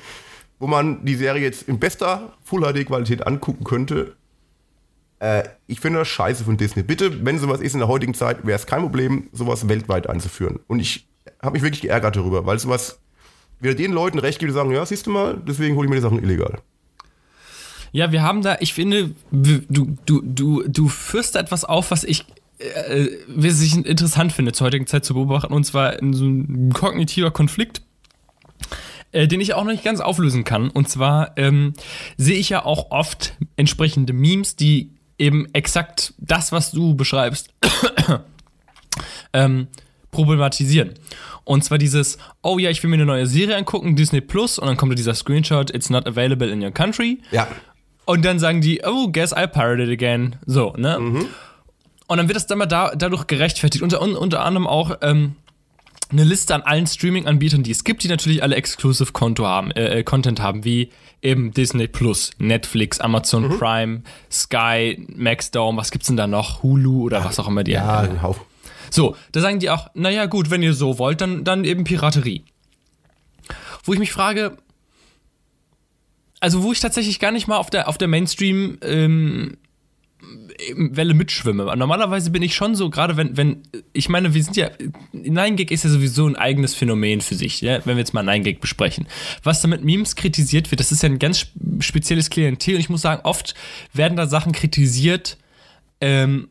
Wo 0.58 0.66
man 0.66 1.04
die 1.04 1.14
Serie 1.14 1.42
jetzt 1.42 1.68
in 1.68 1.78
bester 1.78 2.32
Full-HD-Qualität 2.44 3.26
angucken 3.26 3.64
könnte. 3.64 4.16
Äh, 5.18 5.44
ich 5.66 5.80
finde 5.80 6.00
das 6.00 6.08
scheiße 6.08 6.44
von 6.44 6.56
Disney. 6.56 6.82
Bitte, 6.82 7.24
wenn 7.24 7.38
sowas 7.38 7.60
ist 7.60 7.74
in 7.74 7.80
der 7.80 7.88
heutigen 7.88 8.14
Zeit, 8.14 8.46
wäre 8.46 8.58
es 8.58 8.66
kein 8.66 8.82
Problem, 8.82 9.28
sowas 9.32 9.68
weltweit 9.68 10.08
einzuführen. 10.08 10.60
Und 10.66 10.80
ich 10.80 11.08
habe 11.42 11.54
mich 11.54 11.62
wirklich 11.62 11.82
geärgert 11.82 12.16
darüber, 12.16 12.46
weil 12.46 12.58
sowas 12.58 13.00
wieder 13.60 13.74
den 13.74 13.92
Leuten 13.92 14.18
recht 14.18 14.38
gibt, 14.38 14.50
die 14.50 14.54
sagen, 14.54 14.70
ja, 14.70 14.84
siehst 14.84 15.06
du 15.06 15.10
mal, 15.10 15.40
deswegen 15.46 15.76
hole 15.76 15.86
ich 15.86 15.90
mir 15.90 15.96
die 15.96 16.02
Sachen 16.02 16.22
illegal. 16.22 16.58
Ja, 17.92 18.12
wir 18.12 18.22
haben 18.22 18.42
da, 18.42 18.58
ich 18.60 18.74
finde, 18.74 19.12
du, 19.30 19.60
du, 19.70 20.22
du, 20.22 20.62
du 20.66 20.88
führst 20.88 21.34
da 21.34 21.40
etwas 21.40 21.64
auf, 21.64 21.90
was 21.90 22.04
ich 22.04 22.26
äh, 22.58 23.08
was 23.28 23.60
ich 23.60 23.76
interessant 23.76 24.32
finde, 24.32 24.52
zur 24.52 24.66
heutigen 24.66 24.86
Zeit 24.86 25.04
zu 25.04 25.14
beobachten, 25.14 25.52
und 25.52 25.64
zwar 25.64 25.98
in 25.98 26.12
so 26.12 26.24
ein 26.24 26.72
kognitiver 26.72 27.30
Konflikt, 27.30 27.82
äh, 29.12 29.28
den 29.28 29.40
ich 29.40 29.54
auch 29.54 29.64
noch 29.64 29.72
nicht 29.72 29.84
ganz 29.84 30.00
auflösen 30.00 30.44
kann. 30.44 30.70
Und 30.70 30.88
zwar 30.88 31.36
ähm, 31.36 31.74
sehe 32.16 32.38
ich 32.38 32.48
ja 32.48 32.64
auch 32.64 32.90
oft 32.90 33.34
entsprechende 33.56 34.12
Memes, 34.12 34.56
die 34.56 34.95
eben 35.18 35.46
exakt 35.52 36.14
das, 36.18 36.52
was 36.52 36.70
du 36.70 36.94
beschreibst, 36.94 37.50
ähm, 39.32 39.68
problematisieren. 40.10 40.94
Und 41.44 41.62
zwar 41.62 41.78
dieses, 41.78 42.18
oh 42.42 42.58
ja, 42.58 42.70
ich 42.70 42.82
will 42.82 42.90
mir 42.90 42.96
eine 42.96 43.06
neue 43.06 43.26
Serie 43.26 43.56
angucken, 43.56 43.96
Disney 43.96 44.20
Plus, 44.20 44.58
und 44.58 44.66
dann 44.66 44.76
kommt 44.76 44.98
dieser 44.98 45.14
Screenshot, 45.14 45.72
it's 45.72 45.90
not 45.90 46.06
available 46.06 46.50
in 46.50 46.62
your 46.62 46.72
country. 46.72 47.20
Ja. 47.30 47.46
Und 48.04 48.24
dann 48.24 48.38
sagen 48.38 48.60
die, 48.60 48.82
oh, 48.84 49.08
guess 49.10 49.32
I 49.32 49.46
pirated 49.46 49.90
again. 49.90 50.36
So, 50.46 50.72
ne? 50.76 50.98
Mhm. 50.98 51.26
Und 52.08 52.18
dann 52.18 52.28
wird 52.28 52.36
das 52.36 52.46
dann 52.46 52.58
mal 52.58 52.66
da, 52.66 52.92
dadurch 52.94 53.26
gerechtfertigt. 53.26 53.82
Unter, 53.82 54.00
unter 54.00 54.44
anderem 54.44 54.66
auch 54.66 54.98
ähm, 55.02 55.34
eine 56.10 56.24
Liste 56.24 56.54
an 56.54 56.62
allen 56.62 56.86
Streaming-Anbietern, 56.86 57.62
die 57.62 57.72
es 57.72 57.84
gibt, 57.84 58.02
die 58.02 58.08
natürlich 58.08 58.42
alle 58.42 58.56
Exclusive 58.56 59.12
Konto 59.12 59.46
haben, 59.46 59.70
äh, 59.72 59.98
äh 59.98 60.02
Content 60.04 60.40
haben, 60.40 60.64
wie 60.64 60.90
eben 61.22 61.52
Disney 61.52 61.88
Plus, 61.88 62.30
Netflix, 62.38 63.00
Amazon 63.00 63.48
mhm. 63.48 63.58
Prime, 63.58 64.02
Sky, 64.30 65.04
Maxdome, 65.14 65.78
was 65.78 65.90
gibt's 65.90 66.06
denn 66.06 66.16
da 66.16 66.26
noch? 66.26 66.62
Hulu 66.62 67.02
oder 67.02 67.24
was 67.24 67.38
auch 67.38 67.48
immer 67.48 67.64
die 67.64 67.72
ja, 67.72 67.82
haben. 67.82 68.16
Ja, 68.16 68.34
So, 68.90 69.16
da 69.32 69.40
sagen 69.40 69.58
die 69.58 69.70
auch, 69.70 69.88
naja, 69.94 70.26
gut, 70.26 70.50
wenn 70.50 70.62
ihr 70.62 70.74
so 70.74 70.98
wollt, 70.98 71.20
dann, 71.20 71.44
dann 71.44 71.64
eben 71.64 71.84
Piraterie. 71.84 72.44
Wo 73.84 73.92
ich 73.92 73.98
mich 73.98 74.12
frage, 74.12 74.56
also 76.40 76.62
wo 76.62 76.72
ich 76.72 76.80
tatsächlich 76.80 77.18
gar 77.18 77.32
nicht 77.32 77.48
mal 77.48 77.56
auf 77.56 77.70
der, 77.70 77.88
auf 77.88 77.98
der 77.98 78.08
Mainstream 78.08 78.78
ähm, 78.82 79.56
Welle 80.74 81.14
mitschwimme. 81.14 81.64
Normalerweise 81.76 82.30
bin 82.30 82.42
ich 82.42 82.54
schon 82.54 82.74
so, 82.74 82.88
gerade 82.88 83.16
wenn, 83.16 83.36
wenn, 83.36 83.62
ich 83.92 84.08
meine, 84.08 84.34
wir 84.34 84.42
sind 84.42 84.56
ja, 84.56 84.70
9gag 85.14 85.70
ist 85.70 85.84
ja 85.84 85.90
sowieso 85.90 86.26
ein 86.26 86.36
eigenes 86.36 86.74
Phänomen 86.74 87.20
für 87.20 87.34
sich, 87.34 87.60
ja, 87.60 87.84
wenn 87.84 87.96
wir 87.96 88.00
jetzt 88.00 88.14
mal 88.14 88.26
9gag 88.26 88.60
besprechen. 88.60 89.06
Was 89.42 89.60
da 89.60 89.68
mit 89.68 89.84
Memes 89.84 90.16
kritisiert 90.16 90.70
wird, 90.70 90.80
das 90.80 90.90
ist 90.90 91.02
ja 91.02 91.08
ein 91.08 91.18
ganz 91.18 91.46
spezielles 91.80 92.30
Klientel 92.30 92.74
und 92.74 92.80
ich 92.80 92.88
muss 92.88 93.02
sagen, 93.02 93.20
oft 93.24 93.54
werden 93.92 94.16
da 94.16 94.26
Sachen 94.26 94.52
kritisiert, 94.52 95.36
ähm, 96.00 96.48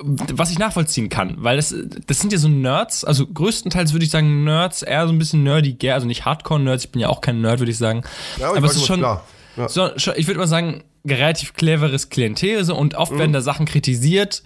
was 0.00 0.50
ich 0.50 0.58
nachvollziehen 0.58 1.08
kann, 1.08 1.34
weil 1.38 1.56
das, 1.56 1.74
das 2.06 2.20
sind 2.20 2.32
ja 2.32 2.38
so 2.38 2.48
Nerds, 2.48 3.04
also 3.04 3.26
größtenteils 3.26 3.92
würde 3.92 4.04
ich 4.04 4.10
sagen 4.10 4.44
Nerds, 4.44 4.82
eher 4.82 5.06
so 5.06 5.12
ein 5.12 5.18
bisschen 5.18 5.42
nerdy, 5.42 5.90
also 5.90 6.06
nicht 6.06 6.24
Hardcore-Nerds, 6.24 6.84
ich 6.84 6.92
bin 6.92 7.00
ja 7.00 7.08
auch 7.08 7.20
kein 7.20 7.40
Nerd, 7.40 7.58
würde 7.58 7.72
ich 7.72 7.78
sagen. 7.78 8.02
Ja, 8.38 8.48
aber, 8.48 8.58
aber 8.58 8.66
es 8.66 8.76
ist 8.76 8.86
schon, 8.86 9.00
ja. 9.00 9.22
so, 9.68 9.90
ich 10.16 10.26
würde 10.26 10.38
mal 10.38 10.46
sagen, 10.46 10.84
relativ 11.10 11.54
cleveres 11.54 12.10
Klientel 12.10 12.64
so, 12.64 12.76
und 12.76 12.94
oft 12.94 13.12
mhm. 13.12 13.18
werden 13.18 13.32
da 13.32 13.40
Sachen 13.40 13.66
kritisiert, 13.66 14.42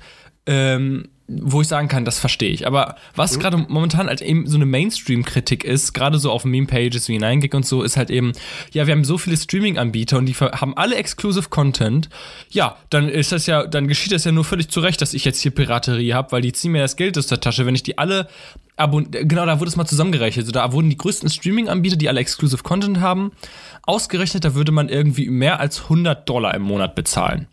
ähm, 0.47 1.09
wo 1.41 1.61
ich 1.61 1.69
sagen 1.69 1.89
kann, 1.89 2.05
das 2.05 2.19
verstehe 2.19 2.51
ich. 2.51 2.67
Aber 2.67 2.97
was 3.15 3.37
mhm. 3.37 3.41
gerade 3.41 3.57
momentan 3.69 4.09
halt 4.09 4.21
eben 4.21 4.47
so 4.47 4.57
eine 4.57 4.67
Mainstream-Kritik 4.67 5.65
ist, 5.65 5.93
gerade 5.93 6.19
so 6.19 6.31
auf 6.31 6.45
Meme-Pages 6.45 7.09
wie 7.09 7.19
9gag 7.19 7.55
und 7.55 7.67
so, 7.67 7.83
ist 7.83 7.97
halt 7.97 8.11
eben, 8.11 8.33
ja, 8.73 8.87
wir 8.87 8.93
haben 8.93 9.05
so 9.05 9.19
viele 9.19 9.37
Streaming-Anbieter 9.37 10.19
und 10.19 10.27
die 10.27 10.35
haben 10.35 10.77
alle 10.77 10.97
Exclusive 10.97 11.49
Content. 11.49 12.09
Ja, 12.51 12.77
dann 12.91 13.09
ist 13.09 13.33
das 13.33 13.47
ja, 13.47 13.67
dann 13.67 13.89
geschieht 13.89 14.13
das 14.13 14.25
ja 14.25 14.33
nur 14.33 14.45
völlig 14.45 14.69
zurecht, 14.69 15.01
dass 15.01 15.15
ich 15.15 15.25
jetzt 15.25 15.41
hier 15.41 15.53
Piraterie 15.53 16.15
habe, 16.15 16.33
weil 16.33 16.43
die 16.43 16.53
ziehen 16.53 16.73
mir 16.73 16.81
das 16.81 16.97
Geld 16.97 17.17
aus 17.17 17.27
der 17.27 17.41
Tasche, 17.41 17.67
wenn 17.67 17.75
ich 17.75 17.83
die 17.83 17.99
alle 17.99 18.29
abon 18.77 19.11
genau, 19.11 19.47
da 19.47 19.61
wurde 19.61 19.69
es 19.69 19.77
mal 19.77 19.87
zusammengerechnet. 19.87 20.45
Also 20.45 20.53
da 20.53 20.73
wurden 20.73 20.91
die 20.91 20.97
größten 20.97 21.29
Streaming-Anbieter, 21.29 21.97
die 21.97 22.09
alle 22.09 22.21
Exclusive 22.21 22.63
Content 22.63 23.01
haben, 23.01 23.33
ausgerechnet, 23.83 24.45
da 24.45 24.55
würde 24.55 24.73
man 24.73 24.89
irgendwie 24.89 25.29
mehr 25.29 25.61
als 25.61 25.83
100 25.85 26.29
Dollar 26.29 26.55
im 26.55 26.63
Monat 26.63 26.95
bezahlen. 26.95 27.47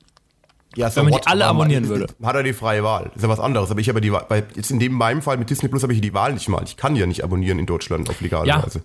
Ja, 0.76 0.90
so 0.90 0.98
wenn 0.98 1.10
man 1.10 1.20
die 1.20 1.28
alle 1.28 1.46
abonnieren 1.46 1.88
würde. 1.88 2.08
Hat 2.24 2.36
er 2.36 2.44
die 2.44 2.54
freie 2.54 2.84
Wahl. 2.84 3.12
Ist 3.16 3.24
ja 3.24 3.30
was 3.30 3.40
anderes. 3.40 3.72
Aber 3.72 3.80
ich 3.80 3.90
habe 3.90 4.02
die 4.02 4.12
bei, 4.12 4.44
jetzt 4.56 4.72
in 4.72 4.80
dem 4.80 4.94
meinem 4.94 5.22
Fall 5.22 5.38
mit 5.38 5.50
Disney 5.50 5.68
Plus 5.68 5.84
habe 5.84 5.94
ich 5.94 6.02
die 6.02 6.14
Wahl 6.14 6.34
nicht 6.34 6.48
mal. 6.48 6.62
Ich 6.64 6.78
kann 6.78 6.96
ja 6.96 7.06
nicht 7.06 7.24
abonnieren 7.24 7.60
in 7.60 7.66
Deutschland 7.66 8.10
auf 8.10 8.22
legale 8.22 8.48
ja. 8.48 8.64
Weise. 8.64 8.84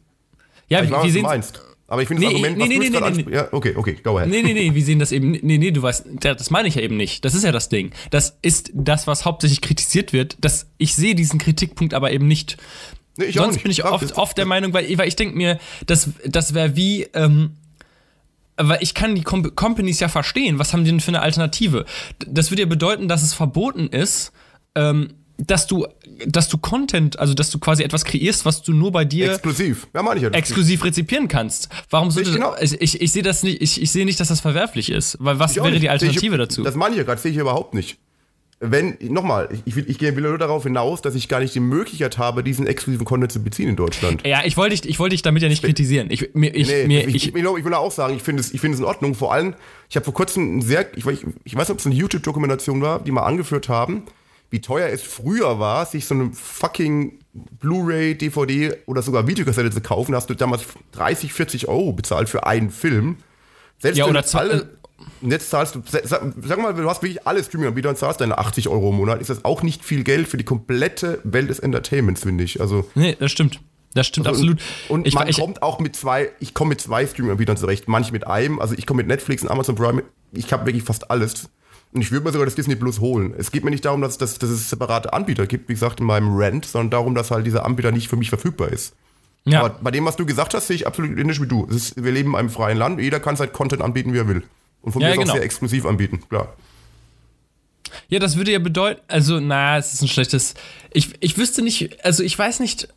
Ja, 0.69 0.83
ich 0.83 0.91
weiß, 0.91 1.05
wie 1.05 1.11
sehen 1.11 1.23
meinst. 1.23 1.61
Aber 1.87 2.01
ich 2.01 2.09
finde 2.09 2.23
nee, 2.23 2.27
das 2.29 2.35
Argument, 2.37 2.57
nee, 2.57 2.67
nee, 2.67 2.93
was 2.95 3.17
nee, 3.17 3.23
nee, 3.23 3.25
nee, 3.29 3.37
Ja, 3.37 3.49
okay, 3.53 3.75
okay, 3.77 3.99
go 4.03 4.17
ahead. 4.17 4.31
Nee, 4.31 4.43
nee, 4.43 4.55
nee, 4.55 4.75
wir 4.75 4.83
sehen 4.83 4.99
das 4.99 5.13
eben, 5.13 5.33
nee, 5.33 5.59
nee, 5.59 5.71
du 5.71 5.83
weißt, 5.83 6.07
das 6.21 6.51
meine 6.51 6.67
ich 6.67 6.77
ja 6.77 6.83
eben 6.83 6.97
nicht. 6.97 7.25
Das 7.27 7.35
ist 7.35 7.45
ja 7.45 7.53
das 7.53 7.69
Ding. 7.69 7.91
Das 8.11 8.39
ist 8.41 8.71
das, 8.73 9.07
was 9.07 9.27
hauptsächlich 9.27 9.61
kritisiert 9.61 10.15
wird. 10.15 10.39
Das, 10.41 10.67
ich 10.79 10.95
sehe 10.95 11.15
diesen 11.15 11.39
Kritikpunkt 11.39 11.93
aber 11.93 12.11
eben 12.11 12.27
nicht. 12.27 12.57
Nee, 13.19 13.27
ich 13.27 13.37
Sonst 13.37 13.63
bin 13.63 13.71
ich 13.71 13.85
oft, 13.85 14.17
oft 14.17 14.39
der 14.39 14.47
Meinung, 14.47 14.73
weil, 14.73 14.97
weil 14.97 15.09
ich 15.09 15.17
denke 15.17 15.37
mir, 15.37 15.59
das, 15.87 16.09
das 16.27 16.55
wäre 16.55 16.75
wie, 16.75 17.07
ähm, 17.13 17.57
aber 18.57 18.83
ich 18.83 18.95
kann 18.95 19.15
die 19.15 19.23
Com 19.23 19.55
Companies 19.55 20.01
ja 20.01 20.09
verstehen. 20.09 20.59
Was 20.59 20.73
haben 20.73 20.85
die 20.85 20.91
denn 20.91 21.01
für 21.01 21.09
eine 21.09 21.23
Alternative? 21.23 21.85
Das 22.27 22.51
würde 22.51 22.63
ja 22.63 22.69
bedeuten, 22.69 23.09
dass 23.09 23.23
es 23.23 23.35
verboten 23.35 23.89
ist, 23.89 24.33
ähm, 24.75 25.15
dass 25.37 25.67
du, 25.67 25.87
dass 26.27 26.49
du 26.49 26.59
Content, 26.59 27.19
also 27.19 27.35
dass 27.35 27.51
du 27.51 27.59
quasi 27.59 27.83
etwas 27.83 28.05
kreierst, 28.05 28.45
was 28.45 28.63
du 28.63 28.73
nur 28.73 28.93
bei 28.93 29.05
dir 29.05 29.33
exklusiv, 29.33 29.89
ja, 29.93 30.03
meine 30.03 30.19
ich 30.19 30.23
ja 30.23 30.31
exklusiv 30.31 30.85
rezipieren 30.85 31.27
kannst. 31.27 31.69
Warum 31.91 32.13
sollte 32.13 32.31
ich, 32.31 32.37
genau. 32.37 32.55
ich, 32.61 32.81
ich, 32.81 33.01
ich 33.01 33.13
sehe 33.13 33.23
das 33.23 33.43
nicht, 33.43 33.61
ich, 33.61 33.83
ich 33.83 33.91
sehe 33.91 34.05
nicht, 34.05 34.21
dass 34.21 34.29
das 34.29 34.41
verwerflich 34.41 34.91
ist, 34.91 35.17
weil 35.21 35.41
was 35.41 35.57
wäre 35.57 35.79
die 35.81 35.91
Alternative 35.91 36.37
ich, 36.37 36.41
dazu? 36.41 36.63
Das 36.63 36.77
meine 36.77 36.95
ich 36.95 36.99
ja 36.99 37.05
gerade, 37.05 37.21
sehe 37.21 37.33
ich 37.33 37.37
überhaupt 37.37 37.75
nicht 37.75 37.99
wenn, 38.71 38.97
nochmal, 39.01 39.49
ich, 39.65 39.77
will, 39.77 39.85
ich 39.89 39.99
gehe 39.99 40.13
nur 40.13 40.39
darauf 40.39 40.63
hinaus, 40.63 41.03
dass 41.03 41.15
ich 41.15 41.29
gar 41.29 41.41
nicht 41.41 41.55
die 41.55 41.61
Möglichkeit 41.61 42.19
habe, 42.19 42.43
diesen 42.43 42.67
exklusiven 42.67 43.05
Content 43.05 43.33
zu 43.33 43.43
beziehen 43.43 43.69
in 43.69 43.77
Deutschland. 43.77 44.27
Ja, 44.27 44.43
ich 44.45 44.57
wollte 44.57 44.77
dich, 44.77 44.89
ich 44.89 44.99
wollte 44.99 45.15
dich 45.15 45.23
damit 45.23 45.43
ja 45.43 45.49
nicht 45.49 45.63
kritisieren. 45.63 46.09
Ich, 46.11 46.35
mir, 46.35 46.55
ich, 46.55 46.69
nee, 46.69 46.87
mir, 46.87 47.09
ich, 47.09 47.15
ich, 47.15 47.35
ich, 47.35 47.37
ich 47.37 47.65
will 47.65 47.75
auch 47.75 47.93
sagen, 47.93 48.17
ich 48.17 48.23
finde 48.23 48.41
es, 48.41 48.53
ich 48.53 48.61
finde 48.61 48.75
es 48.77 48.81
in 48.81 48.87
Ordnung. 48.87 49.15
Vor 49.15 49.33
allem, 49.33 49.55
ich 49.89 49.97
habe 49.97 50.05
vor 50.05 50.15
kurzem 50.15 50.59
ein 50.59 50.63
sehr, 50.63 50.87
ich, 50.97 51.07
ich, 51.07 51.27
ich 51.45 51.55
weiß 51.55 51.69
nicht, 51.69 51.71
ob 51.71 51.79
es 51.79 51.87
eine 51.87 51.95
YouTube-Dokumentation 51.95 52.81
war, 52.81 53.01
die 53.01 53.11
mal 53.11 53.25
angeführt 53.25 53.69
haben, 53.69 54.05
wie 54.51 54.61
teuer 54.61 54.89
es 54.89 55.03
früher 55.03 55.59
war, 55.59 55.85
sich 55.87 56.07
so 56.07 56.15
eine 56.15 56.31
fucking 56.33 57.19
Blu-ray, 57.33 58.17
DVD 58.17 58.77
oder 58.87 59.03
sogar 59.03 59.27
Videokassette 59.27 59.71
zu 59.71 59.81
kaufen. 59.81 60.13
Da 60.13 60.19
hast 60.19 60.31
du 60.31 60.35
damals 60.35 60.65
30, 60.93 61.33
40 61.33 61.69
Euro 61.69 61.93
bezahlt 61.93 62.29
für 62.29 62.47
einen 62.47 62.71
Film. 62.71 63.17
Selbst 63.79 63.99
ja, 63.99 64.07
oder 64.07 64.25
alle, 64.35 64.71
und 65.21 65.31
jetzt 65.31 65.51
zahlst 65.51 65.75
du, 65.75 65.83
sag, 65.85 66.05
sag 66.43 66.59
mal, 66.61 66.75
du 66.75 66.89
hast 66.89 67.03
wirklich 67.03 67.27
alle 67.27 67.43
Streaming-Anbieter 67.43 67.89
und 67.89 67.99
zahlst 67.99 68.21
deine 68.21 68.39
80 68.39 68.69
Euro 68.69 68.91
im 68.91 68.97
Monat. 68.97 69.21
Ist 69.21 69.31
das 69.31 69.45
auch 69.45 69.63
nicht 69.63 69.85
viel 69.85 70.05
Geld 70.05 70.29
für 70.29 70.37
die 70.37 70.45
komplette 70.45 71.21
Welt 71.25 71.51
des 71.51 71.59
Entertainments, 71.59 72.23
finde 72.23 72.45
ich. 72.45 72.61
Also, 72.61 72.89
nee, 72.95 73.17
das 73.19 73.33
stimmt. 73.33 73.61
Das 73.95 74.09
stimmt 74.09 74.27
also, 74.27 74.41
absolut. 74.41 74.61
Und, 74.89 75.01
und 75.01 75.07
ich, 75.07 75.15
man 75.15 75.29
ich, 75.29 75.39
kommt 75.39 75.63
auch 75.63 75.79
mit 75.79 75.97
zwei, 75.97 76.31
ich 76.41 76.53
komme 76.53 76.71
mit 76.71 76.81
zwei 76.81 77.07
Streaming-Anbietern 77.07 77.57
zurecht, 77.57 77.89
manche 77.89 78.13
mit 78.13 78.27
einem. 78.27 78.59
Also 78.59 78.75
ich 78.77 78.87
komme 78.87 78.99
mit 78.99 79.07
Netflix 79.07 79.43
und 79.43 79.51
Amazon 79.51 79.77
Prime, 79.77 80.03
ich 80.33 80.53
habe 80.53 80.67
wirklich 80.67 80.83
fast 80.83 81.11
alles. 81.11 81.49
Und 81.93 82.01
ich 82.01 82.11
würde 82.11 82.27
mir 82.27 82.33
sogar 82.33 82.45
das 82.45 82.57
Disney 82.57 82.75
Plus 82.75 82.99
holen. 83.01 83.35
Es 83.39 83.53
geht 83.53 83.65
mir 83.65 83.71
nicht 83.71 83.85
darum, 83.85 84.01
dass, 84.01 84.19
dass, 84.19 84.39
dass 84.39 84.51
es 84.51 84.69
separate 84.69 85.13
Anbieter 85.13 85.47
gibt, 85.47 85.69
wie 85.69 85.75
gesagt, 85.75 86.01
in 86.01 86.07
meinem 86.07 86.37
Rent, 86.37 86.67
sondern 86.67 86.91
darum, 86.91 87.15
dass 87.15 87.31
halt 87.31 87.47
dieser 87.47 87.65
Anbieter 87.65 87.93
nicht 87.93 88.09
für 88.09 88.17
mich 88.17 88.31
verfügbar 88.31 88.71
ist. 88.71 88.95
Ja. 89.45 89.61
Aber 89.61 89.79
bei 89.81 89.93
dem, 89.93 90.05
was 90.05 90.17
du 90.17 90.27
gesagt 90.27 90.55
hast, 90.55 90.67
sehe 90.67 90.75
ich 90.75 90.87
absolut 90.89 91.13
identisch 91.13 91.41
wie 91.41 91.47
du. 91.47 91.67
Ist, 91.67 92.03
wir 92.03 92.11
leben 92.11 92.31
in 92.31 92.37
einem 92.37 92.51
freien 92.51 92.79
Land, 92.79 93.01
jeder 93.01 93.21
kann 93.21 93.37
sein 93.37 93.53
Content 93.53 93.81
anbieten, 93.81 94.13
wie 94.13 94.19
er 94.19 94.27
will. 94.27 94.43
Und 94.85 94.93
von 94.93 95.01
ja, 95.01 95.09
mir 95.09 95.17
genau. 95.17 95.31
auch 95.31 95.37
sehr 95.37 95.45
exklusiv 95.45 95.87
anbieten, 95.87 96.21
klar. 96.29 96.55
Ja, 98.09 98.19
das 98.19 98.37
würde 98.37 98.53
ja 98.53 98.59
bedeuten, 98.59 99.01
also, 99.09 99.41
naja, 99.41 99.79
es 99.79 99.95
ist 99.95 100.03
ein 100.03 100.09
schlechtes. 100.09 100.55
Ich, 100.93 101.11
ich 101.21 101.39
wüsste 101.39 101.63
nicht, 101.63 102.05
also 102.05 102.23
ich 102.23 102.39
weiß 102.39 102.61
nicht, 102.61 102.89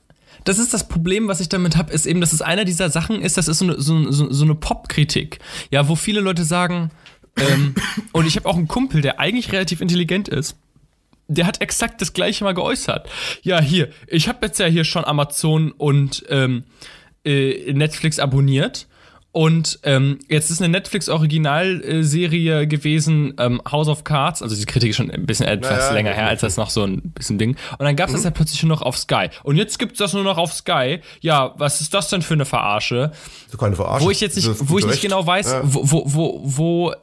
das 0.43 0.59
ist 0.59 0.73
das 0.73 0.87
Problem, 0.87 1.29
was 1.29 1.39
ich 1.39 1.47
damit 1.49 1.77
habe, 1.77 1.93
ist 1.93 2.05
eben, 2.05 2.19
dass 2.19 2.33
es 2.33 2.41
einer 2.41 2.65
dieser 2.65 2.89
Sachen 2.89 3.21
ist, 3.21 3.37
das 3.37 3.47
ist 3.47 3.59
so 3.59 3.65
eine, 3.65 3.81
so, 3.81 4.11
so, 4.11 4.31
so 4.31 4.43
eine 4.43 4.55
Pop-Kritik. 4.55 5.39
Ja, 5.71 5.87
wo 5.87 5.95
viele 5.95 6.19
Leute 6.19 6.43
sagen, 6.43 6.91
ähm, 7.37 7.73
und 8.11 8.27
ich 8.27 8.35
habe 8.35 8.49
auch 8.49 8.57
einen 8.57 8.67
Kumpel, 8.67 9.01
der 9.01 9.19
eigentlich 9.19 9.53
relativ 9.53 9.79
intelligent 9.79 10.27
ist. 10.27 10.57
der 11.29 11.45
hat 11.45 11.61
exakt 11.61 12.01
das 12.01 12.11
gleiche 12.11 12.43
mal 12.43 12.53
geäußert. 12.53 13.09
Ja, 13.43 13.61
hier, 13.61 13.89
ich 14.07 14.27
habe 14.27 14.45
jetzt 14.45 14.59
ja 14.59 14.65
hier 14.65 14.83
schon 14.83 15.05
Amazon 15.05 15.71
und 15.71 16.25
ähm, 16.27 16.65
äh, 17.23 17.71
Netflix 17.71 18.19
abonniert 18.19 18.87
und 19.37 19.77
ähm, 19.83 20.17
jetzt 20.29 20.49
ist 20.49 20.63
eine 20.63 20.69
Netflix-Originalserie 20.69 22.65
gewesen, 22.65 23.35
ähm, 23.37 23.61
House 23.71 23.87
of 23.87 24.03
Cards, 24.03 24.41
also 24.41 24.55
die 24.55 24.65
Kritik 24.65 24.89
ist 24.89 24.95
schon 24.95 25.11
ein 25.11 25.27
bisschen 25.27 25.45
etwas 25.45 25.69
ja, 25.69 25.77
ja, 25.77 25.93
länger 25.93 26.11
her, 26.11 26.25
als 26.25 26.41
das 26.41 26.57
noch 26.57 26.71
so 26.71 26.83
ein 26.83 27.11
bisschen 27.11 27.37
Ding. 27.37 27.55
Und 27.77 27.85
dann 27.85 27.95
gab 27.95 28.07
es 28.07 28.13
mhm. 28.13 28.17
das 28.17 28.23
ja 28.23 28.31
plötzlich 28.31 28.63
nur 28.63 28.75
noch 28.75 28.81
auf 28.81 28.97
Sky. 28.97 29.29
Und 29.43 29.57
jetzt 29.57 29.77
gibt 29.77 29.91
es 29.91 29.99
das 29.99 30.13
nur 30.13 30.23
noch 30.23 30.39
auf 30.39 30.53
Sky. 30.53 31.01
Ja, 31.21 31.53
was 31.55 31.81
ist 31.81 31.93
das 31.93 32.09
denn 32.09 32.23
für 32.23 32.33
eine 32.33 32.45
Verarsche? 32.45 33.11
So 33.51 33.59
keine 33.59 33.75
Verarsche. 33.75 34.05
Wo 34.05 34.09
ich 34.09 34.21
jetzt 34.21 34.37
nicht, 34.37 34.49
wo 34.59 34.79
ich 34.79 34.87
nicht 34.87 35.03
genau 35.03 35.27
weiß, 35.27 35.51
ja. 35.51 35.61
wo, 35.63 35.81
wo, 35.83 36.03
wo, 36.07 36.41
wo 36.43 36.93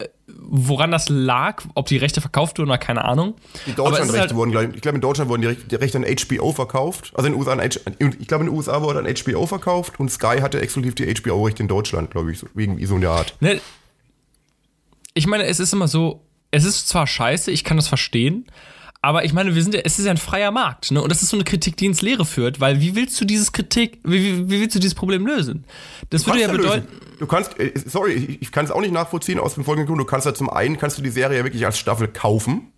woran 0.40 0.90
das 0.90 1.08
lag, 1.08 1.62
ob 1.74 1.86
die 1.86 1.96
Rechte 1.96 2.20
verkauft 2.20 2.58
wurden 2.58 2.70
oder 2.70 2.78
keine 2.78 3.04
Ahnung. 3.04 3.34
Die 3.66 3.72
Deutschlandrechte 3.72 4.20
halt 4.20 4.34
wurden, 4.34 4.74
ich 4.74 4.80
glaube 4.80 4.96
in 4.96 5.02
Deutschland 5.02 5.30
wurden 5.30 5.42
die 5.42 5.48
Rechte, 5.48 5.64
die 5.64 5.74
Rechte 5.76 5.98
an 5.98 6.04
HBO 6.04 6.52
verkauft. 6.52 7.12
Also 7.14 7.26
in 7.26 7.32
den 7.32 7.40
USA 7.40 7.52
an, 7.52 7.60
ich 7.62 8.28
glaube 8.28 8.44
in 8.44 8.50
den 8.50 8.56
USA 8.56 8.82
wurde 8.82 9.00
an 9.00 9.06
HBO 9.06 9.46
verkauft 9.46 9.98
und 9.98 10.10
Sky 10.10 10.38
hatte 10.40 10.60
exklusiv 10.60 10.94
die 10.94 11.12
HBO-Rechte 11.12 11.62
in 11.62 11.68
Deutschland, 11.68 12.10
glaube 12.10 12.32
ich, 12.32 12.44
wegen 12.54 12.84
so 12.86 12.96
einer 12.96 13.10
Art. 13.10 13.34
Ne, 13.40 13.60
ich 15.14 15.26
meine, 15.26 15.44
es 15.44 15.60
ist 15.60 15.72
immer 15.72 15.88
so, 15.88 16.22
es 16.50 16.64
ist 16.64 16.88
zwar 16.88 17.06
scheiße, 17.06 17.50
ich 17.50 17.64
kann 17.64 17.76
das 17.76 17.88
verstehen, 17.88 18.46
aber 19.04 19.24
ich 19.26 19.34
meine, 19.34 19.54
wir 19.54 19.62
sind 19.62 19.74
ja, 19.74 19.82
es 19.84 19.98
ist 19.98 20.06
ja 20.06 20.10
ein 20.10 20.16
freier 20.16 20.50
Markt, 20.50 20.90
ne? 20.90 21.02
Und 21.02 21.10
das 21.10 21.20
ist 21.20 21.28
so 21.28 21.36
eine 21.36 21.44
Kritik, 21.44 21.76
die 21.76 21.84
ins 21.84 22.00
Leere 22.00 22.24
führt, 22.24 22.58
weil 22.58 22.80
wie 22.80 22.96
willst 22.96 23.20
du 23.20 23.26
dieses 23.26 23.52
Kritik, 23.52 23.98
wie, 24.02 24.48
wie, 24.48 24.60
willst 24.60 24.74
du 24.74 24.78
dieses 24.78 24.94
Problem 24.94 25.26
lösen? 25.26 25.64
Das 26.08 26.22
du 26.22 26.28
würde 26.28 26.40
ja 26.40 26.50
bedeuten. 26.50 26.86
Lösen. 26.90 27.18
Du 27.18 27.26
kannst, 27.26 27.60
äh, 27.60 27.72
sorry, 27.84 28.12
ich, 28.12 28.42
ich 28.42 28.50
kann 28.50 28.64
es 28.64 28.70
auch 28.70 28.80
nicht 28.80 28.94
nachvollziehen 28.94 29.38
aus 29.38 29.54
dem 29.54 29.64
folgenden 29.64 29.88
Grund. 29.88 30.00
Du 30.00 30.06
kannst 30.06 30.26
ja 30.26 30.32
zum 30.32 30.48
einen, 30.48 30.78
kannst 30.78 30.96
du 30.96 31.02
die 31.02 31.10
Serie 31.10 31.36
ja 31.36 31.44
wirklich 31.44 31.66
als 31.66 31.78
Staffel 31.78 32.08
kaufen. 32.08 32.72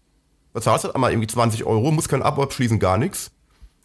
Da 0.53 0.61
zahlst 0.61 0.85
du 0.85 0.91
einmal 0.91 1.13
irgendwie 1.13 1.29
20 1.29 1.65
Euro, 1.65 1.93
musst 1.93 2.09
kein 2.09 2.23
Abo 2.23 2.43
abschließen, 2.43 2.81
gar 2.81 2.99
nichts. 2.99 3.31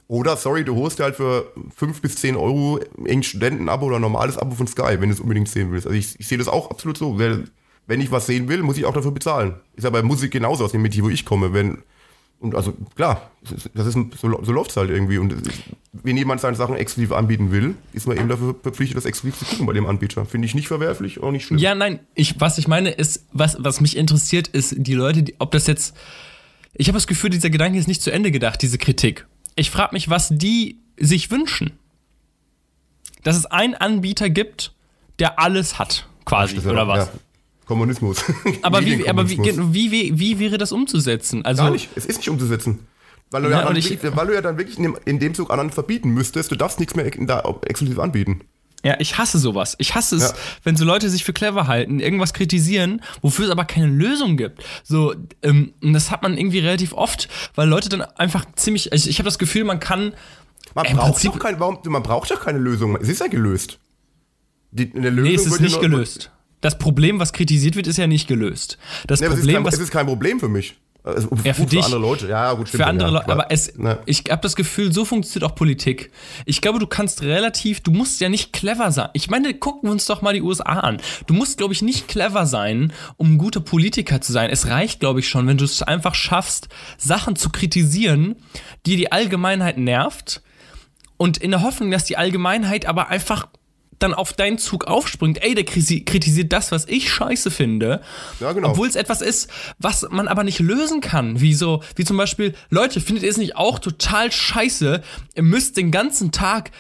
Oder, 0.08 0.36
sorry, 0.36 0.66
du 0.66 0.76
holst 0.76 0.98
dir 0.98 1.04
halt 1.04 1.16
für 1.16 1.52
5 1.76 2.02
bis 2.02 2.16
10 2.16 2.36
Euro 2.38 2.80
irgendein 2.80 3.22
Studentenabo 3.22 3.86
oder 3.86 3.98
ein 3.98 4.02
normales 4.02 4.40
Abo 4.40 4.56
von 4.56 4.66
Sky, 4.66 4.98
wenn 5.00 5.10
du 5.10 5.14
es 5.14 5.20
unbedingt 5.20 5.48
sehen 5.48 5.72
willst. 5.72 5.86
Also 5.86 5.98
ich, 5.98 6.20
ich 6.20 6.28
sehe 6.28 6.40
das 6.40 6.48
auch 6.48 6.72
absolut 6.72 6.98
so. 6.98 7.20
Wenn 7.20 8.02
ich 8.02 8.12
was 8.12 8.26
sehen 8.26 8.50
will, 8.50 8.64
muss 8.64 8.78
ich 8.78 8.86
auch 8.86 8.94
dafür 8.94 9.12
bezahlen. 9.12 9.56
Ist 9.76 9.84
ja 9.84 9.90
bei 9.92 10.02
Musik 10.02 10.32
genauso 10.32 10.66
aus 10.66 10.72
dem 10.72 10.82
Metier, 10.82 11.04
wo 11.04 11.10
ich 11.10 11.24
komme. 11.24 11.54
Wenn, 11.54 11.84
und 12.42 12.56
also 12.56 12.74
klar, 12.96 13.30
das 13.76 13.86
ist, 13.86 13.94
so, 13.94 14.44
so 14.44 14.52
läuft 14.52 14.72
es 14.72 14.78
halt 14.78 14.90
irgendwie. 14.90 15.20
Und 15.20 15.36
wenn 15.94 16.18
jemand 16.18 16.42
seine 16.42 16.56
Sachen 16.56 16.76
exklusiv 16.76 17.12
anbieten 17.12 17.52
will, 17.52 17.76
ist 17.94 18.08
man 18.08 18.18
eben 18.18 18.30
dafür 18.30 18.56
verpflichtet, 18.62 18.98
das 18.98 19.06
exklusiv 19.06 19.38
zu 19.38 19.46
gucken 19.46 19.68
bei 19.68 19.74
dem 19.74 19.86
Anbieter. 19.86 20.26
Finde 20.26 20.48
ich 20.48 20.56
nicht 20.56 20.68
verwerflich, 20.68 21.22
auch 21.22 21.30
nicht 21.32 21.46
schlimm. 21.46 21.60
Ja, 21.60 21.76
nein, 21.76 22.00
ich, 22.16 22.42
was 22.42 22.58
ich 22.58 22.68
meine 22.68 22.90
ist, 22.90 23.28
was, 23.32 23.58
was 23.60 23.80
mich 23.80 23.96
interessiert, 23.96 24.48
ist 24.48 24.74
die 24.76 24.96
Leute, 24.96 25.22
die, 25.22 25.36
ob 25.38 25.52
das 25.52 25.68
jetzt. 25.68 25.96
Ich 26.74 26.88
habe 26.88 26.98
das 26.98 27.06
Gefühl, 27.06 27.30
dieser 27.30 27.52
Gedanke 27.52 27.78
ist 27.78 27.88
nicht 27.88 28.02
zu 28.02 28.12
Ende 28.12 28.32
gedacht, 28.32 28.62
diese 28.64 28.80
Kritik. 28.80 29.28
Ich 29.56 29.70
frage 29.70 29.94
mich, 29.94 30.10
was 30.10 30.30
die 30.32 30.80
sich 30.98 31.30
wünschen. 31.30 31.74
Dass 33.24 33.38
es 33.38 33.46
einen 33.46 33.76
Anbieter 33.76 34.32
gibt, 34.32 34.74
der 35.20 35.38
alles 35.38 35.78
hat, 35.78 36.08
quasi, 36.26 36.58
oder 36.58 36.88
was? 36.88 37.06
Ja. 37.06 37.12
Kommunismus. 37.72 38.26
Aber, 38.64 38.86
wie, 38.86 39.08
aber 39.08 39.30
wie, 39.30 39.38
wie, 39.38 39.92
wie, 39.92 40.20
wie 40.20 40.40
wäre 40.40 40.58
das 40.58 40.74
umzusetzen? 40.74 41.46
Also, 41.46 41.64
Gar 41.64 41.72
nicht, 41.72 41.88
es 41.96 42.06
ist 42.06 42.18
nicht 42.18 42.28
umzusetzen. 42.28 42.80
Weil 43.30 43.44
du 43.44 43.50
ja, 43.50 43.62
ja, 43.62 43.74
ich, 43.74 43.98
weil 44.04 44.28
du 44.28 44.34
ja 44.34 44.42
dann 44.42 44.58
wirklich 44.58 44.76
in 44.76 44.84
dem, 44.84 44.98
in 45.06 45.20
dem 45.20 45.34
Zug 45.34 45.52
anderen 45.52 45.72
verbieten 45.72 46.10
müsstest, 46.10 46.52
du 46.52 46.58
darfst 46.58 46.82
nichts 46.82 46.98
mehr 46.98 47.10
da 47.10 47.44
exklusiv 47.66 47.98
anbieten. 47.98 48.42
Ja, 48.84 48.98
ich 49.00 49.18
hasse 49.18 49.40
sowas. 49.40 49.76
Ich 49.78 49.96
hasse 49.96 50.18
es, 50.18 50.24
ja. 50.24 50.34
wenn 50.66 50.76
so 50.76 50.84
Leute 50.84 51.10
sich 51.10 51.24
für 51.24 51.32
clever 51.32 51.68
halten, 51.68 52.02
irgendwas 52.02 52.34
kritisieren, 52.34 53.02
wofür 53.22 53.46
es 53.46 53.52
aber 53.52 53.64
keine 53.64 53.88
Lösung 53.88 54.36
gibt. 54.36 54.66
So, 54.84 55.16
ähm, 55.42 55.74
das 55.82 56.12
hat 56.12 56.24
man 56.24 56.38
irgendwie 56.38 56.60
relativ 56.60 56.92
oft, 56.92 57.30
weil 57.56 57.70
Leute 57.70 57.88
dann 57.88 58.02
einfach 58.02 58.44
ziemlich. 58.56 58.92
Also 58.92 59.10
ich 59.10 59.18
habe 59.20 59.28
das 59.28 59.40
Gefühl, 59.40 59.64
man 59.64 59.80
kann. 59.80 60.14
Man 60.76 60.88
braucht 60.94 61.26
doch 61.26 61.40
kein, 61.40 61.58
warum, 61.58 61.80
man 61.86 62.04
braucht 62.04 62.32
doch 62.32 62.42
keine 62.42 62.60
Lösung. 62.60 62.98
Es 62.98 63.08
ist 63.08 63.22
ja 63.22 63.28
gelöst. 63.28 63.80
Die, 64.72 64.92
eine 64.94 65.10
Lösung 65.10 65.24
nee, 65.24 65.36
es 65.36 65.46
ist 65.46 65.62
nicht 65.62 65.80
gelöst 65.80 66.32
das 66.62 66.78
Problem, 66.78 67.20
was 67.20 67.34
kritisiert 67.34 67.76
wird, 67.76 67.88
ist 67.88 67.98
ja 67.98 68.08
nicht 68.08 68.28
gelöst. 68.28 68.78
Das 69.08 69.20
nee, 69.20 69.28
Problem, 69.28 69.56
kein, 69.56 69.66
was, 69.66 69.74
es 69.76 69.82
ist 69.82 69.92
kein 69.92 70.06
Problem 70.06 70.40
für 70.40 70.50
mich. 70.50 70.76
Also, 71.04 71.30
ja, 71.44 71.56
für, 71.56 71.66
dich, 71.66 71.80
für 71.80 71.86
andere 71.86 72.00
Leute. 72.00 72.28
Ja, 72.28 72.54
gut, 72.54 72.68
stimmt. 72.68 72.84
Für 72.84 72.88
andere 72.88 73.08
ja, 73.08 73.14
Leute. 73.16 73.30
Aber 73.32 73.52
es, 73.52 73.76
ne. 73.76 73.98
ich 74.06 74.26
habe 74.30 74.42
das 74.44 74.56
Gefühl, 74.56 74.94
so 74.94 75.04
funktioniert 75.04 75.50
auch 75.50 75.56
Politik. 75.56 76.12
Ich 76.46 76.62
glaube, 76.62 76.78
du 76.78 76.86
kannst 76.86 77.24
relativ, 77.24 77.82
du 77.82 77.90
musst 77.90 78.22
ja 78.22 78.30
nicht 78.30 78.54
clever 78.54 78.92
sein. 78.92 79.10
Ich 79.14 79.28
meine, 79.28 79.56
gucken 79.56 79.90
wir 79.90 79.92
uns 79.92 80.06
doch 80.06 80.22
mal 80.22 80.34
die 80.34 80.44
USA 80.44 80.80
an. 80.80 81.02
Du 81.26 81.34
musst, 81.34 81.58
glaube 81.58 81.74
ich, 81.74 81.82
nicht 81.82 82.08
clever 82.08 82.46
sein, 82.46 82.94
um 83.18 83.34
ein 83.34 83.38
guter 83.40 83.62
Politiker 83.62 84.22
zu 84.22 84.32
sein. 84.32 84.52
Es 84.52 84.68
reicht, 84.68 85.00
glaube 85.00 85.22
ich, 85.22 85.28
schon, 85.28 85.48
wenn 85.48 85.58
du 85.58 85.66
es 85.66 85.82
einfach 85.82 86.14
schaffst, 86.14 86.70
Sachen 87.00 87.36
zu 87.36 87.50
kritisieren, 87.50 88.36
die 88.86 88.96
die 88.96 89.12
Allgemeinheit 89.12 89.80
nervt. 89.80 90.44
Und 91.18 91.38
in 91.38 91.50
der 91.50 91.64
Hoffnung, 91.64 91.90
dass 91.90 92.06
die 92.06 92.18
Allgemeinheit 92.18 92.86
aber 92.86 93.08
einfach 93.08 93.48
dann 94.02 94.14
auf 94.14 94.34
deinen 94.34 94.58
Zug 94.58 94.86
aufspringt, 94.86 95.44
ey, 95.44 95.56
der 95.56 95.64
kritisiert 95.64 96.52
das, 96.52 96.72
was 96.72 96.88
ich 96.88 97.12
scheiße 97.12 97.52
finde. 97.52 98.02
Ja, 98.40 98.52
genau. 98.52 98.70
Obwohl 98.70 98.88
es 98.88 98.96
etwas 98.96 99.22
ist, 99.22 99.50
was 99.80 100.08
man 100.10 100.28
aber 100.28 100.44
nicht 100.44 100.60
lösen 100.60 101.02
kann. 101.02 101.40
Wie 101.42 101.54
so, 101.54 101.84
wie 101.96 102.06
zum 102.06 102.18
Beispiel, 102.18 102.54
Leute, 102.70 103.02
findet 103.02 103.24
ihr 103.24 103.30
es 103.30 103.38
nicht 103.38 103.56
auch 103.56 103.80
total 103.80 104.32
scheiße? 104.32 105.02
Ihr 105.36 105.44
müsst 105.44 105.78
den 105.78 105.92
ganzen 105.92 106.32
Tag 106.32 106.72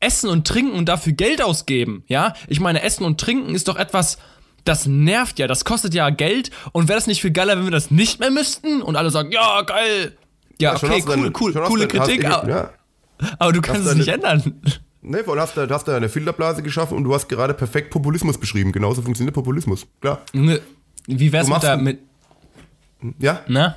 essen 0.00 0.28
und 0.28 0.46
trinken 0.46 0.76
und 0.76 0.86
dafür 0.86 1.12
Geld 1.12 1.42
ausgeben, 1.42 2.04
ja? 2.08 2.34
Ich 2.46 2.60
meine, 2.60 2.82
Essen 2.82 3.04
und 3.04 3.18
Trinken 3.20 3.54
ist 3.54 3.68
doch 3.68 3.76
etwas, 3.76 4.18
das 4.64 4.86
nervt 4.86 5.38
ja, 5.38 5.46
das 5.46 5.64
kostet 5.64 5.94
ja 5.94 6.10
Geld 6.10 6.50
und 6.72 6.88
wäre 6.88 6.98
das 6.98 7.06
nicht 7.06 7.20
viel 7.22 7.30
geiler, 7.30 7.56
wenn 7.56 7.64
wir 7.64 7.70
das 7.70 7.90
nicht 7.90 8.20
mehr 8.20 8.30
müssten? 8.30 8.82
Und 8.82 8.96
alle 8.96 9.10
sagen, 9.10 9.30
ja, 9.32 9.62
geil. 9.62 10.16
Ja, 10.60 10.74
ja 10.74 10.76
okay, 10.76 11.02
cool, 11.06 11.32
cool, 11.38 11.52
coole 11.52 11.88
Kritik, 11.88 12.24
aber, 12.24 12.48
ja. 12.48 12.70
aber, 13.38 13.52
du 13.52 13.60
kannst 13.60 13.86
es 13.86 13.94
nicht 13.94 14.08
ändern. 14.08 14.60
Nee, 15.06 15.22
du 15.22 15.38
hast, 15.38 15.56
du 15.56 15.68
hast 15.68 15.86
da 15.86 15.96
eine 15.96 16.08
Filterblase 16.08 16.62
geschaffen 16.62 16.96
und 16.96 17.04
du 17.04 17.14
hast 17.14 17.28
gerade 17.28 17.52
perfekt 17.52 17.90
Populismus 17.90 18.38
beschrieben. 18.38 18.72
Genauso 18.72 19.02
funktioniert 19.02 19.34
Populismus. 19.34 19.86
Klar. 20.00 20.22
Wie 20.32 21.32
wär's 21.32 21.46
mit 21.46 21.62
da 21.62 21.76
mit. 21.76 22.00
Ja? 23.18 23.40
Na? 23.46 23.76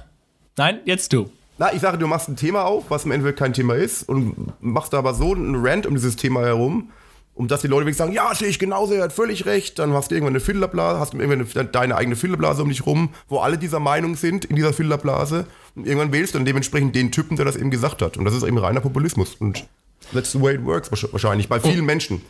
Nein, 0.56 0.80
jetzt 0.86 1.12
du. 1.12 1.30
Na, 1.58 1.74
ich 1.74 1.82
sage, 1.82 1.98
du 1.98 2.08
machst 2.08 2.30
ein 2.30 2.36
Thema 2.36 2.64
auf, 2.64 2.86
was 2.90 3.04
im 3.04 3.12
Endeffekt 3.12 3.40
kein 3.40 3.52
Thema 3.52 3.76
ist, 3.76 4.08
und 4.08 4.36
machst 4.62 4.94
da 4.94 5.00
aber 5.00 5.14
so 5.14 5.34
einen 5.34 5.56
Rant 5.56 5.86
um 5.86 5.96
dieses 5.96 6.16
Thema 6.16 6.42
herum, 6.42 6.92
um 7.34 7.48
dass 7.48 7.62
die 7.62 7.68
Leute 7.68 7.86
wirklich 7.86 7.98
sagen, 7.98 8.14
ja, 8.14 8.34
sehe 8.34 8.48
ich 8.48 8.58
genauso, 8.58 8.94
er 8.94 9.04
hat 9.04 9.14
völlig 9.14 9.46
recht. 9.46 9.80
Dann 9.80 9.94
hast 9.94 10.12
du 10.12 10.16
irgendwann 10.16 10.34
eine 10.34 10.40
Filterblase, 10.40 11.00
hast 11.00 11.14
du 11.14 11.18
irgendwann 11.18 11.48
eine, 11.56 11.66
deine 11.70 11.96
eigene 11.96 12.16
Filterblase 12.16 12.64
um 12.64 12.70
dich 12.70 12.86
rum, 12.86 13.10
wo 13.28 13.40
alle 13.40 13.58
dieser 13.58 13.80
Meinung 13.80 14.16
sind 14.16 14.46
in 14.46 14.56
dieser 14.56 14.72
Filterblase. 14.72 15.46
Und 15.76 15.86
irgendwann 15.86 16.14
wählst 16.14 16.34
du 16.34 16.38
dann 16.40 16.46
dementsprechend 16.46 16.96
den 16.96 17.12
Typen, 17.12 17.36
der 17.36 17.46
das 17.46 17.56
eben 17.56 17.70
gesagt 17.70 18.02
hat. 18.02 18.18
Und 18.18 18.26
das 18.26 18.34
ist 18.34 18.44
eben 18.44 18.58
reiner 18.58 18.80
Populismus. 18.80 19.36
Und 19.36 19.68
That's 20.14 20.32
the 20.32 20.42
way 20.42 20.56
it 20.56 20.66
works 20.66 20.92
wahrscheinlich. 20.92 21.50
Bei 21.50 21.60
vielen 21.60 21.82
oh. 21.82 21.86
Menschen. 21.86 22.22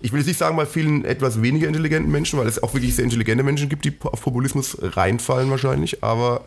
Ich 0.00 0.12
will 0.12 0.20
jetzt 0.20 0.26
nicht 0.26 0.38
sagen 0.38 0.56
bei 0.56 0.66
vielen 0.66 1.04
etwas 1.04 1.42
weniger 1.42 1.68
intelligenten 1.68 2.10
Menschen, 2.10 2.38
weil 2.38 2.46
es 2.46 2.62
auch 2.62 2.72
wirklich 2.74 2.94
sehr 2.94 3.04
intelligente 3.04 3.42
Menschen 3.44 3.68
gibt, 3.68 3.84
die 3.84 3.94
auf 4.02 4.22
Populismus 4.22 4.76
reinfallen 4.80 5.50
wahrscheinlich, 5.50 6.02
aber 6.02 6.44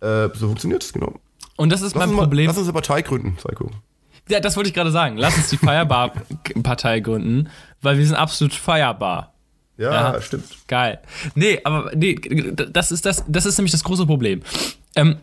äh, 0.00 0.28
so 0.34 0.46
funktioniert 0.48 0.82
es, 0.82 0.92
genau. 0.92 1.14
Und 1.56 1.70
das 1.70 1.82
ist 1.82 1.94
lass 1.94 2.06
mein 2.06 2.16
Problem. 2.16 2.46
Mal, 2.46 2.50
lass 2.50 2.58
uns 2.58 2.66
eine 2.66 2.72
Partei 2.72 3.02
gründen, 3.02 3.36
Psycho. 3.36 3.70
Ja, 4.28 4.40
das 4.40 4.56
wollte 4.56 4.68
ich 4.68 4.74
gerade 4.74 4.90
sagen. 4.90 5.16
Lass 5.16 5.36
uns 5.36 5.50
die 5.50 5.56
Firebar-Partei 5.56 7.00
gründen, 7.00 7.48
weil 7.80 7.98
wir 7.98 8.06
sind 8.06 8.16
absolut 8.16 8.54
Firebar. 8.54 9.32
Ja, 9.78 10.12
ja, 10.14 10.20
stimmt. 10.20 10.44
Geil. 10.68 11.00
Nee, 11.34 11.60
aber 11.64 11.90
nee, 11.94 12.14
das 12.14 12.92
ist 12.92 13.04
das, 13.04 13.24
das 13.26 13.46
ist 13.46 13.58
nämlich 13.58 13.72
das 13.72 13.82
große 13.82 14.06
Problem. 14.06 14.42
Ähm, 14.94 15.16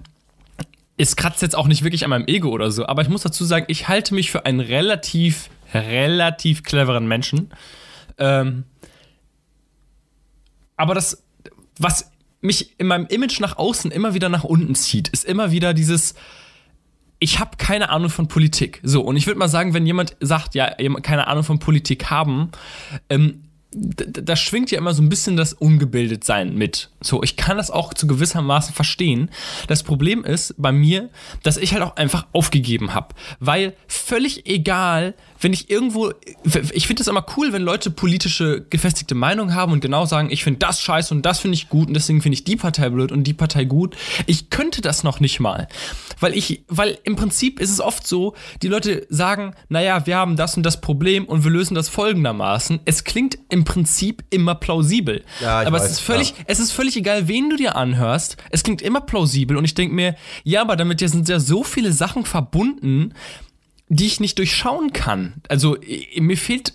es 0.99 1.15
kratzt 1.15 1.41
jetzt 1.41 1.55
auch 1.55 1.67
nicht 1.67 1.83
wirklich 1.83 2.03
an 2.03 2.09
meinem 2.09 2.27
Ego 2.27 2.49
oder 2.49 2.71
so, 2.71 2.85
aber 2.85 3.01
ich 3.01 3.09
muss 3.09 3.21
dazu 3.21 3.45
sagen, 3.45 3.65
ich 3.69 3.88
halte 3.88 4.13
mich 4.13 4.31
für 4.31 4.45
einen 4.45 4.59
relativ, 4.59 5.49
relativ 5.73 6.63
cleveren 6.63 7.07
Menschen. 7.07 7.51
Ähm, 8.17 8.65
aber 10.75 10.93
das, 10.93 11.23
was 11.77 12.12
mich 12.41 12.77
in 12.79 12.88
meinem 12.88 13.07
Image 13.07 13.39
nach 13.39 13.57
außen 13.57 13.91
immer 13.91 14.13
wieder 14.13 14.27
nach 14.27 14.43
unten 14.43 14.75
zieht, 14.75 15.07
ist 15.07 15.23
immer 15.23 15.51
wieder 15.51 15.73
dieses, 15.73 16.15
ich 17.19 17.39
habe 17.39 17.51
keine 17.57 17.89
Ahnung 17.89 18.09
von 18.09 18.27
Politik. 18.27 18.81
So, 18.83 19.01
und 19.01 19.15
ich 19.15 19.25
würde 19.25 19.39
mal 19.39 19.47
sagen, 19.47 19.73
wenn 19.73 19.85
jemand 19.85 20.17
sagt, 20.19 20.53
ja, 20.53 20.69
keine 21.01 21.27
Ahnung 21.27 21.45
von 21.45 21.59
Politik 21.59 22.09
haben, 22.09 22.51
ähm, 23.09 23.45
da 23.71 24.36
schwingt 24.36 24.71
ja 24.71 24.79
immer 24.79 24.93
so 24.93 25.03
ein 25.03 25.10
bisschen 25.10 25.38
das 25.38 25.53
Ungebildetsein 25.53 26.55
mit. 26.55 26.89
So, 27.01 27.21
ich 27.21 27.36
kann 27.36 27.58
das 27.58 27.69
auch 27.69 27.93
zu 27.93 28.08
gewissermaßen 28.08 28.73
verstehen. 28.73 29.29
Das 29.67 29.84
Problem 29.84 30.23
ist 30.23 30.55
bei 30.58 30.71
mir, 30.71 31.10
dass 31.43 31.58
ich 31.58 31.73
halt 31.73 31.84
auch 31.84 31.95
einfach 31.95 32.25
aufgegeben 32.34 32.95
habe. 32.95 33.13
Weil 33.39 33.75
völlig 33.88 34.47
egal, 34.47 35.13
wenn 35.39 35.54
ich 35.54 35.69
irgendwo, 35.69 36.12
ich 36.71 36.88
finde 36.88 37.02
es 37.02 37.08
immer 37.08 37.25
cool, 37.38 37.54
wenn 37.54 37.62
Leute 37.62 37.91
politische 37.91 38.65
gefestigte 38.69 39.15
Meinung 39.15 39.54
haben 39.54 39.71
und 39.71 39.82
genau 39.82 40.06
sagen, 40.06 40.30
ich 40.32 40.43
finde 40.43 40.60
das 40.60 40.82
scheiße 40.82 41.13
und 41.13 41.25
das 41.25 41.39
finde 41.39 41.56
ich 41.56 41.69
gut 41.69 41.88
und 41.88 41.93
deswegen 41.93 42.21
finde 42.21 42.34
ich 42.34 42.43
die 42.43 42.56
Partei 42.56 42.90
blöd 42.90 43.12
und 43.12 43.23
die 43.23 43.33
Partei 43.33 43.63
gut. 43.63 43.96
Ich 44.25 44.50
könnte 44.50 44.81
das 44.81 45.04
noch 45.04 45.19
nicht 45.19 45.40
mal. 45.40 45.67
Weil 46.19 46.35
ich, 46.35 46.63
weil 46.67 46.98
im 47.04 47.15
Prinzip 47.15 47.60
ist 47.60 47.71
es 47.71 47.79
oft 47.79 48.06
so, 48.06 48.35
die 48.62 48.67
Leute 48.67 49.08
sagen, 49.10 49.54
naja, 49.69 50.06
wir 50.06 50.17
haben 50.17 50.35
das 50.35 50.58
und 50.58 50.63
das 50.63 50.81
Problem 50.81 51.25
und 51.25 51.44
wir 51.44 51.52
lösen 51.52 51.75
das 51.75 51.90
folgendermaßen. 51.90 52.79
Es 52.85 53.04
klingt 53.04 53.37
im 53.50 53.63
Prinzip 53.63 54.23
immer 54.29 54.56
plausibel. 54.56 55.23
Ja, 55.42 55.62
aber 55.62 55.77
weiß, 55.77 55.85
es 55.85 55.92
ist 55.92 56.00
völlig, 56.02 56.31
ja. 56.31 56.44
es 56.48 56.60
ist 56.60 56.71
völlig 56.71 56.98
egal, 56.98 57.27
wen 57.27 57.50
du 57.50 57.56
dir 57.56 57.75
anhörst. 57.75 58.37
Es 58.50 58.63
klingt 58.63 58.81
immer 58.81 59.02
plausibel 59.02 59.56
und 59.56 59.65
ich 59.65 59.73
denke 59.73 59.96
mir, 59.96 60.15
ja, 60.44 60.62
aber 60.62 60.75
damit 60.75 61.00
sind 61.00 61.29
ja 61.29 61.40
so 61.40 61.63
viele 61.63 61.94
Sachen 61.94 62.25
verbunden, 62.25 63.13
die 63.90 64.06
ich 64.06 64.19
nicht 64.19 64.37
durchschauen 64.37 64.94
kann. 64.94 65.33
Also 65.50 65.77
mir 66.17 66.37
fehlt. 66.37 66.73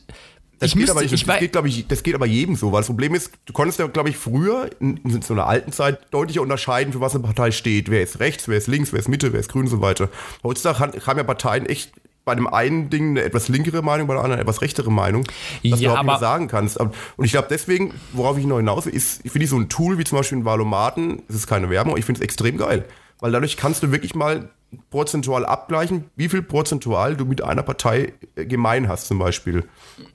Das, 0.59 0.71
geht, 0.71 0.81
müsste, 0.81 0.93
aber, 0.93 1.03
ich, 1.03 1.11
das, 1.11 1.39
geht, 1.41 1.53
glaube 1.53 1.69
ich, 1.69 1.87
das 1.89 2.03
geht 2.03 2.15
aber 2.15 2.27
jedem 2.27 2.55
so, 2.57 2.73
weil 2.73 2.81
das 2.81 2.87
Problem 2.87 3.15
ist, 3.15 3.33
du 3.45 3.53
konntest 3.53 3.81
ja, 3.81 3.87
glaube 3.87 4.09
ich, 4.09 4.17
früher 4.17 4.71
in, 4.81 4.97
in, 4.99 5.21
so 5.21 5.35
einer 5.35 5.47
alten 5.47 5.73
Zeit 5.73 6.01
deutlicher 6.11 6.43
unterscheiden, 6.43 6.93
für 6.93 7.01
was 7.01 7.15
eine 7.15 7.25
Partei 7.25 7.51
steht. 7.51 7.91
Wer 7.91 8.03
ist 8.03 8.21
rechts, 8.21 8.49
wer 8.49 8.57
ist 8.57 8.69
links, 8.69 8.93
wer 8.93 9.01
ist 9.01 9.09
Mitte, 9.09 9.33
wer 9.33 9.41
ist 9.41 9.51
grün 9.51 9.63
und 9.63 9.69
so 9.69 9.81
weiter. 9.81 10.09
Heutzutage 10.43 11.07
haben 11.07 11.19
ja 11.19 11.25
Parteien 11.25 11.67
echt 11.67 11.93
bei 12.25 12.35
dem 12.35 12.47
einen 12.47 12.89
Ding 12.89 13.11
eine 13.11 13.23
etwas 13.23 13.49
linkere 13.49 13.83
Meinung, 13.83 14.07
bei 14.07 14.15
der 14.15 14.23
anderen 14.23 14.41
eine 14.41 14.43
etwas 14.43 14.63
rechtere 14.63 14.91
Meinung, 14.91 15.27
was 15.63 15.81
ja, 15.81 15.93
du 15.93 15.99
auch 15.99 16.03
nicht 16.03 16.21
sagen 16.21 16.49
kannst. 16.49 16.79
Und 16.81 16.95
ich 17.19 17.33
glaube 17.33 17.49
deswegen, 17.51 17.93
worauf 18.13 18.39
ich 18.39 18.47
noch 18.47 18.57
hinaus 18.57 18.87
will, 18.87 18.95
ist, 18.95 19.21
ich 19.25 19.33
finde 19.33 19.47
so 19.47 19.59
ein 19.59 19.69
Tool 19.69 19.99
wie 19.99 20.05
zum 20.05 20.19
Beispiel 20.19 20.39
ein 20.39 20.45
Valomaten, 20.45 21.23
das 21.29 21.37
ist 21.37 21.47
keine 21.47 21.69
Werbung, 21.69 21.97
ich 21.99 22.05
finde 22.05 22.21
es 22.21 22.25
extrem 22.25 22.57
geil. 22.57 22.87
Weil 23.21 23.33
dadurch 23.33 23.57
kannst 23.57 23.83
du 23.83 23.93
wirklich 23.93 24.15
mal 24.15 24.49
prozentual 24.91 25.47
abgleichen, 25.47 26.05
wie 26.17 26.29
viel 26.29 26.43
prozentual 26.43 27.17
du 27.17 27.25
mit 27.25 27.43
einer 27.43 27.63
Partei 27.63 28.13
äh, 28.37 28.47
gemein 28.47 28.89
hast 28.89 29.07
zum 29.07 29.19
Beispiel. 29.19 29.65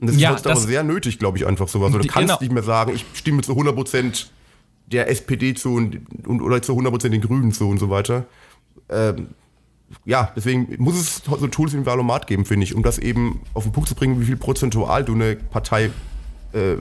Und 0.00 0.08
das 0.08 0.16
ja, 0.16 0.30
ist 0.30 0.36
heutzutage 0.36 0.60
sehr 0.60 0.82
nötig, 0.82 1.18
glaube 1.18 1.38
ich, 1.38 1.46
einfach 1.46 1.68
sowas. 1.68 1.88
Also 1.88 1.98
du 1.98 2.08
kannst 2.08 2.28
genau. 2.28 2.40
nicht 2.40 2.52
mehr 2.52 2.62
sagen, 2.62 2.92
ich 2.94 3.04
stimme 3.14 3.42
zu 3.42 3.52
100% 3.52 4.26
der 4.86 5.08
SPD 5.08 5.54
zu 5.54 5.74
und, 5.74 6.00
und 6.26 6.42
oder 6.42 6.62
zu 6.62 6.72
100% 6.72 7.08
den 7.08 7.20
Grünen 7.20 7.52
zu 7.52 7.68
und 7.68 7.78
so 7.78 7.90
weiter. 7.90 8.26
Ähm, 8.88 9.28
ja, 10.04 10.32
deswegen 10.36 10.82
muss 10.82 10.94
es 10.94 11.22
so 11.24 11.46
Tools 11.48 11.72
wie 11.72 11.78
ein 11.78 11.86
Valomat 11.86 12.26
geben, 12.26 12.44
finde 12.44 12.64
ich, 12.64 12.74
um 12.74 12.82
das 12.82 12.98
eben 12.98 13.40
auf 13.54 13.64
den 13.64 13.72
Punkt 13.72 13.88
zu 13.88 13.94
bringen, 13.94 14.20
wie 14.20 14.24
viel 14.24 14.36
prozentual 14.36 15.04
du 15.04 15.14
eine 15.14 15.36
Partei 15.36 15.90
äh, 16.52 16.76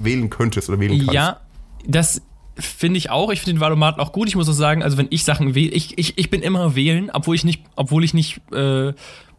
wählen 0.00 0.30
könntest 0.30 0.68
oder 0.68 0.80
wählen 0.80 0.98
kannst. 0.98 1.12
Ja, 1.12 1.40
das 1.86 2.22
Finde 2.56 2.98
ich 2.98 3.10
auch. 3.10 3.30
Ich 3.30 3.40
finde 3.40 3.54
den 3.54 3.60
Wahlomaten 3.60 4.00
auch 4.00 4.12
gut. 4.12 4.28
Ich 4.28 4.36
muss 4.36 4.48
auch 4.48 4.52
sagen, 4.52 4.82
also 4.82 4.98
wenn 4.98 5.06
ich 5.10 5.24
Sachen 5.24 5.54
wähle, 5.54 5.70
ich, 5.70 5.96
ich, 5.98 6.18
ich 6.18 6.30
bin 6.30 6.42
immer 6.42 6.74
wählen, 6.74 7.10
obwohl 7.12 7.34
ich 7.34 7.44
nicht, 7.44 7.62
obwohl 7.76 8.04
ich 8.04 8.12
nicht 8.12 8.40
äh, 8.52 8.92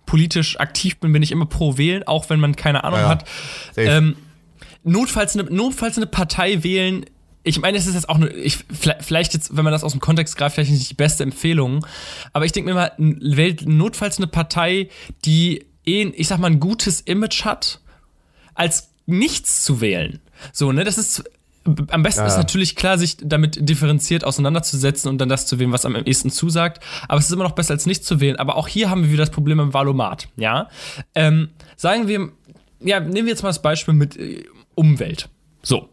politisch 0.06 0.60
aktiv 0.60 0.98
bin, 0.98 1.14
bin 1.14 1.22
ich 1.22 1.32
immer 1.32 1.46
pro 1.46 1.78
wählen, 1.78 2.04
auch 2.08 2.30
wenn 2.30 2.40
man 2.40 2.56
keine 2.56 2.84
Ahnung 2.84 3.00
ja, 3.00 3.10
hat. 3.10 3.26
Ähm, 3.78 4.16
notfalls, 4.84 5.38
eine, 5.38 5.44
notfalls 5.52 5.98
eine 5.98 6.08
Partei 6.08 6.64
wählen, 6.64 7.06
ich 7.44 7.60
meine, 7.60 7.78
es 7.78 7.88
ist 7.88 7.94
jetzt 7.94 8.08
auch 8.08 8.18
nur, 8.18 8.34
ich, 8.34 8.60
vielleicht 9.02 9.34
jetzt, 9.34 9.56
wenn 9.56 9.66
man 9.66 9.74
das 9.74 9.84
aus 9.84 9.92
dem 9.92 10.00
Kontext 10.00 10.38
greift, 10.38 10.56
vielleicht 10.56 10.72
nicht 10.72 10.90
die 10.90 10.96
beste 10.96 11.24
Empfehlung, 11.24 11.86
aber 12.32 12.46
ich 12.46 12.54
denke 12.54 12.70
mir 12.70 12.76
mal, 12.76 12.92
wählt 12.98 13.68
notfalls 13.68 14.18
eine 14.18 14.28
Partei, 14.28 14.90
die 15.26 15.66
eh, 15.86 16.08
ich 16.16 16.30
sag 16.30 16.40
mal, 16.40 16.48
ein 16.48 16.62
gutes 16.62 17.02
Image 17.02 17.44
hat, 17.44 17.82
als 18.56 18.92
nichts 19.06 19.64
zu 19.64 19.82
wählen. 19.82 20.22
So, 20.54 20.72
ne, 20.72 20.84
das 20.86 20.98
ist, 20.98 21.24
am 21.66 22.04
besten 22.04 22.22
ja. 22.22 22.28
ist 22.28 22.38
natürlich 22.38 22.76
klar, 22.76 22.98
sich 22.98 23.18
damit 23.18 23.58
differenziert 23.70 24.24
auseinanderzusetzen 24.24 25.10
und 25.10 25.18
dann 25.20 25.30
das 25.30 25.46
zu 25.46 25.60
wählen, 25.60 25.72
was 25.72 25.86
am 25.86 25.96
ehesten 25.96 26.30
zusagt. 26.30 26.84
Aber 27.08 27.20
es 27.20 27.26
ist 27.26 27.32
immer 27.32 27.44
noch 27.44 27.54
besser, 27.54 27.74
als 27.74 27.86
nicht 27.86 28.04
zu 28.06 28.20
wählen. 28.20 28.36
Aber 28.36 28.58
auch 28.58 28.68
hier 28.68 28.90
haben 28.90 29.04
wir 29.04 29.12
wieder 29.12 29.24
das 29.24 29.30
Problem 29.30 29.60
im 29.60 29.74
Valomat. 29.74 30.28
Ja, 30.36 30.70
ähm, 31.16 31.50
sagen 31.78 32.08
wir, 32.08 32.30
ja, 32.82 33.00
nehmen 33.00 33.26
wir 33.26 33.34
jetzt 33.34 33.44
mal 33.44 33.50
das 33.50 33.62
Beispiel 33.62 33.94
mit 33.94 34.18
äh, 34.18 34.44
Umwelt. 34.76 35.30
So. 35.62 35.90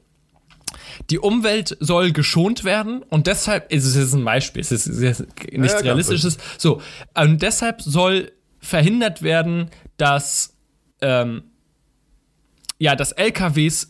Die 1.09 1.19
Umwelt 1.19 1.77
soll 1.81 2.13
geschont 2.13 2.65
werden 2.65 3.03
und 3.03 3.27
deshalb, 3.27 3.73
es 3.73 3.85
ist 3.85 4.13
ein 4.13 4.25
Beispiel, 4.25 4.61
es 4.61 4.71
ist 4.71 4.87
nichts 4.87 5.73
ja, 5.73 5.79
Realistisches. 5.79 6.39
So, 6.59 6.83
und 7.15 7.43
deshalb 7.43 7.81
soll 7.81 8.33
verhindert 8.61 9.23
werden, 9.23 9.71
dass, 9.97 10.55
ähm, 11.01 11.45
ja, 12.79 12.95
dass 12.97 13.13
LKWs 13.13 13.90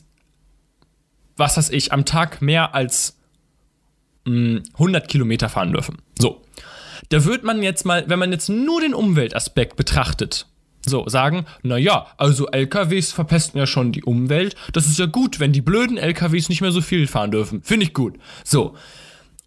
was 1.40 1.56
weiß 1.56 1.70
ich, 1.70 1.92
am 1.92 2.04
Tag 2.04 2.40
mehr 2.40 2.74
als 2.74 3.18
mh, 4.26 4.58
hm, 4.58 4.62
100 4.74 5.08
Kilometer 5.08 5.48
fahren 5.48 5.72
dürfen. 5.72 5.98
So. 6.20 6.42
Da 7.08 7.24
wird 7.24 7.42
man 7.42 7.62
jetzt 7.62 7.84
mal, 7.84 8.04
wenn 8.06 8.20
man 8.20 8.30
jetzt 8.30 8.48
nur 8.48 8.80
den 8.80 8.94
Umweltaspekt 8.94 9.74
betrachtet, 9.74 10.46
so 10.86 11.08
sagen, 11.08 11.46
naja, 11.62 12.06
also 12.16 12.46
LKWs 12.46 13.12
verpesten 13.12 13.58
ja 13.58 13.66
schon 13.66 13.92
die 13.92 14.04
Umwelt. 14.04 14.54
Das 14.72 14.86
ist 14.86 14.98
ja 14.98 15.06
gut, 15.06 15.40
wenn 15.40 15.52
die 15.52 15.60
blöden 15.60 15.98
LKWs 15.98 16.48
nicht 16.48 16.60
mehr 16.60 16.72
so 16.72 16.80
viel 16.80 17.06
fahren 17.06 17.32
dürfen. 17.32 17.62
Finde 17.62 17.86
ich 17.86 17.94
gut. 17.94 18.16
So. 18.44 18.76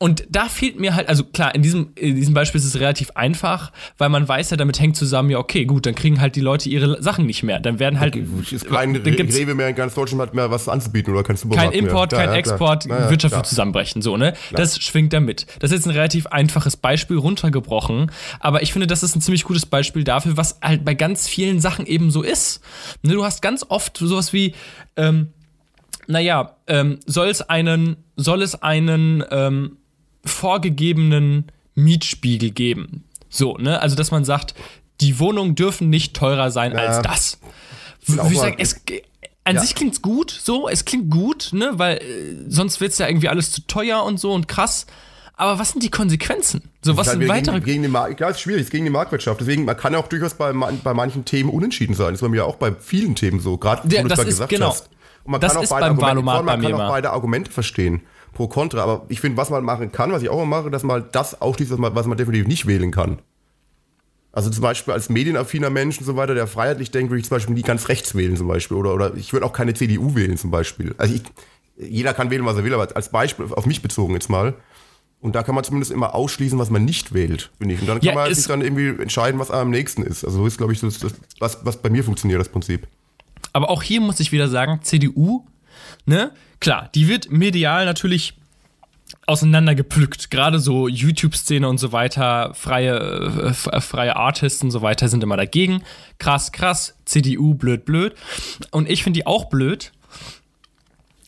Und 0.04 0.26
da 0.30 0.50
fehlt 0.50 0.82
mir 0.82 0.96
halt, 0.96 1.08
also 1.08 1.24
klar, 1.24 1.56
in 1.56 1.62
diesem, 1.62 1.94
in 1.96 2.18
diesem 2.18 2.34
Beispiel 2.34 2.60
ist 2.60 2.66
es 2.66 2.78
relativ 2.78 3.12
einfach, 3.12 3.72
weil 3.98 4.10
man 4.10 4.28
weiß 4.28 4.50
ja, 4.50 4.58
damit 4.58 4.82
hängt 4.82 4.98
zusammen, 4.98 5.30
ja, 5.30 5.38
okay, 5.38 5.64
gut, 5.64 5.86
dann 5.86 5.96
kriegen 5.96 6.20
halt 6.20 6.36
die 6.36 6.42
Leute 6.42 6.68
ihre 6.68 7.02
Sachen 7.02 7.26
nicht 7.26 7.42
mehr. 7.42 7.62
Dann 7.62 7.80
werden 7.80 8.02
halt. 8.02 8.14
Okay, 8.14 8.28
ist 8.52 8.68
kein 8.68 8.98
Re 8.98 9.06
Rewe 9.06 9.56
mehr 9.56 9.70
in 9.70 9.76
ganz 9.76 9.94
Deutschland 9.94 10.22
hat 10.22 10.34
mehr 10.34 10.52
was 10.52 10.68
anzubieten 10.68 11.14
oder 11.14 11.24
kein 11.24 11.38
Supermarkt 11.38 11.72
Kein 11.72 11.86
Import, 11.86 12.12
mehr. 12.12 12.20
kein 12.20 12.32
ja, 12.32 12.36
Export, 12.36 12.84
ja, 12.84 13.10
Wirtschaft 13.10 13.34
wird 13.34 13.46
zusammenbrechen, 13.46 14.02
so, 14.02 14.18
ne? 14.18 14.34
Klar. 14.50 14.60
Das 14.60 14.78
schwingt 14.84 15.14
da 15.14 15.22
mit. 15.22 15.48
Das 15.60 15.72
ist 15.72 15.78
jetzt 15.78 15.86
ein 15.86 15.92
relativ 15.92 16.28
einfaches 16.28 16.76
Beispiel 16.76 17.16
runtergebrochen, 17.16 18.12
aber 18.42 18.62
ich 18.62 18.74
finde, 18.74 18.88
das 18.88 19.04
ist 19.04 19.16
ein 19.16 19.22
ziemlich 19.22 19.46
gutes 19.46 19.66
Beispiel 19.66 20.04
dafür, 20.04 20.36
was 20.36 20.60
halt 20.62 20.84
bei 20.84 20.96
ganz 20.96 21.30
vielen 21.30 21.62
Sachen 21.62 21.86
eben 21.86 22.12
so 22.12 22.24
ist. 22.24 22.62
Ne, 23.04 23.14
du 23.14 23.24
hast 23.24 23.42
ganz 23.42 23.66
oft 23.70 23.96
sowas 23.96 24.34
wie, 24.34 24.54
ähm, 24.98 25.30
naja, 26.08 26.58
ähm, 26.68 27.00
soll 27.06 27.30
es 27.30 27.42
einen, 27.42 27.96
soll 28.18 28.42
es 28.42 28.62
einen, 28.62 29.24
ähm, 29.32 29.78
vorgegebenen 30.26 31.52
Mietspiegel 31.76 32.52
geben. 32.52 33.04
So, 33.30 33.58
ne? 33.58 33.82
Also, 33.82 33.96
dass 33.96 34.12
man 34.12 34.26
sagt, 34.26 34.54
die 35.02 35.20
Wohnungen 35.20 35.56
dürfen 35.56 35.90
nicht 35.90 36.16
teurer 36.16 36.52
sein 36.52 36.72
ja. 36.72 36.78
als 36.80 37.02
das. 37.02 37.40
Würde 38.06 38.32
ich 38.32 38.40
sagen, 38.40 38.56
es, 38.60 38.82
an 39.44 39.56
ja. 39.56 39.62
sich 39.62 39.76
klingt's 39.76 40.02
gut, 40.02 40.32
so, 40.32 40.70
es 40.70 40.86
klingt 40.86 41.10
gut, 41.10 41.50
ne, 41.52 41.72
weil 41.74 41.98
äh, 41.98 42.02
sonst 42.48 42.80
wird's 42.80 42.98
ja 42.98 43.08
irgendwie 43.08 43.30
alles 43.30 43.52
zu 43.52 43.66
teuer 43.68 44.04
und 44.04 44.20
so 44.20 44.34
und 44.34 44.48
krass. 44.48 44.86
Aber 45.36 45.58
was 45.58 45.72
sind 45.72 45.82
die 45.82 45.90
Konsequenzen? 45.90 46.70
So, 46.84 46.96
was 46.96 47.10
sind 47.10 47.28
weitere. 47.28 47.56
Gegen, 47.56 47.66
gegen 47.66 47.82
den 47.84 47.92
Markt, 47.92 48.18
klar, 48.18 48.30
ist 48.30 48.40
schwierig, 48.40 48.62
es 48.62 48.68
ist 48.68 48.72
gegen 48.72 48.86
die 48.86 48.92
Marktwirtschaft. 48.92 49.42
Deswegen, 49.42 49.66
man 49.66 49.76
kann 49.76 49.94
ja 49.94 50.00
auch 50.00 50.08
durchaus 50.08 50.36
bei, 50.36 50.54
bei 50.54 50.94
manchen 50.94 51.26
Themen 51.26 51.50
unentschieden 51.50 51.96
sein. 51.96 52.14
Das 52.14 52.22
war 52.22 52.30
mir 52.30 52.38
ja 52.38 52.44
auch 52.44 52.58
bei 52.58 52.72
vielen 52.74 53.16
Themen 53.16 53.40
so, 53.40 53.58
gerade 53.58 53.88
ja, 53.94 54.04
das 54.04 54.20
ist, 54.20 54.26
gesagt 54.26 54.50
genau. 54.50 54.70
hast. 54.70 54.90
Und 55.24 55.32
man 55.32 55.42
das 55.42 55.54
kann 55.54 55.64
auch 55.64 55.70
beide 55.70 55.86
Argumente, 55.86 56.44
man 56.44 56.62
kann 56.62 56.74
auch 56.74 56.90
beide 56.90 57.10
Argumente 57.10 57.52
verstehen 57.52 58.02
pro 58.34 58.48
Kontra. 58.48 58.82
Aber 58.82 59.06
ich 59.10 59.22
finde, 59.22 59.38
was 59.38 59.50
man 59.50 59.64
machen 59.64 59.92
kann, 59.92 60.12
was 60.12 60.22
ich 60.22 60.30
auch 60.30 60.42
immer 60.42 60.58
mache, 60.58 60.70
dass 60.70 60.84
man 60.84 61.06
das 61.12 61.42
ausschließt, 61.42 61.72
was 61.72 61.80
man, 61.80 61.96
was 61.96 62.06
man 62.06 62.18
definitiv 62.18 62.48
nicht 62.48 62.68
wählen 62.68 62.92
kann. 62.92 63.20
Also 64.32 64.50
zum 64.50 64.64
Beispiel 64.64 64.94
als 64.94 65.10
medienaffiner 65.10 65.70
Mensch 65.70 66.00
und 66.00 66.06
so 66.06 66.16
weiter, 66.16 66.34
der 66.34 66.48
freiheitlich 66.48 66.90
denkt, 66.90 67.12
würde 67.12 67.20
ich 67.20 67.28
zum 67.28 67.36
Beispiel 67.36 67.54
nie 67.54 67.62
ganz 67.62 67.88
rechts 67.88 68.16
wählen 68.16 68.36
zum 68.36 68.48
Beispiel. 68.48 68.76
Oder, 68.76 68.94
oder 68.94 69.14
ich 69.16 69.32
würde 69.32 69.46
auch 69.46 69.54
keine 69.54 69.76
CDU 69.76 70.16
wählen 70.16 70.38
zum 70.38 70.50
Beispiel. 70.50 70.96
Also 70.98 71.14
ich, 71.14 71.22
jeder 71.78 72.16
kann 72.16 72.32
wählen, 72.32 72.44
was 72.46 72.58
er 72.58 72.64
will, 72.64 72.74
aber 72.74 72.96
als 72.96 73.10
Beispiel 73.10 73.46
auf 73.52 73.68
mich 73.68 73.84
bezogen 73.84 74.16
jetzt 74.16 74.30
mal. 74.30 74.56
Und 75.22 75.36
da 75.36 75.44
kann 75.44 75.56
man 75.56 75.64
zumindest 75.64 75.92
immer 75.92 76.16
ausschließen, 76.16 76.60
was 76.60 76.70
man 76.70 76.84
nicht 76.84 77.14
wählt, 77.14 77.52
finde 77.58 77.76
ich. 77.76 77.82
Und 77.82 77.88
dann 77.88 78.00
kann 78.00 78.08
ja, 78.08 78.16
man 78.16 78.34
sich 78.34 78.46
dann 78.48 78.62
irgendwie 78.62 78.90
entscheiden, 79.02 79.40
was 79.40 79.52
am 79.52 79.70
nächsten 79.70 80.02
ist. 80.02 80.26
Also 80.26 80.40
so 80.40 80.48
ist, 80.48 80.58
glaube 80.58 80.74
ich, 80.74 80.82
das, 80.82 81.00
das, 81.00 81.14
was, 81.40 81.60
was 81.64 81.78
bei 81.78 81.90
mir 81.90 82.04
funktioniert, 82.04 82.42
das 82.42 82.50
Prinzip. 82.50 82.88
Aber 83.54 83.70
auch 83.70 83.84
hier 83.84 84.02
muss 84.02 84.20
ich 84.20 84.32
wieder 84.32 84.50
sagen, 84.50 84.80
CDU 84.82 85.46
ne? 86.06 86.32
Klar, 86.60 86.90
die 86.96 87.08
wird 87.08 87.32
medial 87.32 87.86
natürlich 87.86 88.36
auseinandergepflückt. 89.26 90.32
Gerade 90.32 90.60
so 90.60 90.88
YouTube-Szene 90.88 91.68
und 91.68 91.78
so 91.78 91.92
weiter, 91.92 92.54
freie, 92.54 93.54
äh, 93.54 93.82
freie 93.82 94.16
Artists 94.16 94.64
und 94.64 94.72
so 94.72 94.82
weiter 94.82 95.08
sind 95.08 95.24
immer 95.24 95.38
dagegen. 95.38 95.84
Krass, 96.20 96.52
krass, 96.52 96.96
CDU, 97.06 97.54
blöd, 97.54 97.86
blöd. 97.86 98.16
Und 98.72 98.90
ich 98.90 99.04
finde 99.04 99.20
die 99.20 99.28
auch 99.28 99.46
blöd, 99.46 99.92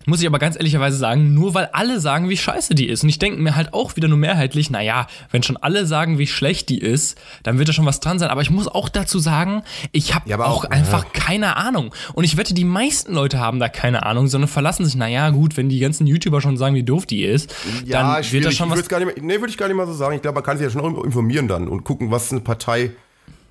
muss 0.08 0.22
ich 0.22 0.28
aber 0.28 0.40
ganz 0.40 0.56
ehrlicherweise 0.56 0.98
sagen, 0.98 1.34
nur 1.34 1.54
weil 1.54 1.70
alle 1.74 2.00
sagen, 2.00 2.30
wie 2.30 2.38
scheiße 2.38 2.76
die 2.76 2.88
ist. 2.88 3.04
Und 3.04 3.10
ich 3.10 3.20
denke 3.20 3.42
mir 3.42 3.56
halt 3.56 3.74
auch 3.74 3.96
wieder 3.96 4.08
nur 4.08 4.18
mehrheitlich, 4.18 4.70
naja, 4.70 5.08
wenn 5.32 5.44
schon 5.44 5.58
alle 5.58 5.86
sagen, 5.86 6.18
wie 6.20 6.28
schlecht 6.28 6.70
die 6.70 6.80
ist, 6.80 7.18
dann 7.44 7.58
wird 7.58 7.70
da 7.70 7.74
schon 7.74 7.86
was 7.86 8.00
dran 8.00 8.20
sein. 8.20 8.30
Aber 8.30 8.42
ich 8.42 8.50
muss 8.50 8.68
auch 8.68 8.90
dazu 8.90 9.20
sagen, 9.20 9.64
ich 9.92 10.14
habe 10.14 10.30
ja, 10.30 10.40
auch, 10.40 10.66
auch, 10.66 10.70
einfach 10.70 11.04
ja. 11.06 11.10
keine 11.14 11.58
Ahnung. 11.58 11.94
Und 12.14 12.24
ich 12.24 12.38
wette, 12.38 12.54
die 12.54 12.66
meisten 12.66 13.14
Leute 13.14 13.40
haben 13.40 13.60
da 13.60 13.70
keine 13.70 14.06
Ahnung, 14.06 14.28
sondern 14.28 14.48
verlassen 14.48 14.86
sich, 14.86 14.96
naja, 14.96 15.30
gut, 15.30 15.58
wenn 15.58 15.70
die 15.70 15.80
ganzen 15.80 16.08
YouTuber 16.08 16.42
schon 16.42 16.58
sagen, 16.58 16.76
wie 16.76 16.84
doof 16.84 17.06
die 17.06 17.24
ist, 17.24 17.54
ja, 17.86 18.02
dann 18.02 18.24
schwierig. 18.24 18.46
wird 18.46 18.46
da 18.46 18.58
schon 18.58 18.70
was. 18.70 18.88
Gar 18.88 19.00
nicht 19.00 19.16
mehr, 19.16 19.26
nee, 19.26 19.40
würde 19.40 19.50
ich 19.50 19.58
gar 19.58 19.68
nicht 19.68 19.78
mal 19.78 19.88
so 19.88 19.94
sagen. 19.94 20.16
Ich 20.16 20.22
glaube, 20.22 20.36
man 20.36 20.44
kann 20.44 20.58
sich 20.58 20.66
ja 20.66 20.72
schon 20.72 21.04
informieren 21.04 21.48
dann 21.48 21.68
und 21.68 21.84
gucken, 21.84 22.12
was 22.12 22.32
eine 22.32 22.42
Partei 22.42 22.92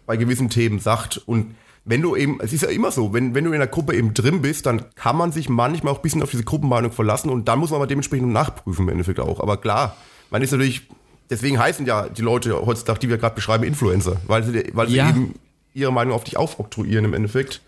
bei 0.06 0.16
gewissen 0.16 0.50
Themen 0.50 0.78
sagt. 0.78 1.20
Und 1.26 1.54
wenn 1.84 2.00
du 2.00 2.16
eben, 2.16 2.38
es 2.40 2.52
ist 2.52 2.62
ja 2.62 2.68
immer 2.70 2.90
so, 2.90 3.12
wenn, 3.12 3.34
wenn 3.34 3.44
du 3.44 3.52
in 3.52 3.58
der 3.58 3.68
Gruppe 3.68 3.94
eben 3.94 4.14
drin 4.14 4.40
bist, 4.40 4.66
dann 4.66 4.84
kann 4.94 5.16
man 5.16 5.32
sich 5.32 5.48
manchmal 5.48 5.92
auch 5.92 5.98
ein 5.98 6.02
bisschen 6.02 6.22
auf 6.22 6.30
diese 6.30 6.44
Gruppenmeinung 6.44 6.92
verlassen 6.92 7.28
und 7.28 7.46
dann 7.46 7.58
muss 7.58 7.70
man 7.70 7.76
aber 7.76 7.86
dementsprechend 7.86 8.32
nachprüfen 8.32 8.84
im 8.84 8.88
Endeffekt 8.90 9.20
auch. 9.20 9.40
Aber 9.40 9.58
klar, 9.58 9.96
man 10.30 10.40
ist 10.40 10.50
natürlich, 10.50 10.88
deswegen 11.28 11.58
heißen 11.58 11.84
ja 11.84 12.08
die 12.08 12.22
Leute 12.22 12.64
heutzutage, 12.64 13.00
die 13.00 13.08
wir 13.10 13.18
gerade 13.18 13.34
beschreiben, 13.34 13.64
Influencer, 13.64 14.16
weil 14.26 14.42
sie, 14.44 14.70
weil 14.72 14.88
sie 14.88 14.96
ja. 14.96 15.10
eben 15.10 15.34
ihre 15.74 15.92
Meinung 15.92 16.14
auf 16.14 16.24
dich 16.24 16.38
aufoktroyieren 16.38 17.04
im 17.04 17.14
Endeffekt. 17.14 17.60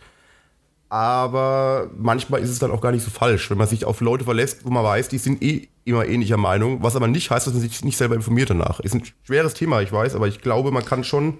Aber 0.88 1.90
manchmal 1.98 2.40
ist 2.40 2.50
es 2.50 2.58
dann 2.58 2.70
auch 2.70 2.80
gar 2.80 2.92
nicht 2.92 3.04
so 3.04 3.10
falsch, 3.10 3.50
wenn 3.50 3.58
man 3.58 3.66
sich 3.66 3.84
auf 3.84 4.00
Leute 4.00 4.24
verlässt, 4.24 4.64
wo 4.64 4.70
man 4.70 4.84
weiß, 4.84 5.08
die 5.08 5.18
sind 5.18 5.42
eh 5.42 5.68
immer 5.84 6.06
ähnlicher 6.06 6.36
Meinung, 6.36 6.82
was 6.82 6.96
aber 6.96 7.08
nicht 7.08 7.30
heißt, 7.30 7.46
dass 7.46 7.54
man 7.54 7.62
sich 7.62 7.84
nicht 7.84 7.96
selber 7.96 8.14
informiert 8.14 8.50
danach. 8.50 8.80
Ist 8.80 8.94
ein 8.94 9.02
schweres 9.24 9.54
Thema, 9.54 9.82
ich 9.82 9.92
weiß, 9.92 10.14
aber 10.14 10.28
ich 10.28 10.40
glaube, 10.40 10.70
man 10.70 10.84
kann 10.84 11.04
schon 11.04 11.38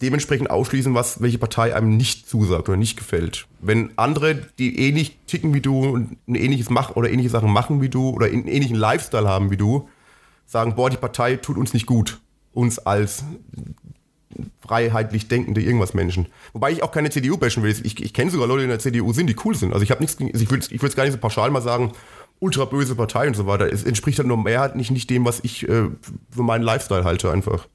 dementsprechend 0.00 0.50
ausschließen, 0.50 0.94
was 0.94 1.20
welche 1.22 1.38
Partei 1.38 1.74
einem 1.74 1.96
nicht 1.96 2.28
zusagt 2.28 2.68
oder 2.68 2.76
nicht 2.76 2.96
gefällt. 2.96 3.46
Wenn 3.60 3.90
andere, 3.96 4.36
die 4.58 4.78
ähnlich 4.78 5.18
ticken 5.26 5.54
wie 5.54 5.60
du 5.60 5.80
und 5.88 6.16
ein 6.26 6.34
ähnliches 6.34 6.70
machen 6.70 6.94
oder 6.94 7.10
ähnliche 7.10 7.30
Sachen 7.30 7.52
machen 7.52 7.80
wie 7.80 7.88
du 7.88 8.10
oder 8.10 8.26
einen 8.26 8.46
ähnlichen 8.46 8.76
Lifestyle 8.76 9.28
haben 9.28 9.50
wie 9.50 9.56
du, 9.56 9.88
sagen, 10.46 10.74
boah, 10.74 10.90
die 10.90 10.96
Partei 10.96 11.36
tut 11.36 11.56
uns 11.56 11.72
nicht 11.72 11.86
gut, 11.86 12.20
uns 12.52 12.78
als 12.78 13.24
freiheitlich 14.60 15.28
denkende 15.28 15.62
irgendwas 15.62 15.94
Menschen. 15.94 16.26
Wobei 16.52 16.72
ich 16.72 16.82
auch 16.82 16.90
keine 16.90 17.10
CDU 17.10 17.36
bashen 17.36 17.62
will. 17.62 17.70
Ich, 17.70 18.02
ich 18.02 18.12
kenne 18.12 18.30
sogar 18.30 18.48
Leute, 18.48 18.60
die 18.60 18.64
in 18.64 18.70
der 18.70 18.78
CDU 18.78 19.12
sind, 19.12 19.28
die 19.28 19.36
cool 19.44 19.54
sind. 19.54 19.72
Also 19.72 19.84
ich 19.84 19.90
habe 19.90 20.02
nichts, 20.02 20.16
ich 20.18 20.50
würde 20.50 20.66
ich 20.70 20.82
es 20.82 20.96
gar 20.96 21.04
nicht 21.04 21.12
so 21.12 21.18
pauschal 21.18 21.50
mal 21.50 21.62
sagen, 21.62 21.92
ultra 22.40 22.64
böse 22.64 22.94
Partei 22.94 23.28
und 23.28 23.36
so 23.36 23.46
weiter. 23.46 23.72
Es 23.72 23.84
entspricht 23.84 24.18
halt 24.18 24.28
nur 24.28 24.36
mehrheitlich 24.36 24.90
nicht, 24.90 24.90
nicht 24.90 25.10
dem, 25.10 25.24
was 25.24 25.40
ich 25.42 25.68
äh, 25.68 25.88
für 26.30 26.42
meinen 26.42 26.62
Lifestyle 26.62 27.04
halte 27.04 27.30
einfach. 27.30 27.68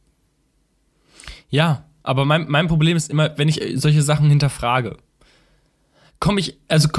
Ja, 1.50 1.89
aber 2.04 2.26
mein, 2.26 2.46
mein 2.50 2.68
Problem 2.68 2.98
ist 2.98 3.10
immer, 3.10 3.38
wenn 3.38 3.48
ich 3.48 3.62
solche 3.76 4.02
Sachen 4.02 4.30
hinterfrage, 4.30 4.98
komme 6.20 6.40
ich, 6.40 6.58
also 6.68 6.90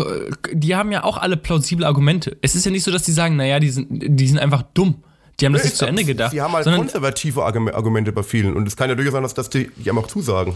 die 0.53 0.75
haben 0.75 0.93
ja 0.93 1.05
auch 1.05 1.19
alle 1.19 1.37
plausible 1.37 1.87
Argumente. 1.87 2.37
Es 2.43 2.55
ist 2.55 2.65
ja 2.65 2.71
nicht 2.71 2.85
so, 2.85 2.91
dass 2.91 3.03
die 3.03 3.13
sagen, 3.13 3.37
naja, 3.37 3.61
die 3.61 3.71
sind, 3.71 3.89
die 3.91 4.27
sind 4.27 4.39
einfach 4.39 4.63
dumm. 4.75 5.03
Die 5.39 5.47
haben 5.47 5.53
das 5.55 5.65
nicht 5.65 5.77
zu 5.77 5.87
Ende 5.87 6.05
gedacht. 6.05 6.33
Die 6.33 6.43
haben 6.43 6.53
halt 6.53 6.67
konservative 6.67 7.45
Argumente 7.45 8.13
bei 8.13 8.23
vielen. 8.23 8.55
Und 8.55 8.69
es 8.69 8.77
kann 8.77 8.91
ja 8.91 8.95
durchaus 8.95 9.13
sein, 9.13 9.23
dass 9.23 9.35
das 9.35 9.49
die, 9.49 9.71
die 9.77 9.91
auch 9.91 10.07
zusagen. 10.07 10.55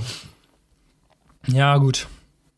Ja, 1.47 1.77
gut. 1.79 2.07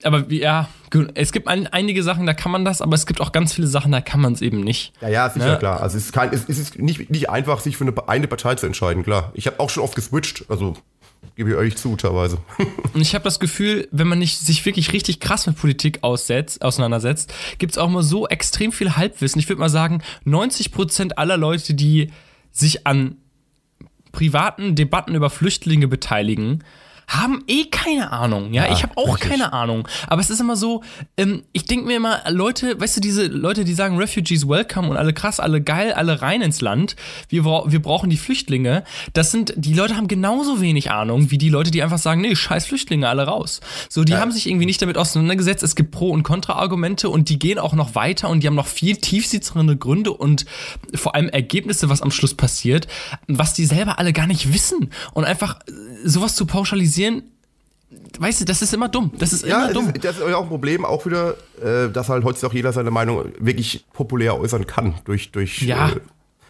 Aber 0.03 0.31
ja, 0.31 0.69
es 1.15 1.33
gibt 1.33 1.49
ein, 1.49 1.67
einige 1.69 2.03
Sachen, 2.03 2.27
da 2.27 2.35
kann 2.35 2.53
man 2.53 2.65
das, 2.65 2.83
aber 2.83 2.95
es 2.95 3.07
gibt 3.07 3.21
auch 3.21 3.33
ganz 3.33 3.55
viele 3.55 3.67
Sachen, 3.67 3.93
da 3.93 4.01
kann 4.01 4.21
man 4.21 4.35
es 4.35 4.43
eben 4.43 4.61
nicht. 4.61 4.93
Ja, 5.01 5.09
ja, 5.09 5.31
sicher, 5.31 5.53
ne? 5.53 5.59
klar. 5.59 5.81
Also 5.81 5.97
es 5.97 6.07
ist, 6.07 6.13
kein, 6.13 6.33
es 6.33 6.45
ist 6.45 6.79
nicht, 6.79 7.09
nicht 7.11 7.31
einfach, 7.31 7.61
sich 7.61 7.77
für 7.77 7.85
eine, 7.85 8.09
eine 8.09 8.29
Partei 8.29 8.57
zu 8.57 8.67
entscheiden, 8.67 9.05
klar. 9.05 9.31
Ich 9.35 9.47
habe 9.47 9.59
auch 9.59 9.71
schon 9.71 9.83
oft 9.83 9.95
geswitcht, 9.95 10.45
also 10.49 10.77
gebe 11.35 11.51
ich 11.51 11.57
euch 11.57 11.77
zu, 11.77 11.97
teilweise. 11.97 12.39
Und 12.95 13.01
ich 13.01 13.15
habe 13.15 13.25
das 13.25 13.41
Gefühl, 13.41 13.89
wenn 13.91 14.09
man 14.09 14.19
nicht 14.19 14.39
sich 14.39 14.65
wirklich 14.65 14.93
richtig 14.93 15.21
krass 15.21 15.47
mit 15.47 15.59
Politik 15.59 15.99
aussetzt, 16.03 16.63
auseinandersetzt, 16.63 17.33
gibt 17.59 17.73
es 17.73 17.79
auch 17.79 17.89
immer 17.89 18.03
so 18.03 18.27
extrem 18.29 18.73
viel 18.73 18.97
Halbwissen. 18.97 19.39
Ich 19.41 19.49
würde 19.49 19.61
mal 19.61 19.69
sagen, 19.69 20.03
90% 20.25 21.13
aller 21.13 21.37
Leute, 21.37 21.75
die 21.75 22.13
sich 22.53 22.87
an 22.87 23.17
privaten 24.13 24.75
Debatten 24.75 25.15
über 25.15 25.29
Flüchtlinge 25.29 25.89
beteiligen, 25.89 26.65
haben 27.09 27.45
eh 27.47 27.67
keine 27.67 28.11
Ahnung. 28.13 28.53
Ja, 28.53 28.67
ja 28.67 28.73
ich 28.73 28.83
habe 28.83 28.97
auch 28.97 29.15
richtig. 29.15 29.31
keine 29.31 29.53
Ahnung. 29.53 29.87
Aber 30.09 30.21
es 30.21 30.31
ist 30.31 30.41
immer 30.41 30.57
so, 30.57 30.83
ähm, 31.17 31.45
ich 31.53 31.65
denke 31.65 31.87
mir 31.87 31.97
immer, 31.97 32.23
Leute, 32.31 32.81
weißt 32.81 32.97
du, 32.97 33.01
diese 33.01 33.27
Leute, 33.27 33.65
die 33.65 33.75
sagen 33.75 33.97
Refugees 33.97 34.49
welcome 34.49 34.89
und 34.89 34.97
alle 34.97 35.13
krass, 35.13 35.39
alle 35.39 35.61
geil, 35.61 35.93
alle 35.93 36.21
rein 36.21 36.43
ins 36.43 36.61
Land, 36.61 36.97
wir, 37.29 37.45
wir 37.45 37.81
brauchen 37.81 38.11
die 38.11 38.17
Flüchtlinge, 38.17 38.83
das 39.13 39.31
sind, 39.31 39.55
die 39.57 39.75
Leute 39.75 39.97
haben 39.97 40.09
genauso 40.09 40.61
wenig 40.61 40.91
Ahnung 40.91 41.31
wie 41.31 41.39
die 41.39 41.49
Leute, 41.49 41.71
die 41.71 41.83
einfach 41.83 41.99
sagen, 41.99 42.21
nee, 42.21 42.35
scheiß 42.35 42.67
Flüchtlinge, 42.67 43.09
alle 43.09 43.25
raus. 43.25 43.61
So, 43.89 44.03
die 44.03 44.13
ja. 44.13 44.21
haben 44.21 44.33
sich 44.33 44.49
irgendwie 44.49 44.67
nicht 44.67 44.83
damit 44.83 44.99
auseinandergesetzt. 44.99 45.63
Es 45.63 45.77
gibt 45.77 45.93
Pro- 45.93 46.11
und 46.11 46.25
Kontra-Argumente 46.25 47.09
und 47.09 47.29
die 47.29 47.39
gehen 47.39 47.59
auch 47.59 47.75
noch 47.75 47.95
weiter 47.95 48.29
und 48.29 48.43
die 48.43 48.49
haben 48.49 48.55
noch 48.57 48.67
viel 48.67 48.97
tiefsitzende 48.97 49.77
Gründe 49.77 50.13
und 50.13 50.45
vor 50.95 51.15
allem 51.15 51.29
Ergebnisse, 51.29 51.89
was 51.89 52.03
am 52.03 52.11
Schluss 52.11 52.35
passiert, 52.35 52.89
was 53.29 53.55
die 53.55 53.65
selber 53.65 53.99
alle 53.99 54.13
gar 54.13 54.27
nicht 54.27 54.53
wissen. 54.53 54.91
Und 55.13 55.25
einfach 55.25 55.59
sowas 56.07 56.35
zu 56.35 56.47
pauschalisieren, 56.47 57.23
weißt 58.19 58.41
du, 58.41 58.45
das 58.45 58.63
ist 58.63 58.75
immer 58.75 58.89
dumm. 58.89 59.13
Das 59.19 59.33
ist 59.33 59.45
ja, 59.45 59.65
immer 59.65 59.75
dumm. 59.75 59.91
Ist, 59.91 60.05
das 60.05 60.17
ist 60.17 60.23
auch 60.23 60.43
ein 60.43 60.49
Problem, 60.49 60.85
auch 60.85 61.07
wieder, 61.07 61.37
äh, 61.63 61.91
dass 61.91 62.09
halt 62.09 62.25
heutzutage 62.25 62.57
jeder 62.57 62.73
seine 62.73 62.91
Meinung 62.91 63.33
wirklich 63.39 63.85
populär 63.93 64.39
äußern 64.39 64.67
kann. 64.67 64.95
Durch, 65.05 65.33
durch 65.33 65.63
ja. 65.63 65.91
Äh, 65.91 66.01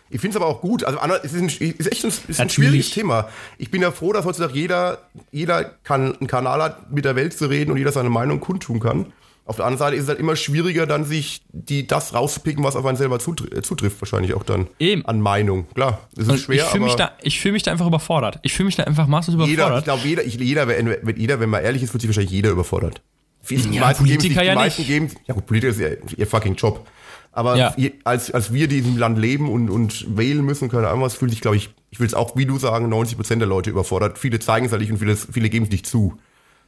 ich 0.09 0.20
finde 0.20 0.36
es 0.38 0.42
aber 0.42 0.46
auch 0.46 0.61
gut. 0.61 0.84
Also 0.84 0.98
es 1.22 1.32
ist, 1.32 1.40
ein, 1.40 1.48
ist 1.48 1.90
echt 1.90 2.04
ein, 2.04 2.12
ist 2.28 2.40
ein 2.40 2.48
schwieriges 2.48 2.90
Thema. 2.90 3.28
Ich 3.59 3.70
bin 3.72 3.82
ja 3.82 3.90
froh, 3.90 4.12
dass 4.12 4.24
heutzutage 4.24 4.54
jeder, 4.54 4.98
jeder 5.32 5.64
kann, 5.64 6.14
einen 6.16 6.28
Kanal 6.28 6.62
hat, 6.62 6.92
mit 6.92 7.04
der 7.04 7.16
Welt 7.16 7.36
zu 7.36 7.46
reden 7.46 7.72
und 7.72 7.76
jeder 7.76 7.90
seine 7.90 8.11
Meinung 8.11 8.38
kundtun 8.38 8.78
kann. 8.78 9.12
Auf 9.47 9.57
der 9.57 9.64
anderen 9.64 9.78
Seite 9.78 9.97
ist 9.97 10.03
es 10.03 10.09
halt 10.09 10.18
immer 10.18 10.34
schwieriger, 10.34 10.86
dann 10.86 11.05
sich 11.05 11.42
die, 11.53 11.86
das 11.86 12.12
rauszupicken, 12.12 12.64
was 12.64 12.74
auf 12.74 12.84
einen 12.84 12.97
selber 12.97 13.16
äh, 13.16 13.62
zutrifft, 13.62 14.01
wahrscheinlich 14.01 14.34
auch 14.34 14.42
dann. 14.42 14.66
Eben. 14.80 15.07
An 15.07 15.20
Meinung. 15.20 15.68
Klar, 15.72 16.01
das 16.14 16.26
ist 16.26 16.42
schwer. 16.42 16.57
Ich 16.57 16.62
fühle 16.64 16.84
mich, 16.84 16.94
da, 16.97 17.12
fühl 17.30 17.53
mich 17.53 17.62
da 17.62 17.70
einfach 17.70 17.86
überfordert. 17.86 18.40
Ich 18.42 18.53
fühle 18.53 18.66
mich 18.66 18.76
da 18.76 18.82
einfach 18.82 19.07
maßlos 19.07 19.36
überfordert. 19.36 19.66
Jeder, 19.66 19.78
ich 19.78 19.84
glaube, 19.84 20.09
jeder, 20.09 20.24
jeder, 20.24 20.68
wenn, 20.68 21.16
jeder, 21.16 21.38
wenn 21.38 21.49
man 21.49 21.62
ehrlich 21.62 21.84
ist, 21.84 21.90
fühlt 21.90 22.01
sich 22.01 22.09
wahrscheinlich 22.09 22.32
jeder 22.32 22.51
überfordert. 22.51 23.03
Die 23.49 23.55
ja, 23.55 23.92
Politiker 23.92 24.40
sich, 24.40 24.49
ja 24.49 24.64
nicht. 24.64 24.86
Geben, 24.86 25.11
ja 25.26 25.34
gut, 25.34 25.47
Politiker 25.47 25.70
ist 25.70 25.78
ihr, 25.78 25.99
ihr 26.16 26.26
fucking 26.26 26.57
Job. 26.57 26.84
Aber 27.30 27.55
ja. 27.57 27.72
als, 28.03 28.32
als 28.32 28.53
wir 28.53 28.66
die 28.66 28.78
in 28.78 28.84
diesem 28.84 28.99
Land 28.99 29.18
leben 29.18 29.49
und, 29.49 29.70
und 29.70 30.16
wählen 30.16 30.44
müssen, 30.44 30.68
keine 30.68 30.88
Ahnung 30.88 31.03
was, 31.03 31.14
fühlt 31.14 31.30
sich, 31.30 31.42
glaube 31.42 31.59
ich, 31.59 31.70
ich 31.90 32.01
will 32.01 32.07
es 32.07 32.14
auch, 32.14 32.34
wie 32.34 32.47
du 32.47 32.59
sagen, 32.59 32.92
90% 32.92 33.36
der 33.36 33.47
Leute 33.47 33.70
überfordert. 33.70 34.18
Viele 34.18 34.40
zeigen 34.40 34.66
es 34.66 34.72
halt 34.72 34.80
nicht 34.80 34.90
und 34.90 34.99
viele, 34.99 35.14
viele 35.16 35.51
geben 35.51 35.66
es 35.66 35.70
nicht 35.70 35.86
zu. 35.86 36.18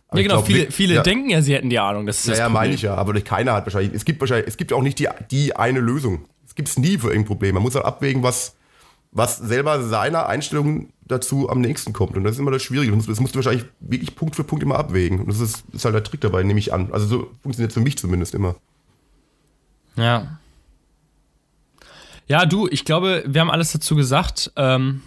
Aber 0.09 0.21
ja, 0.21 0.23
genau, 0.23 0.37
glaub, 0.37 0.47
viele, 0.47 0.71
viele 0.71 0.95
ja, 0.95 1.03
denken 1.03 1.31
ja, 1.31 1.43
sie 1.43 1.55
hätten 1.55 1.69
die 1.69 1.79
Ahnung. 1.79 2.07
Das 2.07 2.21
ist 2.21 2.27
ja, 2.27 2.31
das 2.33 2.39
ja, 2.39 2.49
meine 2.49 2.75
ich 2.75 2.83
ja, 2.83 2.95
aber 2.95 3.19
keiner 3.21 3.53
hat 3.53 3.67
wahrscheinlich. 3.67 3.93
Es 3.95 4.05
gibt 4.05 4.21
wahrscheinlich, 4.21 4.49
es 4.49 4.57
gibt 4.57 4.73
auch 4.73 4.83
nicht 4.83 4.99
die, 4.99 5.09
die 5.31 5.55
eine 5.55 5.81
Lösung. 5.81 6.25
Es 6.47 6.55
gibt 6.55 6.69
es 6.69 6.79
nie 6.79 6.97
für 6.97 7.09
irgendein 7.09 7.27
Problem. 7.27 7.55
Man 7.55 7.63
muss 7.63 7.75
halt 7.75 7.85
abwägen, 7.85 8.23
was, 8.23 8.57
was 9.13 9.37
selber 9.37 9.83
seiner 9.83 10.27
Einstellung 10.27 10.89
dazu 11.03 11.51
am 11.51 11.61
nächsten 11.61 11.93
kommt. 11.93 12.17
Und 12.17 12.25
das 12.25 12.33
ist 12.33 12.39
immer 12.39 12.51
das 12.51 12.63
Schwierige. 12.63 12.97
Das 12.97 13.21
musst 13.21 13.35
du 13.35 13.39
wahrscheinlich 13.39 13.67
wirklich 13.81 14.17
Punkt 14.17 14.35
für 14.35 14.45
Punkt 14.45 14.63
immer 14.63 14.79
abwägen. 14.79 15.21
Und 15.21 15.29
das 15.29 15.41
ist, 15.41 15.65
ist 15.73 15.85
halt 15.85 15.95
der 15.95 16.05
Trick 16.05 16.23
dabei, 16.23 16.43
nehme 16.43 16.59
ich 16.59 16.73
an. 16.73 16.91
Also 16.93 17.07
so 17.07 17.31
funktioniert 17.43 17.71
es 17.71 17.75
für 17.75 17.81
mich 17.81 17.99
zumindest 17.99 18.35
immer. 18.35 18.57
Ja. 19.97 20.39
Ja, 22.29 22.47
du, 22.47 22.67
ich 22.69 22.87
glaube, 22.87 23.25
wir 23.27 23.41
haben 23.41 23.51
alles 23.51 23.73
dazu 23.73 23.95
gesagt. 23.95 24.53
Ähm, 24.57 25.03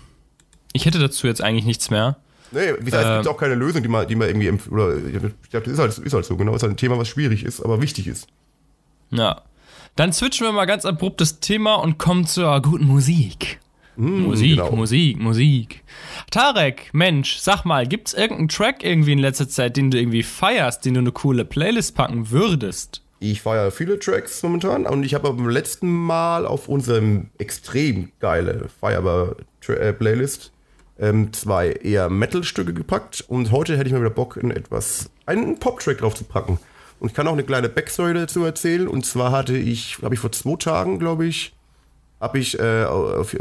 ich 0.74 0.86
hätte 0.86 0.99
dazu 0.99 1.28
jetzt 1.28 1.41
eigentlich 1.41 1.66
nichts 1.66 1.89
mehr. 1.89 2.18
Nee, 2.52 2.74
wie 2.80 2.86
gesagt, 2.86 3.06
äh, 3.06 3.10
es 3.10 3.16
gibt 3.18 3.26
ähm. 3.26 3.32
auch 3.34 3.39
keine 3.39 3.56
Lösung, 3.56 3.82
die 3.82 3.89
man, 3.89 4.08
die 4.08 4.16
man 4.16 4.28
irgendwie, 4.28 4.52
oder 4.70 4.97
ich 4.97 5.49
glaube, 5.49 5.66
das 5.66 5.74
ist 5.74 5.80
halt, 5.80 5.97
ist 5.97 6.14
halt 6.14 6.26
so, 6.26 6.36
genau, 6.36 6.56
ist 6.56 6.64
halt 6.64 6.74
ein 6.74 6.78
Thema, 6.78 6.97
was 6.97 7.08
schwierig 7.08 7.43
ist, 7.43 7.62
aber 7.62 7.82
wichtig 7.82 8.08
ist. 8.08 8.28
Ja. 9.10 9.41
Dann 9.95 10.14
switchen 10.14 10.47
wir 10.47 10.54
mal 10.54 10.66
ganz 10.66 10.86
abrupt 10.86 11.20
das 11.20 11.39
Thema 11.39 11.76
und 11.76 11.97
kommen 11.97 12.26
zur 12.26 12.62
guten 12.62 12.86
Musik. 12.86 13.60
Mm, 13.97 14.22
Musik, 14.22 14.58
genau. 14.58 14.72
Musik, 14.72 15.20
Musik. 15.20 15.84
Tarek, 16.32 16.89
Mensch, 16.93 17.38
sag 17.38 17.66
mal, 17.66 17.86
gibt's 17.86 18.14
irgendeinen 18.14 18.47
Track 18.47 18.84
irgendwie 18.84 19.12
in 19.12 19.20
letzter 19.20 19.49
Zeit, 19.49 19.76
den 19.76 19.91
du 19.91 19.99
irgendwie 19.99 20.24
feierst, 20.24 20.86
den 20.86 20.93
du 20.93 21.02
eine 21.02 21.12
coole 21.12 21.43
Playlist 21.43 21.95
packen 21.95 22.32
würdest? 22.32 23.02
Ich 23.20 23.41
feiere 23.41 23.70
viele 23.70 23.99
Tracks 23.99 24.41
momentan 24.41 24.88
und 24.88 25.04
ich 25.04 25.14
habe 25.14 25.32
beim 25.32 25.49
letzten 25.49 25.91
Mal 25.91 26.45
auf 26.45 26.68
unserem 26.68 27.30
extrem 27.38 28.12
geile 28.20 28.70
Firebar-Playlist 28.80 30.52
ähm, 31.02 31.34
zwei 31.34 31.72
eher 31.72 32.10
Metal-Stücke 32.10 32.74
gepackt 32.74 33.26
und 33.28 33.52
heute 33.52 33.76
hätte 33.76 33.88
ich 33.88 33.93
mal 33.93 33.99
wieder 33.99 34.12
Bock, 34.12 34.38
in 34.38 34.52
etwas, 34.52 35.10
einen 35.26 35.60
Pop-Track 35.60 35.97
drauf 35.97 36.14
zu 36.14 36.24
packen. 36.24 36.60
Und 36.99 37.10
ich 37.10 37.16
kann 37.16 37.28
auch 37.28 37.34
eine 37.34 37.43
kleine 37.43 37.68
Backstory 37.68 38.14
dazu 38.14 38.45
erzählen. 38.45 38.88
Und 38.88 39.08
zwar 39.08 39.32
hatte 39.32 39.58
ich, 39.58 39.97
habe 40.04 40.14
ich 40.14 40.20
vor 40.20 40.32
zwei 40.32 40.56
Tagen, 40.58 40.99
glaube 40.99 41.26
ich, 41.26 41.52
habe 42.20 42.38
ich 42.38 42.60
äh, 42.60 42.84
auf, 42.84 43.36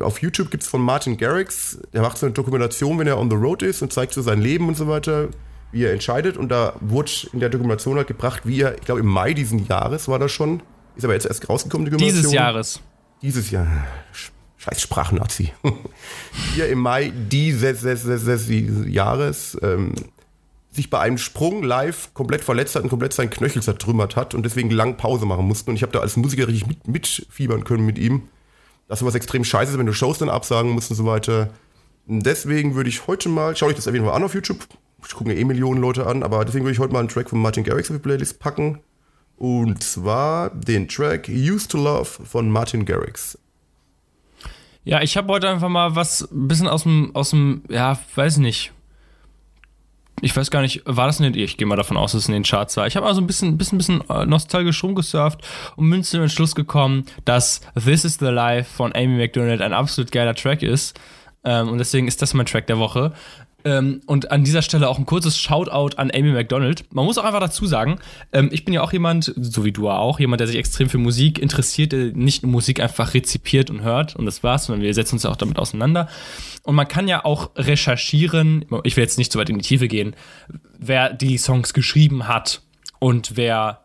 auf, 0.00 0.22
YouTube 0.22 0.52
gibt 0.52 0.62
es 0.62 0.68
von 0.68 0.80
Martin 0.80 1.16
Garrix, 1.16 1.80
der 1.92 2.02
macht 2.02 2.16
so 2.16 2.26
eine 2.26 2.32
Dokumentation, 2.32 2.96
wenn 3.00 3.08
er 3.08 3.18
on 3.18 3.28
the 3.28 3.34
road 3.34 3.62
ist 3.62 3.82
und 3.82 3.92
zeigt 3.92 4.12
so 4.12 4.22
sein 4.22 4.40
Leben 4.40 4.68
und 4.68 4.76
so 4.76 4.86
weiter, 4.86 5.30
wie 5.72 5.82
er 5.82 5.92
entscheidet. 5.92 6.36
Und 6.36 6.50
da 6.50 6.74
wurde 6.80 7.10
in 7.32 7.40
der 7.40 7.48
Dokumentation 7.48 7.96
halt 7.96 8.06
gebracht, 8.06 8.42
wie 8.44 8.60
er, 8.60 8.76
ich 8.76 8.82
glaube 8.82 9.00
im 9.00 9.08
Mai 9.08 9.34
diesen 9.34 9.66
Jahres 9.66 10.06
war 10.06 10.20
das 10.20 10.30
schon, 10.30 10.62
ist 10.94 11.02
aber 11.04 11.14
jetzt 11.14 11.26
erst 11.26 11.48
rausgekommen, 11.48 11.86
die 11.86 11.90
Dokumentation. 11.90 12.22
Dieses 12.22 12.32
Jahres. 12.32 12.80
Dieses 13.22 13.50
Jahr. 13.50 13.66
Scheiß 14.62 14.80
Sprachnazi. 14.80 15.52
Hier 16.54 16.68
im 16.68 16.78
Mai 16.78 17.12
dieses 17.14 17.82
Jahres 18.86 19.58
ähm, 19.60 19.94
sich 20.70 20.88
bei 20.88 21.00
einem 21.00 21.18
Sprung 21.18 21.64
live 21.64 22.14
komplett 22.14 22.44
verletzt 22.44 22.76
hat 22.76 22.84
und 22.84 22.88
komplett 22.88 23.12
seinen 23.12 23.30
Knöchel 23.30 23.60
zertrümmert 23.60 24.14
hat 24.14 24.34
und 24.34 24.44
deswegen 24.44 24.70
lang 24.70 24.96
Pause 24.96 25.26
machen 25.26 25.46
musste. 25.46 25.70
Und 25.70 25.76
ich 25.76 25.82
habe 25.82 25.92
da 25.92 25.98
als 25.98 26.16
Musiker 26.16 26.46
richtig 26.46 26.68
mit, 26.68 26.86
mitfiebern 26.86 27.64
können 27.64 27.84
mit 27.84 27.98
ihm. 27.98 28.28
Das 28.86 29.00
ist 29.00 29.06
was 29.06 29.16
extrem 29.16 29.44
scheiße 29.44 29.78
wenn 29.78 29.86
du 29.86 29.92
Shows 29.92 30.18
dann 30.18 30.28
absagen 30.28 30.70
musst 30.70 30.90
und 30.90 30.96
so 30.96 31.06
weiter. 31.06 31.50
Und 32.06 32.24
deswegen 32.24 32.76
würde 32.76 32.88
ich 32.88 33.08
heute 33.08 33.28
mal, 33.28 33.56
schau 33.56 33.68
ich 33.68 33.76
das 33.76 33.88
auf 33.88 33.94
jeden 33.94 34.06
Fall 34.06 34.14
an 34.14 34.22
auf 34.22 34.34
YouTube. 34.34 34.60
Ich 35.04 35.14
gucke 35.14 35.28
mir 35.28 35.36
eh 35.36 35.44
Millionen 35.44 35.80
Leute 35.80 36.06
an, 36.06 36.22
aber 36.22 36.44
deswegen 36.44 36.64
würde 36.64 36.74
ich 36.74 36.78
heute 36.78 36.92
mal 36.92 37.00
einen 37.00 37.08
Track 37.08 37.30
von 37.30 37.42
Martin 37.42 37.64
Garrix 37.64 37.90
auf 37.90 37.96
die 37.96 38.02
Playlist 38.02 38.38
packen. 38.38 38.78
Und 39.36 39.82
zwar 39.82 40.50
den 40.50 40.86
Track 40.86 41.28
Used 41.28 41.72
to 41.72 41.78
Love 41.78 42.04
von 42.04 42.48
Martin 42.48 42.84
Garrix. 42.84 43.36
Ja, 44.84 45.00
ich 45.00 45.16
habe 45.16 45.32
heute 45.32 45.48
einfach 45.48 45.68
mal 45.68 45.94
was 45.94 46.22
ein 46.30 46.48
bisschen 46.48 46.68
aus 46.68 46.82
dem, 46.82 47.14
aus 47.14 47.30
dem, 47.30 47.62
ja, 47.68 47.98
weiß 48.14 48.38
nicht. 48.38 48.72
Ich 50.20 50.36
weiß 50.36 50.50
gar 50.50 50.60
nicht, 50.60 50.82
war 50.84 51.06
das 51.06 51.18
nicht? 51.20 51.36
Ich 51.36 51.56
gehe 51.56 51.66
mal 51.66 51.76
davon 51.76 51.96
aus, 51.96 52.12
dass 52.12 52.22
es 52.22 52.28
in 52.28 52.34
den 52.34 52.44
Charts 52.44 52.76
war. 52.76 52.86
Ich 52.86 52.96
habe 52.96 53.06
also 53.06 53.20
ein 53.20 53.26
bisschen, 53.26 53.58
bisschen, 53.58 53.78
bisschen 53.78 54.08
äh, 54.08 54.24
nostalgisch 54.24 54.82
rumgesurft 54.82 55.40
und 55.76 55.90
bin 55.90 56.04
zu 56.04 56.16
dem 56.16 56.22
Entschluss 56.22 56.54
gekommen, 56.54 57.06
dass 57.24 57.60
This 57.74 58.04
is 58.04 58.18
the 58.18 58.26
Life 58.26 58.70
von 58.72 58.94
Amy 58.94 59.16
McDonald 59.16 59.60
ein 59.60 59.72
absolut 59.72 60.12
geiler 60.12 60.34
Track 60.34 60.62
ist. 60.62 60.98
Ähm, 61.44 61.68
und 61.68 61.78
deswegen 61.78 62.06
ist 62.06 62.22
das 62.22 62.34
mein 62.34 62.46
Track 62.46 62.68
der 62.68 62.78
Woche. 62.78 63.12
Ähm, 63.64 64.00
und 64.06 64.30
an 64.30 64.44
dieser 64.44 64.62
Stelle 64.62 64.88
auch 64.88 64.98
ein 64.98 65.06
kurzes 65.06 65.38
Shoutout 65.38 65.96
an 65.96 66.10
Amy 66.12 66.32
McDonald. 66.32 66.84
Man 66.92 67.04
muss 67.04 67.18
auch 67.18 67.24
einfach 67.24 67.40
dazu 67.40 67.66
sagen, 67.66 67.98
ähm, 68.32 68.50
ich 68.52 68.64
bin 68.64 68.74
ja 68.74 68.82
auch 68.82 68.92
jemand, 68.92 69.32
so 69.36 69.64
wie 69.64 69.72
du 69.72 69.88
auch, 69.88 70.20
jemand, 70.20 70.40
der 70.40 70.46
sich 70.46 70.56
extrem 70.56 70.88
für 70.88 70.98
Musik 70.98 71.38
interessiert, 71.38 71.92
der 71.92 72.12
nicht 72.12 72.42
nur 72.42 72.52
Musik 72.52 72.80
einfach 72.80 73.14
rezipiert 73.14 73.70
und 73.70 73.82
hört 73.82 74.16
und 74.16 74.26
das 74.26 74.42
war's, 74.42 74.66
sondern 74.66 74.82
wir 74.82 74.94
setzen 74.94 75.16
uns 75.16 75.22
ja 75.22 75.30
auch 75.30 75.36
damit 75.36 75.58
auseinander. 75.58 76.08
Und 76.64 76.74
man 76.74 76.88
kann 76.88 77.08
ja 77.08 77.24
auch 77.24 77.50
recherchieren, 77.56 78.64
ich 78.84 78.96
will 78.96 79.04
jetzt 79.04 79.18
nicht 79.18 79.32
so 79.32 79.38
weit 79.38 79.50
in 79.50 79.58
die 79.58 79.64
Tiefe 79.64 79.88
gehen, 79.88 80.14
wer 80.78 81.12
die 81.12 81.38
Songs 81.38 81.74
geschrieben 81.74 82.28
hat 82.28 82.62
und 82.98 83.36
wer 83.36 83.81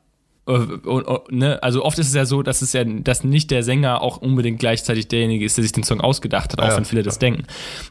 ne? 1.30 1.62
Also 1.62 1.84
oft 1.84 2.00
ist 2.00 2.08
es 2.08 2.14
ja 2.14 2.26
so, 2.26 2.42
dass 2.42 2.62
es 2.62 2.74
ja, 2.74 2.84
dass 2.84 3.24
nicht 3.24 3.52
der 3.52 3.64
Sänger 3.64 4.02
auch 4.02 4.18
unbedingt 4.18 4.60
gleichzeitig 4.60 5.08
derjenige 5.08 5.46
ist, 5.46 5.58
der 5.58 5.64
sich 5.64 5.74
den 5.74 5.84
Song 5.84 6.02
ausgedacht 6.02 6.54
hat, 6.54 6.62
auch 6.62 6.70
ja, 6.70 6.78
wenn 6.78 6.86
viele 6.86 7.02
ja. 7.02 7.06
das 7.06 7.20
denken. 7.20 7.44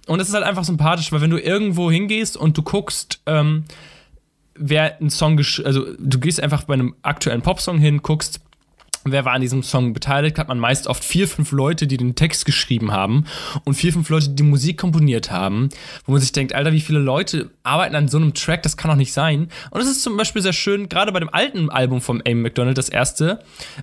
Und 0.07 0.20
es 0.20 0.28
ist 0.28 0.34
halt 0.34 0.44
einfach 0.44 0.64
sympathisch, 0.64 1.12
weil 1.12 1.20
wenn 1.20 1.30
du 1.30 1.38
irgendwo 1.38 1.90
hingehst 1.90 2.36
und 2.36 2.57
du 2.57 2.62
guckst, 2.62 3.20
ähm, 3.26 3.64
wer 4.54 4.98
einen 4.98 5.11
Song, 5.11 5.38
also 5.64 5.86
du 5.98 6.18
gehst 6.18 6.42
einfach 6.42 6.64
bei 6.64 6.74
einem 6.74 6.94
aktuellen 7.02 7.42
Popsong 7.42 7.78
hin, 7.78 8.02
guckst, 8.02 8.40
wer 9.12 9.24
war 9.24 9.32
an 9.32 9.40
diesem 9.40 9.62
Song 9.62 9.92
beteiligt, 9.92 10.38
hat 10.38 10.48
man 10.48 10.59
meist 10.59 10.86
oft 10.86 11.04
vier, 11.04 11.28
fünf 11.28 11.52
Leute, 11.52 11.86
die 11.86 11.96
den 11.96 12.14
Text 12.14 12.44
geschrieben 12.44 12.92
haben 12.92 13.24
und 13.64 13.74
vier, 13.74 13.92
fünf 13.92 14.09
Leute, 14.09 14.28
die 14.30 14.36
die 14.36 14.42
Musik 14.42 14.78
komponiert 14.78 15.30
haben, 15.30 15.68
wo 16.04 16.12
man 16.12 16.20
sich 16.20 16.32
denkt, 16.32 16.54
Alter, 16.54 16.72
wie 16.72 16.80
viele 16.80 16.98
Leute 16.98 17.50
arbeiten 17.62 17.94
an 17.94 18.09
so 18.09 18.18
einem 18.18 18.34
Track, 18.34 18.62
das 18.62 18.76
kann 18.76 18.90
doch 18.90 18.96
nicht 18.96 19.12
sein. 19.12 19.48
Und 19.70 19.80
es 19.80 19.88
ist 19.88 20.02
zum 20.02 20.16
Beispiel 20.16 20.42
sehr 20.42 20.52
schön, 20.52 20.88
gerade 20.88 21.12
bei 21.12 21.20
dem 21.20 21.32
alten 21.32 21.70
Album 21.70 22.00
von 22.00 22.22
Amy 22.26 22.42
McDonald, 22.42 22.78
das 22.78 22.88
erste, 22.88 23.40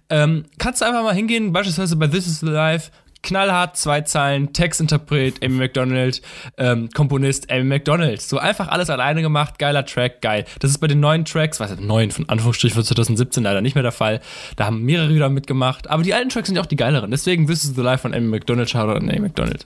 ähm, 0.09 0.45
kannst 0.57 0.82
du 0.82 0.86
einfach 0.86 1.03
mal 1.03 1.15
hingehen, 1.15 1.51
beispielsweise 1.51 1.95
bei 1.95 2.07
This 2.07 2.28
Is 2.28 2.41
Life, 2.41 2.91
knallhart, 3.24 3.78
zwei 3.78 4.01
Zeilen, 4.01 4.53
Textinterpret, 4.53 5.43
Amy 5.43 5.57
McDonald, 5.57 6.21
ähm, 6.57 6.89
Komponist 6.93 7.49
Amy 7.49 7.63
McDonald. 7.63 8.21
So 8.21 8.38
einfach 8.38 8.67
alles 8.67 8.89
alleine 8.89 9.21
gemacht, 9.21 9.57
geiler 9.57 9.86
Track, 9.86 10.21
geil. 10.21 10.45
Das 10.59 10.69
ist 10.69 10.78
bei 10.78 10.88
den 10.88 10.99
neuen 10.99 11.26
Tracks, 11.26 11.59
was 11.59 11.80
neuen 11.80 12.11
von 12.11 12.30
Anführungsstrichen 12.30 12.76
von 12.76 12.84
2017 12.84 13.43
leider 13.43 13.61
nicht 13.61 13.76
mehr 13.76 13.84
der 13.84 13.91
Fall. 13.91 14.21
Da 14.55 14.65
haben 14.65 14.84
mehrere 14.84 15.09
wieder 15.09 15.30
mitgemacht, 15.30 15.89
aber 15.89 16.03
die 16.03 16.13
alten 16.13 16.30
Tracks 16.30 16.47
sind 16.47 16.55
ja 16.55 16.61
auch 16.61 16.67
die 16.67 16.76
geileren. 16.76 17.09
Deswegen 17.09 17.47
This 17.47 17.63
is 17.63 17.76
the 17.76 17.82
Life 17.82 18.01
von 18.03 18.13
Amy 18.13 18.28
McDonald, 18.28 18.69
Shoutout 18.69 18.97
an 18.97 19.09
Amy 19.09 19.21
McDonald. 19.21 19.65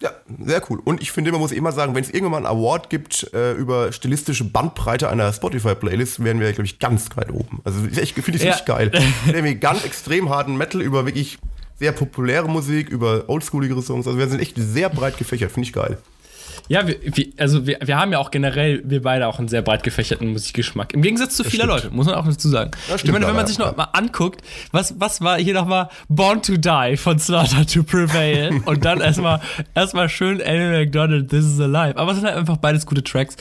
Ja, 0.00 0.10
sehr 0.44 0.62
cool. 0.70 0.80
Und 0.84 1.02
ich 1.02 1.10
finde, 1.10 1.32
man 1.32 1.40
muss 1.40 1.50
immer 1.50 1.72
sagen, 1.72 1.94
wenn 1.96 2.04
es 2.04 2.10
irgendwann 2.10 2.42
mal 2.42 2.48
einen 2.48 2.58
Award 2.58 2.88
gibt 2.88 3.32
äh, 3.34 3.54
über 3.54 3.90
stilistische 3.90 4.44
Bandbreite 4.44 5.08
einer 5.08 5.32
Spotify-Playlist, 5.32 6.22
wären 6.22 6.38
wir, 6.38 6.52
glaube 6.52 6.66
ich, 6.66 6.78
ganz 6.78 7.08
weit 7.16 7.32
oben. 7.32 7.60
Also 7.64 7.80
ich 7.84 8.14
finde 8.14 8.36
ich 8.36 8.44
ja. 8.44 8.50
richtig 8.50 8.66
geil. 8.66 8.92
Irgendwie 9.26 9.56
ganz 9.56 9.84
extrem 9.84 10.30
harten 10.30 10.56
Metal 10.56 10.80
über 10.80 11.04
wirklich 11.04 11.38
sehr 11.78 11.92
populäre 11.92 12.48
Musik, 12.48 12.88
über 12.88 13.28
oldschooligere 13.28 13.82
Songs. 13.82 14.06
Also 14.06 14.18
wir 14.18 14.28
sind 14.28 14.40
echt 14.40 14.56
sehr 14.56 14.88
breit 14.88 15.16
gefächert, 15.16 15.52
finde 15.52 15.66
ich 15.66 15.72
geil. 15.72 15.98
Ja, 16.68 16.86
wir, 16.86 16.96
wir, 17.02 17.26
also 17.38 17.66
wir, 17.66 17.78
wir 17.82 17.98
haben 17.98 18.12
ja 18.12 18.18
auch 18.18 18.30
generell, 18.30 18.82
wir 18.84 19.02
beide 19.02 19.26
auch 19.26 19.38
einen 19.38 19.48
sehr 19.48 19.62
breit 19.62 19.82
gefächerten 19.82 20.28
Musikgeschmack. 20.28 20.92
Im 20.92 21.02
Gegensatz 21.02 21.36
zu 21.36 21.44
vielen 21.44 21.66
Leuten, 21.66 21.94
muss 21.94 22.06
man 22.06 22.14
auch 22.14 22.26
dazu 22.26 22.48
sagen. 22.48 22.72
ich 22.94 23.10
meine, 23.10 23.26
wenn 23.26 23.36
man 23.36 23.46
sich 23.46 23.58
noch 23.58 23.74
mal 23.76 23.88
anguckt, 23.92 24.42
was, 24.70 25.00
was 25.00 25.20
war 25.20 25.38
hier 25.38 25.54
nochmal 25.54 25.88
Born 26.08 26.42
to 26.42 26.56
Die 26.56 26.96
von 26.96 27.18
Slaughter 27.18 27.66
to 27.66 27.82
Prevail 27.82 28.62
und 28.66 28.84
dann 28.84 29.00
erstmal 29.00 29.40
erstmal 29.74 30.08
schön 30.08 30.42
Amy 30.42 30.84
McDonald, 30.84 31.30
This 31.30 31.46
is 31.46 31.60
Alive. 31.60 31.96
Aber 31.96 32.12
es 32.12 32.18
sind 32.18 32.26
halt 32.26 32.36
einfach 32.36 32.58
beides 32.58 32.84
gute 32.84 33.02
Tracks 33.02 33.36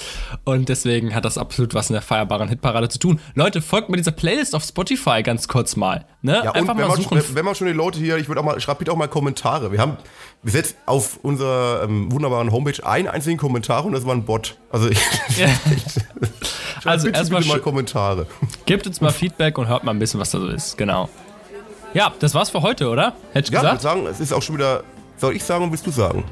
und 0.46 0.70
deswegen 0.70 1.14
hat 1.14 1.26
das 1.26 1.38
absolut 1.38 1.74
was 1.74 1.90
in 1.90 1.94
der 1.94 2.02
feierbaren 2.02 2.48
Hitparade 2.48 2.88
zu 2.88 3.00
tun. 3.00 3.20
Leute, 3.36 3.62
folgt 3.62 3.90
mir 3.90 3.98
dieser 3.98 4.12
Playlist 4.12 4.56
auf 4.56 4.64
Spotify 4.64 5.22
ganz 5.22 5.48
kurz 5.48 5.76
mal. 5.76 6.06
Ne? 6.22 6.42
Ja, 6.44 6.52
einfach 6.52 6.76
mal 6.76 6.96
suchen. 6.96 7.22
Schon, 7.22 7.36
wenn 7.36 7.46
man 7.46 7.56
schon 7.56 7.68
die 7.68 7.74
Leute 7.74 8.00
hier, 8.00 8.18
ich 8.18 8.28
würde 8.28 8.42
auch 8.42 8.46
mal, 8.46 8.60
schreibt 8.60 8.80
bitte 8.80 8.92
auch 8.92 8.98
mal 8.98 9.08
Kommentare. 9.08 9.72
Wir 9.72 9.80
haben 9.80 9.98
wir 10.44 10.52
setzen 10.52 10.76
auf 10.86 11.20
unserer 11.24 11.84
ähm, 11.84 12.12
wunderbaren 12.12 12.52
Homepage 12.52 12.86
einen 12.86 13.08
einzigen 13.08 13.38
Kommentar 13.38 13.86
und 13.86 13.94
das 13.94 14.06
war 14.06 14.14
ein 14.14 14.24
Bot. 14.24 14.58
Also, 14.70 14.90
ich, 14.90 15.00
ja. 15.38 15.48
also 16.86 17.10
erstmal 17.10 17.44
mal 17.46 17.60
Kommentare. 17.60 18.28
Gebt 18.66 18.88
uns 18.88 19.02
mal 19.02 19.12
Feedback 19.12 19.58
und 19.58 19.68
hört 19.68 19.84
mal 19.84 19.92
ein 19.92 20.00
bisschen, 20.00 20.20
was 20.20 20.32
da 20.32 20.40
so 20.40 20.48
ist. 20.48 20.78
Genau. 20.78 21.10
Ja, 21.94 22.14
das 22.20 22.34
war's 22.34 22.50
für 22.50 22.62
heute, 22.62 22.90
oder? 22.90 23.14
Hättest 23.34 23.52
du 23.52 23.56
ja, 23.56 23.62
gesagt? 23.62 23.80
ich 23.80 23.84
würde 23.84 24.02
sagen, 24.02 24.08
es 24.08 24.20
ist 24.20 24.32
auch 24.32 24.42
schon 24.42 24.56
wieder. 24.56 24.84
Soll 25.18 25.36
ich 25.36 25.44
sagen 25.44 25.64
und 25.64 25.72
willst 25.72 25.88
du 25.88 25.92
sagen? 25.92 26.24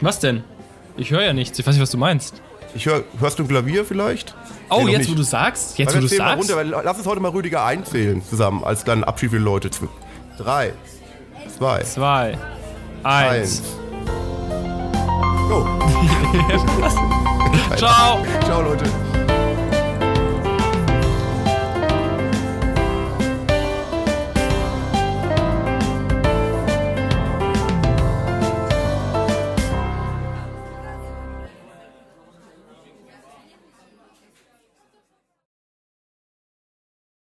Was 0.00 0.18
denn? 0.18 0.42
Ich 0.96 1.10
höre 1.10 1.22
ja 1.22 1.32
nichts. 1.32 1.58
Ich 1.58 1.66
weiß 1.66 1.74
nicht, 1.74 1.82
was 1.82 1.90
du 1.90 1.98
meinst. 1.98 2.42
Ich 2.74 2.86
höre. 2.86 3.04
Hörst 3.20 3.38
du 3.38 3.44
ein 3.44 3.48
Klavier 3.48 3.84
vielleicht? 3.84 4.34
Oh, 4.70 4.82
nee, 4.84 4.92
jetzt 4.92 5.00
nicht. 5.00 5.12
wo 5.12 5.14
du 5.14 5.22
sagst? 5.22 5.78
Jetzt 5.78 5.96
wo 5.96 6.00
du 6.00 6.08
sagst? 6.08 6.50
Runter, 6.50 6.82
lass 6.82 6.98
uns 6.98 7.06
heute 7.06 7.20
mal 7.20 7.30
Rüdiger 7.30 7.64
einzählen 7.64 8.22
zusammen 8.22 8.64
als 8.64 8.84
dann 8.84 9.04
Abschied 9.04 9.30
für 9.30 9.38
die 9.38 9.44
Leute. 9.44 9.70
Drei. 10.36 10.72
Zwei. 11.56 11.82
Zwei. 11.82 12.36
Eins. 13.04 13.62
Go. 15.48 15.64
Ciao. 17.76 18.24
Ciao, 18.42 18.62
Leute. 18.62 19.17